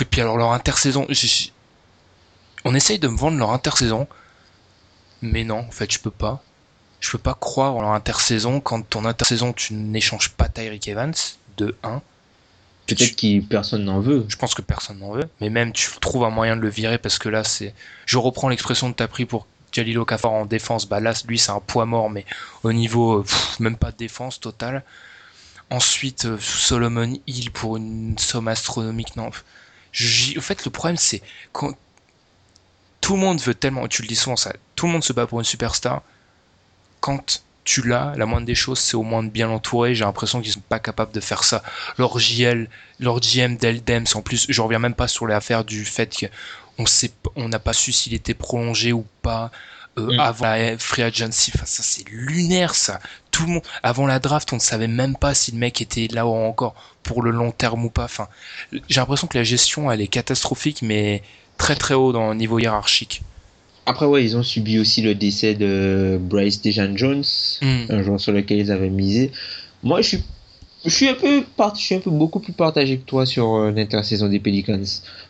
[0.00, 1.06] et puis alors leur intersaison,
[2.64, 4.06] on essaye de me vendre leur intersaison,
[5.22, 6.42] mais non, en fait je peux pas
[7.00, 11.14] je peux pas croire en intersaison quand ton intersaison tu n'échanges pas Tyreek Evans
[11.56, 12.02] de 1.
[12.86, 14.24] Peut-être que personne n'en veut.
[14.28, 16.98] Je pense que personne n'en veut, mais même tu trouves un moyen de le virer
[16.98, 17.74] parce que là c'est.
[18.06, 19.46] Je reprends l'expression que tu as pris pour
[19.76, 20.88] Jalilo Okafor en défense.
[20.88, 22.24] Bah là lui c'est un poids mort, mais
[22.62, 23.24] au niveau
[23.60, 24.82] même pas de défense totale.
[25.70, 29.16] Ensuite euh, Solomon Hill pour une somme astronomique.
[29.16, 29.28] Non.
[29.28, 31.22] Au fait le problème c'est
[31.52, 31.72] quand
[33.00, 35.26] tout le monde veut tellement, tu le dis souvent ça, tout le monde se bat
[35.26, 36.02] pour une superstar
[37.00, 39.94] quand tu l'as, la moindre des choses, c'est au moins de bien l'entourer.
[39.94, 41.62] J'ai l'impression qu'ils sont pas capables de faire ça.
[41.98, 42.68] Leur JL,
[43.00, 46.24] leur GM Dems, en plus, je reviens même pas sur l'affaire du fait
[46.84, 49.50] sait, on n'a pas su s'il était prolongé ou pas.
[49.98, 50.20] Euh, mm.
[50.20, 53.00] avant la free agency, enfin, ça c'est lunaire ça.
[53.30, 56.08] Tout le monde, avant la draft, on ne savait même pas si le mec était
[56.08, 58.04] là ou encore pour le long terme ou pas.
[58.04, 58.28] Enfin,
[58.88, 61.22] j'ai l'impression que la gestion elle est catastrophique, mais
[61.56, 63.22] très très haut dans le niveau hiérarchique.
[63.86, 67.24] Après, ouais, ils ont subi aussi le décès de Bryce Dejan Jones,
[67.62, 67.84] hmm.
[67.88, 69.30] un joueur sur lequel ils avaient misé.
[69.84, 70.22] Moi, je suis,
[70.84, 71.44] je suis un peu,
[71.74, 74.84] je suis un peu beaucoup plus partagé que toi sur euh, l'intersaison des Pelicans.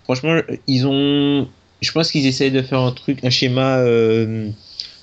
[0.06, 1.48] Franchement, ils ont,
[1.80, 4.48] je pense qu'ils essayent de faire un truc, un schéma euh,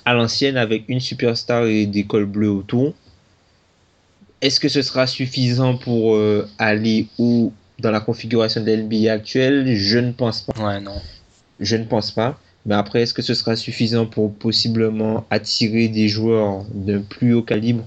[0.06, 2.94] à l'ancienne avec une superstar et des cols bleus autour.
[4.40, 9.76] Est-ce que ce sera suffisant pour euh, aller où dans la configuration de l'NBA actuelle?
[9.76, 10.66] Je ne pense pas.
[10.66, 11.02] Ouais, non.
[11.60, 12.40] Je ne pense pas.
[12.64, 17.42] Mais après, est-ce que ce sera suffisant pour possiblement attirer des joueurs d'un plus haut
[17.42, 17.84] calibre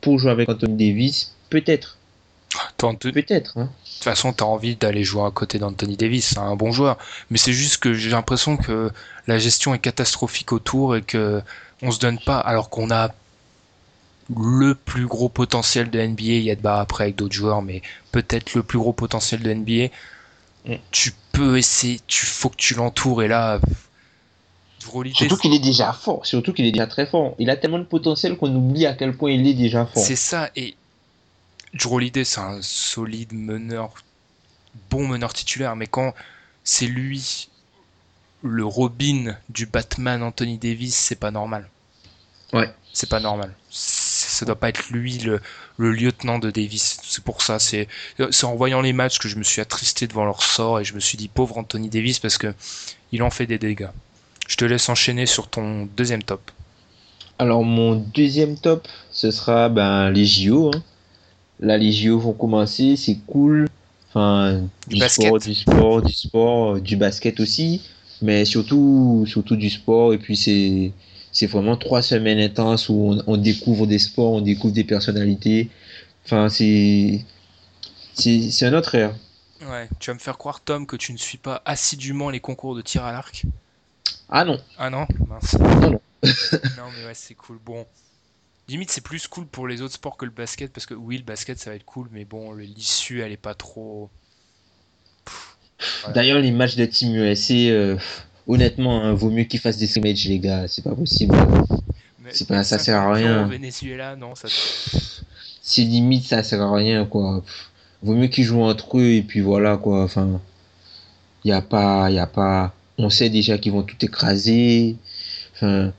[0.00, 1.34] pour jouer avec Anthony Davis?
[1.50, 1.98] Peut-être.
[3.12, 3.58] Peut-être.
[3.58, 3.70] Hein.
[4.06, 6.70] De toute façon, tu as envie d'aller jouer à côté d'Anthony Davis, c'est un bon
[6.70, 6.96] joueur.
[7.28, 8.92] Mais c'est juste que j'ai l'impression que
[9.26, 11.42] la gestion est catastrophique autour et que
[11.82, 13.10] on se donne pas, alors qu'on a
[14.30, 16.22] le plus gros potentiel de NBA.
[16.22, 19.42] Il y a de bas après avec d'autres joueurs, mais peut-être le plus gros potentiel
[19.42, 19.88] de NBA.
[20.66, 20.78] Mm.
[20.92, 23.58] Tu peux essayer, tu faut que tu l'entoures et là,
[25.14, 27.34] Surtout qu'il est déjà fort, surtout qu'il est déjà très fort.
[27.40, 30.00] Il a tellement de potentiel qu'on oublie à quel point il est déjà fort.
[30.00, 30.76] C'est ça, et
[31.76, 33.94] Drew c'est un solide meneur,
[34.90, 36.14] bon meneur titulaire, mais quand
[36.64, 37.48] c'est lui
[38.42, 41.68] le Robin du Batman Anthony Davis, c'est pas normal.
[42.52, 42.72] Ouais.
[42.92, 43.54] C'est pas normal.
[43.70, 45.40] Ça doit pas être lui le,
[45.78, 46.98] lieutenant de Davis.
[47.02, 47.58] C'est pour ça.
[47.58, 47.88] C'est
[48.42, 51.00] en voyant les matchs que je me suis attristé devant leur sort et je me
[51.00, 52.54] suis dit pauvre Anthony Davis parce que
[53.12, 53.90] il en fait des dégâts.
[54.48, 56.50] Je te laisse enchaîner sur ton deuxième top.
[57.38, 60.70] Alors mon deuxième top, ce sera ben, les JO.
[60.74, 60.82] Hein.
[61.60, 63.68] Là, les JO vont commencer, c'est cool.
[64.08, 67.82] Enfin, du, sport, du sport, du sport, euh, du basket aussi,
[68.22, 70.12] mais surtout, surtout du sport.
[70.12, 70.92] Et puis c'est,
[71.32, 75.70] c'est vraiment trois semaines intenses où on, découvre des sports, on découvre des personnalités.
[76.24, 77.24] Enfin, c'est,
[78.14, 79.14] c'est, c'est un autre air.
[79.62, 82.74] Ouais, tu vas me faire croire Tom que tu ne suis pas assidûment les concours
[82.74, 83.44] de tir à l'arc?
[84.28, 84.58] Ah non.
[84.78, 85.06] Ah non?
[85.28, 85.58] Mince.
[85.58, 86.00] Non, non.
[86.22, 87.58] non, mais ouais, c'est cool.
[87.64, 87.86] Bon.
[88.68, 91.24] Limite, c'est plus cool pour les autres sports que le basket, parce que oui, le
[91.24, 94.10] basket, ça va être cool, mais bon, l'issue, elle est pas trop.
[96.14, 97.96] D'ailleurs, les matchs de Team USA, euh,
[98.46, 101.36] honnêtement, hein, vaut mieux qu'ils fassent des scrimmages, les gars, c'est pas possible.
[102.30, 103.46] C'est pas, ça sert à rien.
[103.46, 104.48] Venezuela, non, ça...
[105.62, 107.44] C'est limite, ça sert à rien, quoi.
[108.02, 110.02] Vaut mieux qu'ils jouent entre eux, et puis voilà, quoi.
[110.02, 110.40] Enfin,
[111.44, 114.96] y a pas, y a pas on sait déjà qu'ils vont tout écraser.
[115.54, 115.92] Enfin,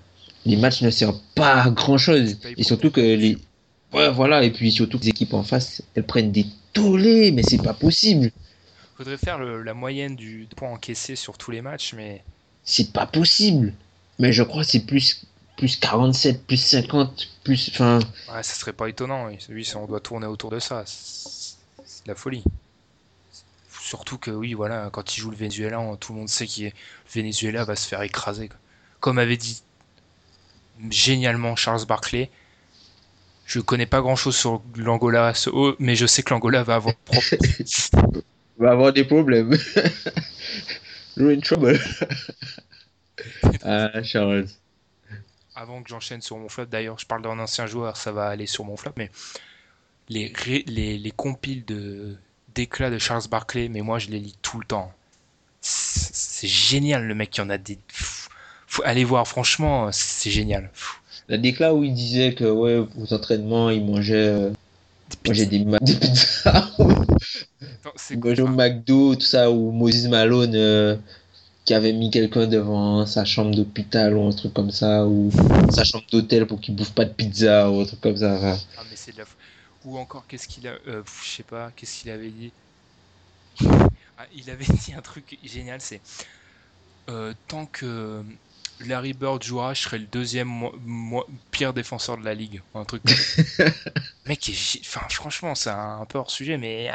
[0.48, 2.38] les matchs ne servent pas à grand chose.
[2.58, 3.38] Et surtout que les.
[3.94, 7.44] Ouais, voilà, et puis surtout que les équipes en face, elles prennent des tollés, mais
[7.44, 8.32] c'est pas possible.
[8.98, 12.24] Faudrait faire la moyenne du point encaissé sur tous les matchs, mais.
[12.64, 13.74] C'est pas possible.
[14.20, 15.26] Mais je crois que c'est plus,
[15.58, 17.70] plus 47, plus 50, plus.
[17.74, 18.00] Enfin.
[18.34, 19.30] Ouais, ça serait pas étonnant.
[19.50, 20.84] Oui, on doit tourner autour de ça.
[20.86, 22.44] C'est de la folie.
[23.82, 26.72] Surtout que oui, voilà, quand il joue le Venezuela, tout le monde sait que le
[27.14, 28.50] Venezuela va se faire écraser.
[29.00, 29.62] Comme avait dit
[30.90, 32.30] génialement Charles Barclay,
[33.46, 35.34] je connais pas grand chose sur l'Angola,
[35.80, 36.94] mais je sais que l'Angola va avoir
[38.58, 39.58] va avoir des problèmes.
[41.18, 41.80] You're in trouble.
[43.64, 44.46] Ah, Charles.
[45.56, 48.46] Avant que j'enchaîne sur mon flop, d'ailleurs, je parle d'un ancien joueur, ça va aller
[48.46, 49.10] sur mon flop, mais
[50.08, 50.32] les,
[50.68, 52.16] les, les compiles de
[52.54, 54.94] d'éclats de Charles Barkley, mais moi je les lis tout le temps.
[55.62, 57.80] C'est c'est génial, le mec, il y en a des.
[58.84, 60.72] Aller voir, franchement, c'est génial.
[61.30, 64.52] La déclat où il disait que, ouais, aux entraînements, il mangeait, euh,
[65.26, 65.46] des mangeait
[65.82, 66.72] des, pizzas.
[68.12, 70.96] Il quoi mangeait au McDo, tout ça, ou Moses Malone, euh,
[71.66, 75.30] qui avait mis quelqu'un devant sa chambre d'hôpital ou un truc comme ça, ou
[75.70, 78.58] sa chambre d'hôtel pour qu'il bouffe pas de pizza ou un truc comme ça.
[78.78, 79.26] Ah, mais c'est de la.
[79.84, 80.78] Ou encore, qu'est-ce qu'il a.
[80.88, 82.52] euh, je sais pas, qu'est-ce qu'il avait dit
[84.18, 86.00] Ah, Il avait dit un truc génial c'est.
[87.48, 88.24] tant que
[88.86, 90.52] Larry Bird jouera, je serai le deuxième
[91.52, 92.62] pire défenseur de la ligue.
[92.76, 93.02] Un truc.
[94.28, 94.52] Mec,
[94.82, 96.90] enfin, franchement, c'est un, peu hors sujet, mais.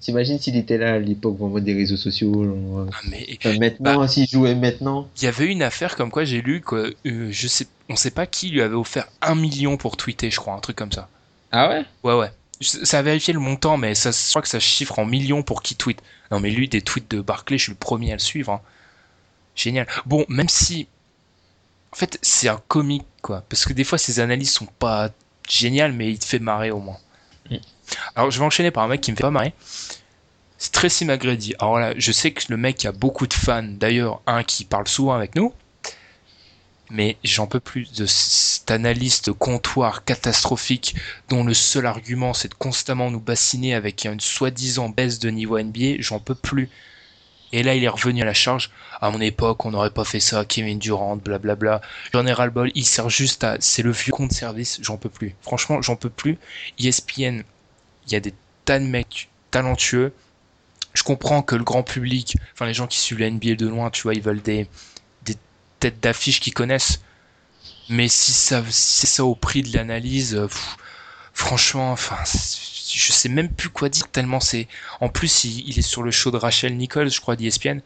[0.00, 3.58] T'imagines s'il était là à l'époque vraiment des réseaux sociaux genre, euh, Ah, mais enfin,
[3.58, 4.08] maintenant, Bah.
[4.08, 5.08] s'il jouait maintenant.
[5.16, 8.10] il y avait une affaire comme quoi j'ai lu que euh, je sais, on sait
[8.10, 11.08] pas qui lui avait offert un million pour tweeter, je crois, un truc comme ça.
[11.52, 11.84] Ah ouais?
[12.02, 12.30] Ouais, ouais.
[12.60, 15.62] Ça a vérifié le montant, mais ça, je crois que ça chiffre en millions pour
[15.62, 16.00] qui tweet.
[16.30, 18.52] Non, mais lui, des tweets de Barclay, je suis le premier à le suivre.
[18.52, 18.60] hein.
[19.56, 19.86] Génial.
[20.04, 20.86] Bon, même si.
[21.92, 23.42] En fait, c'est un comique, quoi.
[23.48, 25.10] Parce que des fois, ses analyses sont pas
[25.48, 26.98] géniales, mais il te fait marrer au moins.
[27.50, 27.56] Mm.
[28.14, 29.54] Alors, je vais enchaîner par un mec qui me fait pas marrer.
[30.72, 31.54] Tracy McGrady.
[31.58, 33.62] Alors là, je sais que le mec a beaucoup de fans.
[33.62, 35.52] D'ailleurs, un qui parle souvent avec nous.
[36.90, 40.94] Mais j'en peux plus de cet analyste comptoir catastrophique
[41.28, 45.60] dont le seul argument c'est de constamment nous bassiner avec une soi-disant baisse de niveau
[45.60, 46.70] NBA, j'en peux plus.
[47.56, 48.70] Et là, il est revenu à la charge.
[49.00, 51.80] À mon époque, on n'aurait pas fait ça, Kevin Durant, blablabla.
[52.12, 53.56] J'en ai ras-le-bol, il sert juste à...
[53.60, 55.34] C'est le vieux compte service, j'en peux plus.
[55.40, 56.38] Franchement, j'en peux plus.
[56.78, 57.44] ESPN,
[58.06, 58.34] il y a des
[58.66, 60.12] tas de mecs talentueux.
[60.92, 63.88] Je comprends que le grand public, enfin les gens qui suivent la NBA de loin,
[63.88, 64.68] tu vois, ils veulent des,
[65.24, 65.36] des
[65.80, 67.00] têtes d'affiche qu'ils connaissent.
[67.88, 70.46] Mais si ça, si c'est ça au prix de l'analyse, euh,
[71.32, 72.18] franchement, enfin,
[72.94, 74.68] je sais même plus quoi dire tellement c'est.
[75.00, 77.80] En plus, il, il est sur le show de Rachel Nichols, je crois, d'ESPN.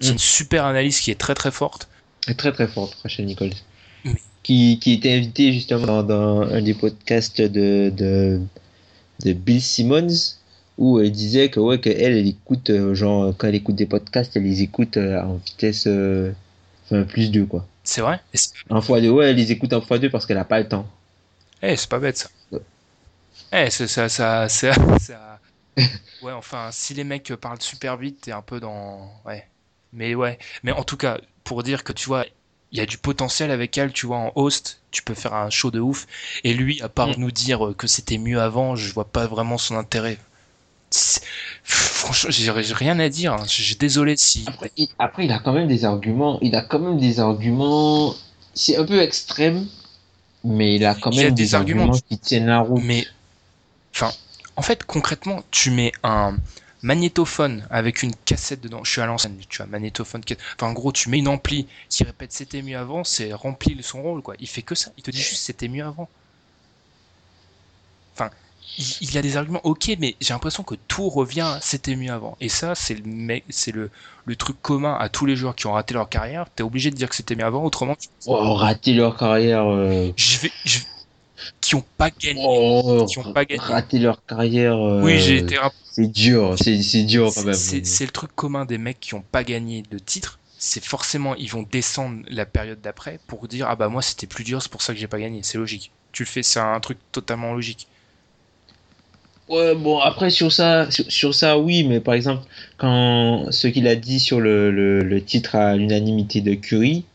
[0.00, 0.12] C'est Mm.
[0.12, 1.88] une super analyse qui est très très forte.
[2.28, 3.52] Est Très très forte, Rachel Nichols.
[4.42, 8.40] Qui, qui était invitée justement dans, dans un des podcasts de, de,
[9.24, 10.08] de Bill Simmons
[10.78, 13.86] où elle disait que ouais que elle, elle écoute euh, genre quand elle écoute des
[13.86, 16.32] podcasts elle les écoute euh, en vitesse euh,
[16.86, 17.66] enfin plus 2 quoi.
[17.84, 18.20] C'est vrai?
[18.34, 18.38] Et
[18.70, 20.88] En x2 ouais elle les écoute en x2 parce qu'elle a pas le temps.
[21.62, 22.28] eh, c'est pas bête ça.
[23.50, 24.48] Eh, ça, ça, ça,
[24.98, 25.40] ça-
[26.20, 29.10] Ouais, enfin, si les mecs parlent super vite, t'es un peu dans.
[29.24, 29.44] Ouais.
[29.92, 30.38] Mais ouais.
[30.62, 32.24] Mais en tout cas, pour dire que tu vois,
[32.70, 35.50] il y a du potentiel avec elle, tu vois, en host, tu peux faire un
[35.50, 36.06] show de ouf.
[36.44, 37.14] Et lui, à part Mm.
[37.18, 40.18] nous dire que c'était mieux avant, je vois pas vraiment son intérêt.
[41.64, 43.32] Franchement, j'ai rien à dire.
[43.34, 43.44] hein.
[43.46, 44.44] Je suis désolé si.
[44.46, 48.14] Après il, après, il a quand même des arguments, il a quand même des arguments
[48.54, 49.66] c'est un peu extrême
[50.44, 52.60] mais il a quand Il y a même des des, arguments arguments, qui tiennent la
[52.60, 52.82] route.
[52.82, 53.06] Mais,
[53.94, 54.12] enfin,
[54.56, 56.36] en fait, concrètement, tu mets un
[56.82, 58.84] magnétophone avec une cassette dedans.
[58.84, 60.22] Je suis à l'ancienne, tu vois, magnétophone.
[60.58, 64.02] Enfin, en gros, tu mets une ampli qui répète c'était mieux avant, c'est rempli son
[64.02, 64.34] rôle, quoi.
[64.38, 64.92] Il fait que ça.
[64.96, 66.10] Il te dit juste c'était mieux avant.
[68.16, 68.30] Enfin,
[68.76, 72.12] il, y a des arguments, ok, mais j'ai l'impression que tout revient à c'était mieux
[72.12, 72.36] avant.
[72.40, 73.90] Et ça, c'est le, mec- c'est le,
[74.24, 76.46] le truc commun à tous les joueurs qui ont raté leur carrière.
[76.54, 80.12] T'es obligé de dire que c'était mieux avant, autrement, tu- Oh, rater leur carrière euh,
[80.16, 80.78] je vais, je-
[81.60, 82.42] qui ont pas gagné.
[82.44, 83.60] Oh, qui ont pas gagné.
[83.62, 84.76] rater leur carrière.
[84.76, 85.56] euh, Oui, j'ai été
[85.92, 87.54] C'est dur, c'est dur quand même.
[87.54, 90.38] C'est le truc commun des mecs qui ont pas gagné de titre.
[90.58, 94.44] C'est forcément, ils vont descendre la période d'après pour dire Ah bah moi c'était plus
[94.44, 95.40] dur, c'est pour ça que j'ai pas gagné.
[95.42, 95.90] C'est logique.
[96.12, 97.88] Tu le fais, c'est un truc totalement logique.
[99.48, 102.42] Ouais, bon, après, sur ça, sur, sur ça, oui, mais par exemple,
[102.78, 107.11] quand ce qu'il a dit sur le, le, le titre à l'unanimité de Curry, il-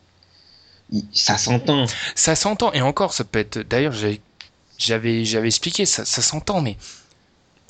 [1.12, 1.86] ça s'entend.
[2.14, 3.58] Ça s'entend, et encore, ça peut être.
[3.58, 3.92] D'ailleurs,
[4.78, 6.76] j'avais j'avais expliqué, ça, ça s'entend, mais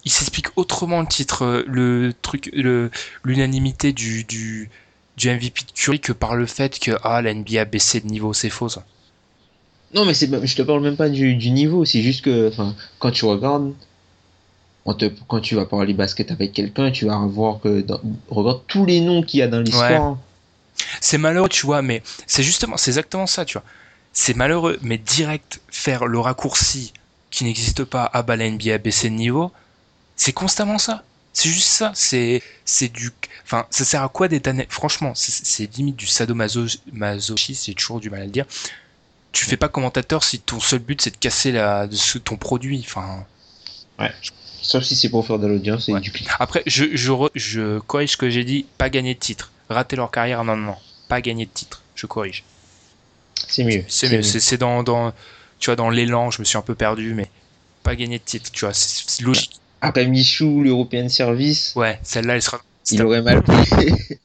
[0.05, 2.91] il s'explique autrement le titre, euh, le truc, le
[3.25, 4.71] l'unanimité du, du,
[5.17, 8.07] du MVP de Curry que par le fait que ah, la NBA a baissé de
[8.07, 8.85] niveau, c'est faux ça.
[9.95, 12.53] Non, mais c'est, je te parle même pas du, du niveau, c'est juste que,
[12.99, 13.73] quand tu regardes,
[14.85, 18.01] on te, quand tu vas parler basket avec quelqu'un, tu vas voir que, dans,
[18.31, 20.19] regarde tous les noms qu'il y a dans l'histoire.
[21.01, 23.65] C'est malheureux, tu vois, mais c'est justement, c'est exactement ça, tu vois.
[24.13, 26.93] C'est malheureux, mais direct faire le raccourci
[27.31, 29.53] qui n'existe pas, ah bah la NBA a baissé de niveau,
[30.17, 31.05] c'est constamment ça.
[31.33, 31.93] C'est juste ça.
[31.95, 33.13] C'est, c'est du,
[33.45, 38.23] enfin, ça sert à quoi d'être, franchement, c'est- limite du sadomasochisme, j'ai toujours du mal
[38.23, 38.47] à le dire.
[39.31, 42.83] Tu fais pas commentateur si ton seul but c'est de casser la, de ton produit,
[42.85, 43.25] enfin.
[44.63, 46.01] Sauf si c'est pour faire de l'audience et Ouais.
[46.01, 46.29] du clic.
[46.39, 49.51] Après, je, je, re- je corrige ce que j'ai dit, pas gagner de titre.
[49.69, 50.77] Rater leur carrière, non, non, non.
[51.09, 51.83] Pas gagner de titre.
[51.95, 52.45] je corrige.
[53.35, 53.85] C'est mieux.
[53.89, 54.23] C'est mieux.
[54.23, 55.13] C'est dans, dans,
[55.59, 57.29] tu vois, dans l'élan, je me suis un peu perdu, mais
[57.83, 59.61] pas gagné de titre, tu vois, c'est logique.
[59.81, 61.73] Après Michou, l'European Service.
[61.77, 62.61] Ouais, celle-là, elle sera.
[62.91, 63.91] Il aurait mal pris.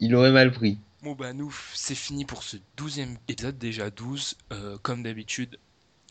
[0.00, 0.78] il aurait mal pris.
[1.02, 4.34] Bon bah nous, c'est fini pour ce douzième épisode, déjà 12.
[4.52, 5.58] Euh, comme d'habitude,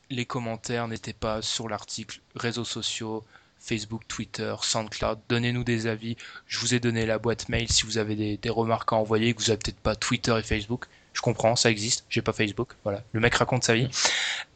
[0.09, 3.25] les commentaires n'étaient pas sur l'article, réseaux sociaux,
[3.59, 5.19] Facebook, Twitter, SoundCloud.
[5.29, 6.17] Donnez-nous des avis.
[6.47, 9.41] Je vous ai donné la boîte mail si vous avez des, remarques à envoyer, que
[9.41, 10.85] vous avez peut-être pas Twitter et Facebook.
[11.13, 12.05] Je comprends, ça existe.
[12.09, 12.69] J'ai pas Facebook.
[12.83, 13.89] Voilà, le mec raconte sa vie.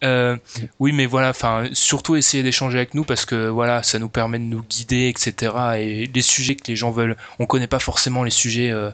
[0.03, 0.38] Euh,
[0.80, 4.38] oui, mais voilà, enfin, surtout essayer d'échanger avec nous parce que voilà, ça nous permet
[4.38, 5.53] de nous guider, etc.
[5.80, 8.72] Et les sujets que les gens veulent, on connaît pas forcément les sujets.
[8.72, 8.91] Euh,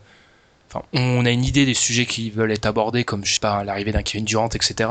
[0.78, 3.64] enfin, on a une idée des sujets qui veulent être abordés, comme je sais pas
[3.64, 4.90] l'arrivée d'un Kevin Durant, etc.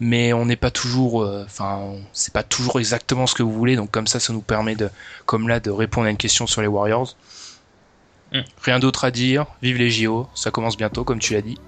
[0.00, 3.76] Mais on n'est pas toujours, euh, enfin, c'est pas toujours exactement ce que vous voulez.
[3.76, 4.90] Donc comme ça, ça nous permet de,
[5.24, 7.16] comme là, de répondre à une question sur les Warriors.
[8.32, 8.40] Mm.
[8.62, 9.46] Rien d'autre à dire.
[9.62, 10.28] Vive les JO.
[10.34, 11.58] Ça commence bientôt, comme tu l'as dit.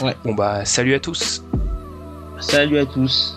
[0.00, 0.14] Ouais.
[0.24, 1.42] Bon bah, salut à tous.
[2.40, 3.36] Salut à tous.